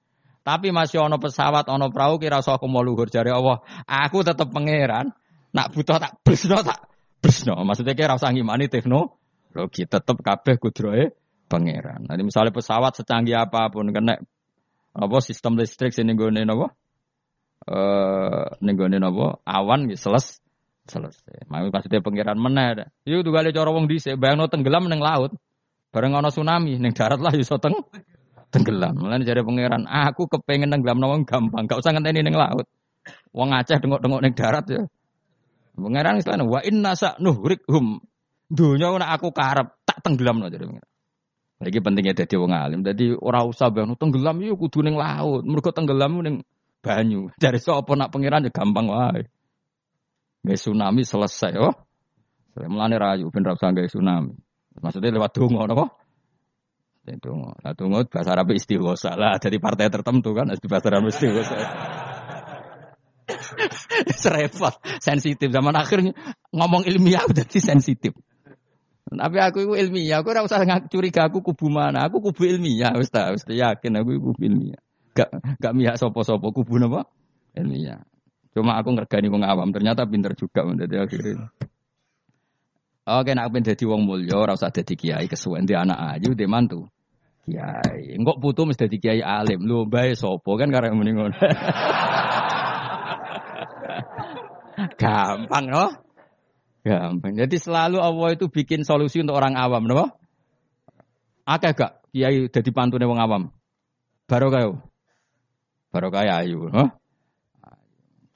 Tapi 0.46 0.70
masih 0.70 1.02
ono 1.02 1.18
pesawat, 1.18 1.66
ono 1.66 1.90
perahu 1.90 2.22
kira 2.22 2.38
usah 2.38 2.54
aku 2.54 2.70
mau 2.70 2.86
luhur 2.86 3.10
jari 3.10 3.34
Allah. 3.34 3.66
Aku 3.82 4.22
tetap 4.22 4.46
pangeran. 4.54 5.10
Nak 5.50 5.74
butuh 5.74 5.98
tak 5.98 6.22
bresno 6.22 6.62
tak 6.62 6.86
bresno. 7.18 7.58
Maksudnya 7.66 7.98
kira 7.98 8.14
usah 8.14 8.30
ngimani 8.30 8.70
tekno 8.70 9.25
teknologi 9.56 9.88
tetap 9.88 10.20
kabeh 10.20 10.60
kudrohe 10.60 11.16
pangeran. 11.48 12.04
Nanti 12.04 12.20
misalnya 12.28 12.52
pesawat 12.52 12.92
secanggih 13.00 13.40
apa 13.40 13.72
pun 13.72 13.88
kena 13.88 14.20
apa 14.92 15.16
sistem 15.24 15.56
listrik 15.56 15.96
sini 15.96 16.12
gue 16.12 16.28
apa 16.28 16.68
eh 17.66 18.44
nenggone 18.60 19.00
apa 19.00 19.40
awan 19.48 19.88
gitu 19.88 20.12
seles 20.12 20.44
selesai. 20.84 21.48
Mau 21.48 21.64
maksudnya 21.72 22.04
pangeran 22.04 22.36
ada. 22.60 22.92
Yuk 23.08 23.24
tuh 23.24 23.32
kali 23.32 23.48
cara 23.56 23.72
wong 23.72 23.88
dhisik 23.88 24.20
bayangno 24.20 24.44
tenggelam 24.52 24.92
neng 24.92 25.00
laut. 25.00 25.32
Bareng 25.88 26.12
ana 26.12 26.28
tsunami 26.28 26.76
neng 26.76 26.92
darat 26.92 27.16
lah 27.24 27.32
iso 27.32 27.56
teng 27.56 27.80
tenggelam. 28.52 28.92
Mulane 28.92 29.24
jare 29.24 29.40
pangeran, 29.40 29.88
aku 29.88 30.28
kepengen 30.28 30.68
tenggelam 30.68 31.00
wong 31.00 31.24
gampang, 31.24 31.64
gak 31.64 31.80
usah 31.80 31.96
ngenteni 31.96 32.20
neng 32.20 32.36
laut. 32.36 32.68
Wong 33.32 33.56
Aceh 33.56 33.80
dengok-dengok 33.80 34.20
neng 34.20 34.34
darat 34.36 34.64
ya. 34.68 34.84
Pangeran 35.74 36.20
Islam 36.20 36.46
wa 36.46 36.60
inna 36.60 36.92
sa 36.92 37.16
nuhrikhum 37.16 38.04
Dunia 38.46 38.94
nak 38.94 39.10
aku 39.18 39.34
karep 39.34 39.74
tak 39.82 40.06
tenggelam 40.06 40.38
no 40.38 40.46
jadi 40.46 40.70
Lagi 41.56 41.78
pentingnya 41.80 42.12
jadi 42.12 42.36
wong 42.36 42.52
alim. 42.52 42.80
Jadi 42.84 43.16
orang 43.16 43.48
usah 43.48 43.72
bangun 43.72 43.96
tenggelam 43.96 44.38
yuk 44.44 44.60
kudu 44.60 44.84
neng 44.84 45.00
laut. 45.00 45.42
Mereka 45.42 45.72
tenggelam 45.72 46.20
neng 46.20 46.44
banyu. 46.84 47.32
Dari 47.42 47.58
sopo 47.58 47.96
nak 47.96 48.12
pangeran 48.12 48.44
ya 48.44 48.52
gampang 48.52 48.86
wae. 48.92 49.24
Gak 50.46 50.58
tsunami 50.60 51.02
selesai 51.02 51.58
oh. 51.58 51.74
Mulane 52.56 52.96
rayu 53.00 53.32
ben 53.32 53.42
ra 53.42 53.56
usah 53.56 53.72
tsunami. 53.72 54.36
Maksudnya 54.76 55.16
lewat 55.16 55.32
donga 55.32 55.64
napa? 55.66 55.86
Itu 57.06 57.32
Lah 57.34 57.72
donga 57.72 58.04
bahasa 58.04 58.34
Arab 58.36 58.52
istighosa 58.52 59.16
lah 59.16 59.38
dari 59.40 59.56
partai 59.56 59.88
tertentu 59.88 60.36
kan 60.36 60.52
di 60.52 60.68
bahasa 60.68 60.86
Arab 60.92 61.08
istighosa. 61.08 61.56
Serepot, 64.22 64.76
sensitif 65.00 65.48
zaman 65.48 65.72
akhirnya 65.72 66.12
ngomong 66.52 66.84
ilmiah 66.84 67.24
udah 67.24 67.46
sensitif. 67.48 68.12
Tapi 69.06 69.38
aku 69.38 69.62
itu 69.62 69.72
ilmiah, 69.78 70.18
aku 70.18 70.34
ora 70.34 70.42
usah 70.42 70.66
curiga 70.90 71.30
aku 71.30 71.38
kubu 71.38 71.70
mana, 71.70 72.10
aku 72.10 72.18
kubu 72.18 72.42
ilmiah, 72.42 72.90
ta, 73.06 73.30
wis 73.30 73.46
yakin 73.46 74.02
aku 74.02 74.18
kubu 74.18 74.50
ilmiah. 74.50 74.82
Gak 75.14 75.30
gak 75.62 75.72
mihak 75.78 75.94
sopo-sopo 75.94 76.50
kubu 76.50 76.82
napa? 76.82 77.06
Ilmiah. 77.54 78.02
Cuma 78.50 78.74
aku 78.74 78.98
ngergani 78.98 79.30
wong 79.30 79.46
awam, 79.46 79.70
ternyata 79.70 80.02
pinter 80.10 80.34
juga 80.34 80.66
menjadi 80.66 81.06
akhirnya. 81.06 81.54
Oke, 83.06 83.38
nak 83.38 83.54
pengen 83.54 83.70
jadi 83.70 83.84
wong 83.86 84.02
mulya, 84.02 84.34
ora 84.34 84.58
usah 84.58 84.74
kiai 84.74 85.30
kesuwen 85.30 85.62
di 85.62 85.78
anak 85.78 86.18
ayu, 86.18 86.34
di 86.34 86.42
mantu. 86.50 86.90
Kiai, 87.46 88.18
enggak 88.18 88.42
putu 88.42 88.66
mesti 88.66 88.90
dadi 88.90 88.98
kiai 88.98 89.22
alim. 89.22 89.62
Lu 89.62 89.86
bae 89.86 90.18
sopo 90.18 90.58
kan 90.58 90.66
karena 90.74 90.90
mending 90.90 91.14
ngono. 91.14 91.38
Gampang 95.00 95.66
loh. 95.70 96.05
Gampang. 96.86 97.34
Jadi 97.34 97.58
selalu 97.58 97.98
Allah 97.98 98.38
itu 98.38 98.46
bikin 98.46 98.86
solusi 98.86 99.18
untuk 99.18 99.34
orang 99.34 99.58
awam, 99.58 99.90
no? 99.90 100.14
Akeh 101.42 101.74
gak 101.74 102.06
kiai 102.14 102.46
jadi 102.46 102.70
pantune 102.70 103.10
wong 103.10 103.18
awam? 103.18 103.50
Barokah. 104.30 104.78
Barokah 105.90 106.22
ya 106.22 106.46
ayu, 106.46 106.70
no? 106.70 106.94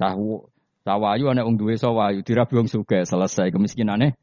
Tahu 0.02 0.50
sawayu 0.82 1.30
ana 1.30 1.46
wong 1.46 1.62
duwe 1.62 1.78
sawayu 1.78 2.26
dirabi 2.26 2.58
wong 2.58 2.66
sugih 2.66 3.06
selesai 3.06 3.54
kemiskinane 3.54 4.18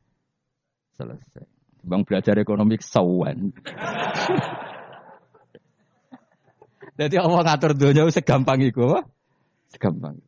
selesai. 1.00 1.48
Bang 1.88 2.04
belajar 2.04 2.36
ekonomi 2.36 2.76
sawan. 2.84 3.56
Jadi 7.00 7.16
Allah 7.16 7.42
ngatur 7.46 7.78
dunia 7.78 8.10
segampang 8.12 8.60
itu, 8.60 8.82
segampang 9.72 10.20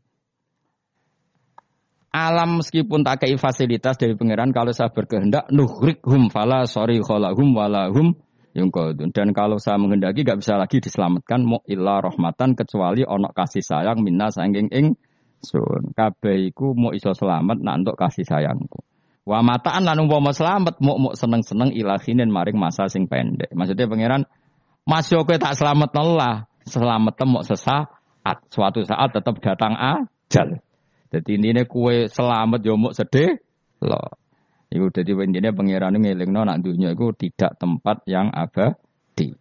alam 2.10 2.62
meskipun 2.62 3.05
tak 3.05 3.26
kei 3.26 3.38
fasilitas 3.38 3.97
dari 4.01 4.18
pangeran 4.18 4.49
kalau 4.49 4.74
saya 4.74 4.89
berkehendak 4.89 5.45
hum 5.49 6.34
fala 6.34 6.66
sorry 6.66 6.97
kholahum 7.05 7.53
walahum 7.53 8.18
yungkodun. 8.57 9.14
Dan 9.14 9.32
kalau 9.32 9.62
saya 9.62 9.78
menghendaki 9.78 10.26
gak 10.26 10.41
bisa 10.41 10.57
lagi 10.57 10.82
diselamatkan 10.82 11.45
mu 11.45 11.62
illa 11.70 12.01
rahmatan 12.01 12.57
kecuali 12.57 13.05
onok 13.05 13.34
kasih 13.38 13.62
sayang 13.62 14.01
minna 14.01 14.34
sangking 14.34 14.74
ing 14.74 14.97
sun. 15.39 15.93
Kabeiku 15.93 16.74
mau 16.74 16.91
iso 16.91 17.14
selamat 17.14 17.62
nak 17.62 17.86
untuk 17.86 17.95
kasih 17.95 18.26
sayangku. 18.26 18.82
Wa 19.30 19.45
mataan 19.45 19.86
lan 19.86 20.01
mau 20.10 20.34
selamat 20.34 20.82
mau 20.82 20.97
mau 20.97 21.14
seneng 21.14 21.45
seneng 21.45 21.70
ilahinin 21.70 22.34
maring 22.34 22.57
masa 22.57 22.89
sing 22.89 23.05
pendek. 23.05 23.53
Maksudnya 23.53 23.86
pangeran 23.86 24.26
masih 24.89 25.22
oke 25.22 25.38
tak 25.38 25.53
selamat 25.53 25.93
Allah 26.01 26.49
selamat 26.66 27.14
mau 27.30 27.45
sesah 27.45 27.99
Suatu 28.53 28.86
saat 28.86 29.10
tetap 29.10 29.41
datang 29.41 29.74
ajal. 29.74 30.62
Jadi 31.10 31.41
ini 31.41 31.66
kue 31.66 32.05
selamat 32.05 32.62
ya 32.62 32.76
sedih 32.93 33.41
loh. 33.82 34.14
Iku 34.70 34.93
dadi 34.93 35.18
intinya 35.18 35.49
pangeran 35.49 35.97
ngelingno 35.97 36.45
nak 36.45 36.62
dunya 36.62 36.93
iku 36.93 37.10
tidak 37.18 37.57
tempat 37.57 38.05
yang 38.05 38.30
abadi. 38.30 39.34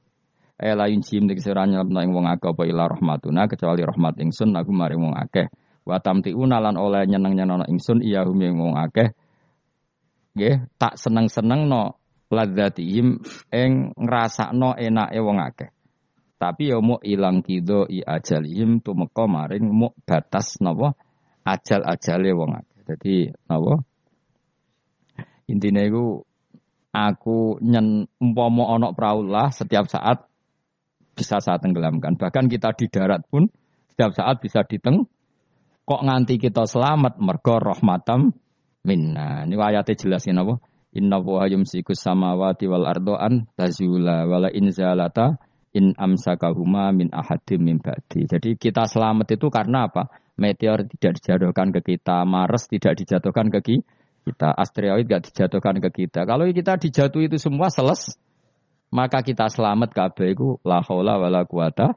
Eh 0.56 0.74
lain 0.74 1.04
sim 1.04 1.28
sira 1.36 1.68
nyelapno 1.68 2.00
ing 2.00 2.16
wong 2.16 2.24
akeh 2.24 2.48
apa 2.48 2.64
rahmatuna 2.64 3.44
kecuali 3.44 3.84
rahmat 3.84 4.16
ingsun 4.24 4.56
aku 4.56 4.72
maring 4.72 5.04
wong 5.04 5.14
akeh. 5.20 5.52
Wa 5.84 6.00
tamtiuna 6.00 6.64
lan 6.64 6.80
oleh 6.80 7.04
nyeneng-nyenengno 7.04 7.68
ingsun 7.68 8.00
iya 8.00 8.24
hum 8.24 8.40
ing 8.40 8.56
wong 8.56 8.80
akeh. 8.80 9.12
Nggih, 10.32 10.72
tak 10.80 10.96
seneng-seneng 10.96 11.68
no 11.68 12.00
ladzatihim 12.32 13.20
ing 13.52 13.92
ngrasakno 14.00 14.80
enake 14.80 15.20
wong 15.20 15.38
akeh. 15.44 15.68
Tapi 16.40 16.72
ya 16.72 16.80
mau 16.80 17.02
ilang 17.04 17.44
kido 17.44 17.84
i 17.84 18.00
ajalihim 18.00 18.80
tumeka 18.80 19.28
maring 19.28 19.68
mau 19.68 19.92
batas 20.08 20.56
napa 20.64 20.96
ajal-ajale 21.56 22.30
wong 22.36 22.50
akeh. 22.60 22.80
Dadi 22.88 23.14
napa 23.48 23.84
Intinya 25.48 25.80
itu 25.80 26.20
aku 26.92 27.56
nyen 27.64 28.04
umpomo 28.20 28.68
onok 28.68 28.92
praulah 28.92 29.48
setiap 29.48 29.88
saat 29.88 30.28
bisa 31.16 31.40
saya 31.40 31.56
tenggelamkan. 31.56 32.20
Bahkan 32.20 32.52
kita 32.52 32.76
di 32.76 32.86
darat 32.92 33.24
pun 33.26 33.48
setiap 33.88 34.12
saat 34.12 34.44
bisa 34.44 34.62
diteng. 34.68 35.08
Kok 35.88 36.04
nganti 36.04 36.36
kita 36.36 36.68
selamat 36.68 37.16
mergo 37.16 37.56
rahmatam 37.56 38.36
minna. 38.84 39.48
Ini 39.48 39.56
ayatnya 39.56 39.96
jelasin 39.96 40.36
apa? 40.36 40.60
Inna 40.92 41.16
wa 41.20 41.48
yumsiku 41.48 41.96
samawati 41.96 42.68
wal 42.68 42.84
ardoan 42.84 43.48
tazula 43.56 44.28
wala 44.28 44.52
inzalata 44.52 45.40
in 45.72 45.96
amsakahuma 45.96 46.92
min 46.92 47.08
ahadim 47.08 47.60
min 47.64 47.76
ba'di. 47.80 48.28
Jadi 48.28 48.60
kita 48.60 48.84
selamat 48.84 49.32
itu 49.32 49.48
karena 49.48 49.88
apa? 49.88 50.12
Meteor 50.38 50.86
tidak 50.86 51.18
dijatuhkan 51.18 51.74
ke 51.74 51.80
kita, 51.82 52.22
Mars 52.22 52.70
tidak 52.70 52.94
dijatuhkan 52.94 53.50
ke 53.50 53.58
kita. 53.58 54.54
Asteroid 54.54 55.10
gak 55.10 55.26
dijatuhkan 55.26 55.82
ke 55.82 55.90
kita. 55.90 56.22
Kalau 56.22 56.46
kita 56.46 56.78
dijatuh 56.78 57.26
itu 57.26 57.36
semua 57.42 57.74
seles, 57.74 58.14
maka 58.94 59.20
kita 59.26 59.50
selamat 59.50 59.90
kabeh 59.90 60.32
itu 60.32 60.62
la 60.62 60.80
haula 60.84 61.18
wala 61.18 61.42
quwata 61.42 61.96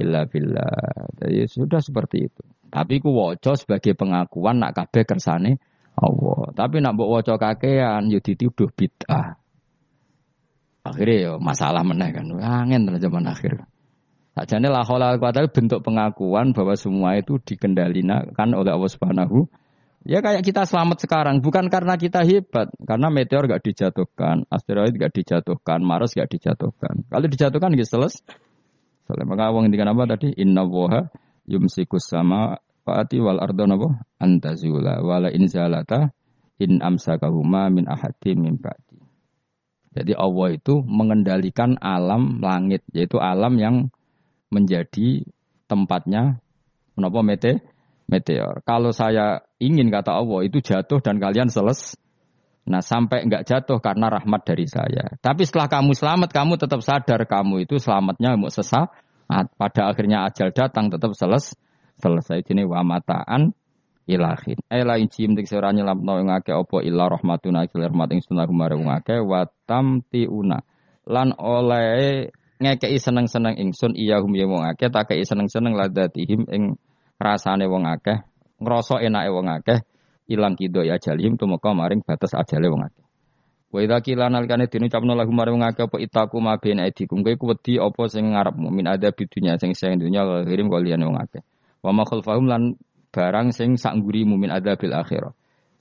illa 0.00 0.24
billah. 0.24 1.12
Jadi 1.20 1.46
sudah 1.46 1.84
seperti 1.84 2.30
itu. 2.30 2.42
Tapi 2.72 2.98
ku 2.98 3.14
waca 3.14 3.54
sebagai 3.54 3.94
pengakuan 3.94 4.58
nak 4.58 4.74
kabeh 4.74 5.06
kersane 5.06 5.62
Allah. 5.94 6.50
Tapi 6.56 6.82
nak 6.82 6.98
mbok 6.98 7.10
waca 7.20 7.34
kakean 7.38 8.10
yo 8.10 8.18
dituduh 8.18 8.70
bid'ah. 8.74 9.38
Akhirnya 10.84 11.16
yo 11.20 11.32
masalah 11.38 11.86
meneh 11.86 12.10
kan. 12.10 12.26
Angin 12.42 12.90
zaman 12.98 13.30
akhir. 13.30 13.73
Sajane 14.34 14.66
la 14.66 14.82
haula 14.82 15.14
wala 15.14 15.46
bentuk 15.46 15.80
pengakuan 15.86 16.50
bahwa 16.50 16.74
semua 16.74 17.14
itu 17.14 17.38
dikendalikan 17.38 18.50
oleh 18.50 18.74
Allah 18.74 18.90
Subhanahu 18.90 19.46
Ya 20.04 20.20
kayak 20.20 20.44
kita 20.44 20.68
selamat 20.68 21.00
sekarang, 21.00 21.40
bukan 21.40 21.72
karena 21.72 21.96
kita 21.96 22.28
hebat, 22.28 22.68
karena 22.84 23.08
meteor 23.08 23.48
gak 23.48 23.64
dijatuhkan, 23.64 24.44
asteroid 24.52 24.92
gak 25.00 25.16
dijatuhkan, 25.16 25.80
Mars 25.80 26.12
gak 26.12 26.28
dijatuhkan. 26.28 27.08
Kalau 27.08 27.24
dijatuhkan 27.24 27.72
gitu 27.72 27.88
selesai. 27.88 28.20
Soalnya 29.08 29.24
maka 29.24 29.48
awang 29.48 29.72
ini 29.72 29.80
apa 29.80 30.04
tadi? 30.04 30.36
Inna 30.36 30.68
woha 30.68 31.08
yumsikus 31.48 32.04
sama 32.04 32.60
faati 32.84 33.16
wal 33.16 33.40
ardo 33.40 33.64
nabo 33.64 33.96
antazula 34.20 35.00
wala 35.00 35.32
inzalata 35.32 36.12
in 36.60 36.84
amsakahuma 36.84 37.72
min 37.72 37.88
ahadi 37.88 38.36
min 38.36 38.60
ba'di. 38.60 39.00
Jadi 39.96 40.12
Allah 40.12 40.48
itu 40.52 40.84
mengendalikan 40.84 41.80
alam 41.80 42.44
langit, 42.44 42.84
yaitu 42.92 43.16
alam 43.16 43.56
yang 43.56 43.88
menjadi 44.54 45.26
tempatnya 45.66 46.38
menapa 46.94 47.20
mete 47.26 47.66
meteor. 48.06 48.62
Kalau 48.62 48.94
saya 48.94 49.42
ingin 49.58 49.90
kata 49.90 50.14
Allah 50.14 50.40
itu 50.46 50.62
jatuh 50.62 51.02
dan 51.02 51.18
kalian 51.18 51.50
seles. 51.50 51.98
Nah 52.64 52.80
sampai 52.80 53.28
enggak 53.28 53.44
jatuh 53.44 53.82
karena 53.82 54.08
rahmat 54.08 54.46
dari 54.46 54.64
saya. 54.64 55.18
Tapi 55.20 55.44
setelah 55.44 55.68
kamu 55.68 55.92
selamat, 55.92 56.30
kamu 56.32 56.56
tetap 56.56 56.80
sadar 56.80 57.20
kamu 57.28 57.68
itu 57.68 57.76
selamatnya 57.76 58.36
mau 58.40 58.48
sesaat. 58.48 58.92
Pada 59.56 59.88
akhirnya 59.88 60.28
ajal 60.28 60.52
datang 60.52 60.92
tetap 60.92 61.16
seles, 61.16 61.56
selesai. 61.98 62.44
Jadi 62.44 62.62
wa 62.64 62.84
mataan 62.84 63.56
ilahin. 64.04 64.60
Ela 64.68 65.00
inci 65.00 65.24
mtik 65.24 65.48
sira 65.48 65.72
nyelamno 65.72 66.20
ing 66.20 66.28
akeh 66.28 66.52
apa 66.52 66.84
illa 66.84 67.08
rahmatuna 67.08 67.64
ila 67.64 67.88
rahmat 67.88 68.08
ing 68.12 68.20
sunah 68.20 68.44
kumare 68.44 68.76
wong 68.76 68.92
akeh 68.92 69.20
wa. 69.24 69.48
Lan 71.04 71.36
oleh 71.36 72.32
ngekei 72.62 72.98
seneng-seneng 72.98 73.58
ingsun 73.58 73.98
iya 73.98 74.22
hum 74.22 74.30
ya 74.34 74.46
wong 74.46 74.62
akeh 74.62 74.90
tak 74.90 75.10
seneng-seneng 75.10 75.74
ladatihim 75.74 76.46
ing 76.50 76.78
rasane 77.18 77.66
wong 77.66 77.86
akeh, 77.86 78.22
ngrasa 78.62 79.02
enake 79.02 79.30
wong 79.30 79.46
akeh, 79.50 79.78
ilang 80.30 80.54
kido 80.54 80.82
ya 80.82 80.98
jalim 80.98 81.34
tumeka 81.34 81.74
maring 81.74 82.02
batas 82.02 82.34
ajale 82.34 82.70
wong 82.70 82.86
akeh. 82.86 83.04
Wa 83.74 83.82
idza 83.82 83.98
qila 84.06 84.30
nalikane 84.30 84.70
dene 84.70 84.86
capno 84.86 85.18
lagu 85.18 85.34
maring 85.34 85.58
wong 85.58 85.66
akeh 85.66 85.84
apa 85.90 85.96
itaku 85.98 86.38
ma 86.38 86.54
ben 86.62 86.78
edikum 86.78 87.26
kowe 87.26 87.34
ku 87.34 87.44
wedi 87.50 87.78
apa 87.82 88.02
sing 88.06 88.34
ngarepmu 88.34 88.70
min 88.70 88.86
ada 88.86 89.10
bidunya 89.10 89.58
sing 89.58 89.74
sing 89.74 89.98
dunya 89.98 90.22
kirim 90.46 90.70
kaliyan 90.70 91.02
wong 91.02 91.18
akeh. 91.18 91.42
Wa 91.82 91.90
ma 91.90 92.06
khalfahum 92.06 92.46
lan 92.46 92.78
barang 93.10 93.50
sing 93.50 93.74
sak 93.78 93.98
ngurimu 93.98 94.38
min 94.38 94.50
bil 94.54 94.94
akhirah. 94.94 95.34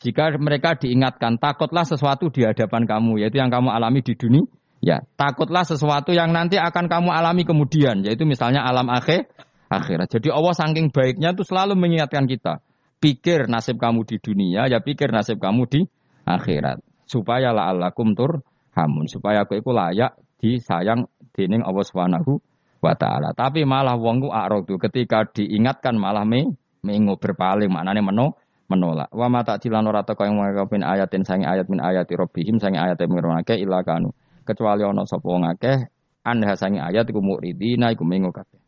Jika 0.03 0.36
mereka 0.36 0.76
diingatkan, 0.76 1.39
takutlah 1.39 1.88
sesuatu 1.88 2.28
di 2.28 2.43
hadapan 2.43 2.84
kamu, 2.84 3.24
yaitu 3.24 3.39
yang 3.39 3.47
kamu 3.47 3.71
alami 3.71 4.03
di 4.03 4.19
dunia. 4.19 4.43
Ya, 4.84 4.99
takutlah 5.15 5.63
sesuatu 5.63 6.11
yang 6.11 6.36
nanti 6.36 6.59
akan 6.59 6.91
kamu 6.91 7.15
alami 7.15 7.47
kemudian, 7.47 8.03
yaitu 8.03 8.27
misalnya 8.27 8.67
alam 8.67 8.91
akhir, 8.91 9.31
akhirat. 9.71 10.11
Jadi 10.11 10.27
Allah 10.27 10.51
saking 10.51 10.91
baiknya 10.91 11.31
itu 11.31 11.47
selalu 11.47 11.79
mengingatkan 11.79 12.27
kita. 12.27 12.59
Pikir 12.99 13.47
nasib 13.47 13.79
kamu 13.79 14.03
di 14.03 14.19
dunia, 14.19 14.67
ya 14.67 14.84
pikir 14.84 15.07
nasib 15.15 15.39
kamu 15.39 15.71
di 15.71 15.81
akhirat. 16.27 16.84
Supaya 17.07 17.55
la 17.55 17.71
alakum 17.71 18.11
tur 18.11 18.43
hamun. 18.75 19.07
Supaya 19.07 19.47
aku 19.47 19.59
itu 19.59 19.71
layak 19.71 20.19
disayang 20.43 21.07
dening 21.31 21.63
Allah 21.63 21.84
Subhanahu 21.88 22.43
wa 22.84 22.93
taala. 22.99 23.31
Tapi 23.31 23.63
malah 23.63 23.95
wong 23.95 24.27
ku 24.27 24.29
tuh 24.67 24.79
ketika 24.84 25.23
diingatkan 25.31 25.95
malah 25.95 26.27
me 26.27 26.59
mengu 26.84 27.15
berpaling 27.15 27.71
maknane 27.71 28.03
meno 28.03 28.36
menolak. 28.67 29.07
Wa 29.15 29.31
mata 29.31 29.55
cilan 29.59 29.88
ora 29.88 30.03
teko 30.03 30.27
yang 30.27 30.39
ayat 30.43 30.67
ayatin 30.67 31.23
sangi 31.23 31.47
ayat 31.47 31.67
min 31.71 31.79
ayati 31.79 32.15
rabbihim 32.15 32.59
sangi 32.59 32.79
ayat 32.79 32.99
pengiranake 32.99 33.55
ila 33.63 33.84
kanu. 33.84 34.11
Kecuali 34.43 34.83
ana 34.83 35.07
sapa 35.07 35.23
wong 35.23 35.47
akeh 35.47 35.87
anha 36.27 36.53
sangi 36.59 36.83
ayat 36.83 37.07
iku 37.07 37.23
muridina 37.23 37.91
iku 37.95 38.03
mengu 38.03 38.31
kabeh. 38.35 38.59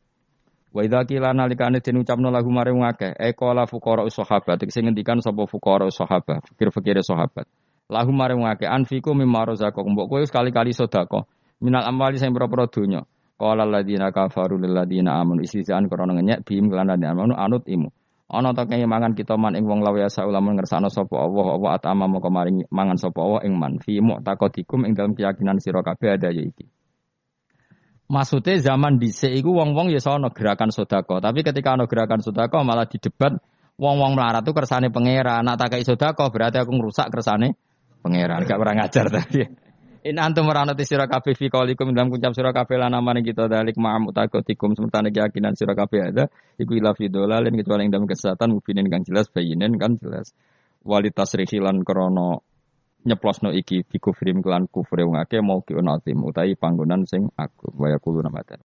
Wa 0.76 0.84
idza 0.84 1.03
qila 1.07 1.32
nalikane 1.32 1.79
den 1.79 2.04
ucapno 2.04 2.32
lagu 2.32 2.51
mare 2.51 2.71
wong 2.71 2.83
akeh, 2.83 3.16
e 3.16 3.32
qala 3.32 3.67
fuqara 3.67 4.08
sahabat 4.12 4.59
sing 4.71 4.87
ngendikan 4.87 5.20
sapa 5.24 5.47
fuqara 5.47 5.87
sahabat, 5.87 6.43
fikir-fikire 6.51 7.00
sahabat. 7.00 7.47
Lahu 7.87 8.12
mare 8.12 8.36
wong 8.36 8.47
akeh 8.47 8.67
anfiku 8.67 9.16
mimma 9.16 9.51
razaqakum. 9.51 9.93
Mbok 9.93 10.08
kowe 10.09 10.24
sekali-kali 10.25 10.74
sedekah. 10.74 11.24
Minal 11.63 11.87
amwali 11.87 12.20
sing 12.20 12.36
pira-pira 12.36 12.67
donya. 12.67 13.08
Qala 13.36 13.63
alladziina 13.63 14.12
kafaru 14.16 14.55
lil 14.59 14.71
ladziina 14.71 15.20
amanu 15.20 15.43
isizan 15.43 15.91
krana 15.91 16.16
ngenyek 16.16 16.47
bim 16.47 16.71
kelan 16.71 16.91
amanu 16.91 17.36
anut 17.36 17.67
imu. 17.67 17.91
Ana 18.26 18.58
ta 18.58 18.66
mangan 18.66 19.14
kita 19.14 19.38
man 19.38 19.54
ing 19.54 19.70
wong 19.70 19.86
lawa 19.86 20.02
ya 20.02 20.10
saulamun 20.10 20.58
ngersakno 20.58 20.89
sapa 20.89 21.14
Allah 21.14 21.62
apa 21.62 21.68
atama 21.78 22.10
moko 22.10 22.34
maring 22.34 22.66
mangan 22.74 22.97
sapa 22.97 23.22
Allah 23.22 23.46
ing 23.46 23.54
man 23.54 23.78
fi 23.78 24.02
mu'taqadikum 24.02 24.82
ing 24.89 24.97
dalam 24.97 25.14
keyakinan 25.14 25.62
sira 25.62 25.86
kabeh 25.86 26.18
ada 26.18 26.34
ya 26.34 26.42
iki. 26.42 26.66
Maksudnya 28.10 28.58
zaman 28.62 28.97
dhisik 28.97 29.30
iku 29.30 29.54
wong-wong 29.54 29.93
ya 29.93 30.02
sono 30.02 30.34
gerakan 30.34 30.70
sodako, 30.70 31.22
tapi 31.22 31.42
ketika 31.42 31.74
ono 31.74 31.86
gerakan 31.86 32.22
sodako 32.22 32.62
malah 32.66 32.86
didebat 32.89 33.38
wong-wong 33.78 34.14
melarat 34.18 34.42
tuh 34.46 34.54
kersane 34.54 34.89
pangeran. 34.89 35.46
Nak 35.46 35.58
tak 35.58 35.82
sodako 35.86 36.30
berarti 36.30 36.62
aku 36.62 36.70
ngerusak 36.74 37.10
kersane 37.14 37.58
pangeran. 38.06 38.46
Gak 38.46 38.58
pernah 38.58 38.76
ngajar 38.86 39.06
tadi. 39.10 39.64
In 40.05 40.21
antum 40.21 40.45
meranati 40.45 40.86
sira 40.86 41.09
kabeh 41.09 41.33
fi 41.33 41.49
qaulikum 41.49 41.89
dalam 41.89 42.13
kuncap 42.13 42.37
sira 42.37 42.53
kabeh 42.53 42.77
lan 42.77 42.93
amane 42.93 43.25
kita 43.25 43.49
dalik 43.49 43.73
ma'am 43.73 44.05
utakotikum 44.13 44.77
sementara 44.77 45.09
keyakinan 45.09 45.57
sira 45.57 45.73
kabeh 45.73 46.13
ada 46.13 46.29
iku 46.61 46.77
ila 46.77 46.93
fi 46.93 47.09
dolalin 47.09 47.57
kecuali 47.57 47.89
ing 47.89 47.91
dalam 47.91 48.05
kesehatan 48.05 48.53
mubinin 48.53 48.86
kang 48.86 49.01
jelas 49.01 49.33
bayinin 49.33 49.73
kan 49.82 49.97
jelas. 49.97 50.29
Walitas 50.86 51.33
rihilan 51.33 51.82
krono 51.82 52.45
nyeplosno 53.01 53.49
iki 53.49 53.82
bi 53.82 53.97
kufrim 53.97 54.45
kelan 54.45 54.69
kufre 54.69 55.01
wong 55.01 55.17
akeh 55.17 55.41
mau 55.41 55.65
ki 55.65 55.73
utai 55.73 56.53
panggonan 56.53 57.09
sing 57.09 57.33
aku 57.33 57.73
waya 57.73 57.97
kulo 57.97 58.21
namatan 58.21 58.61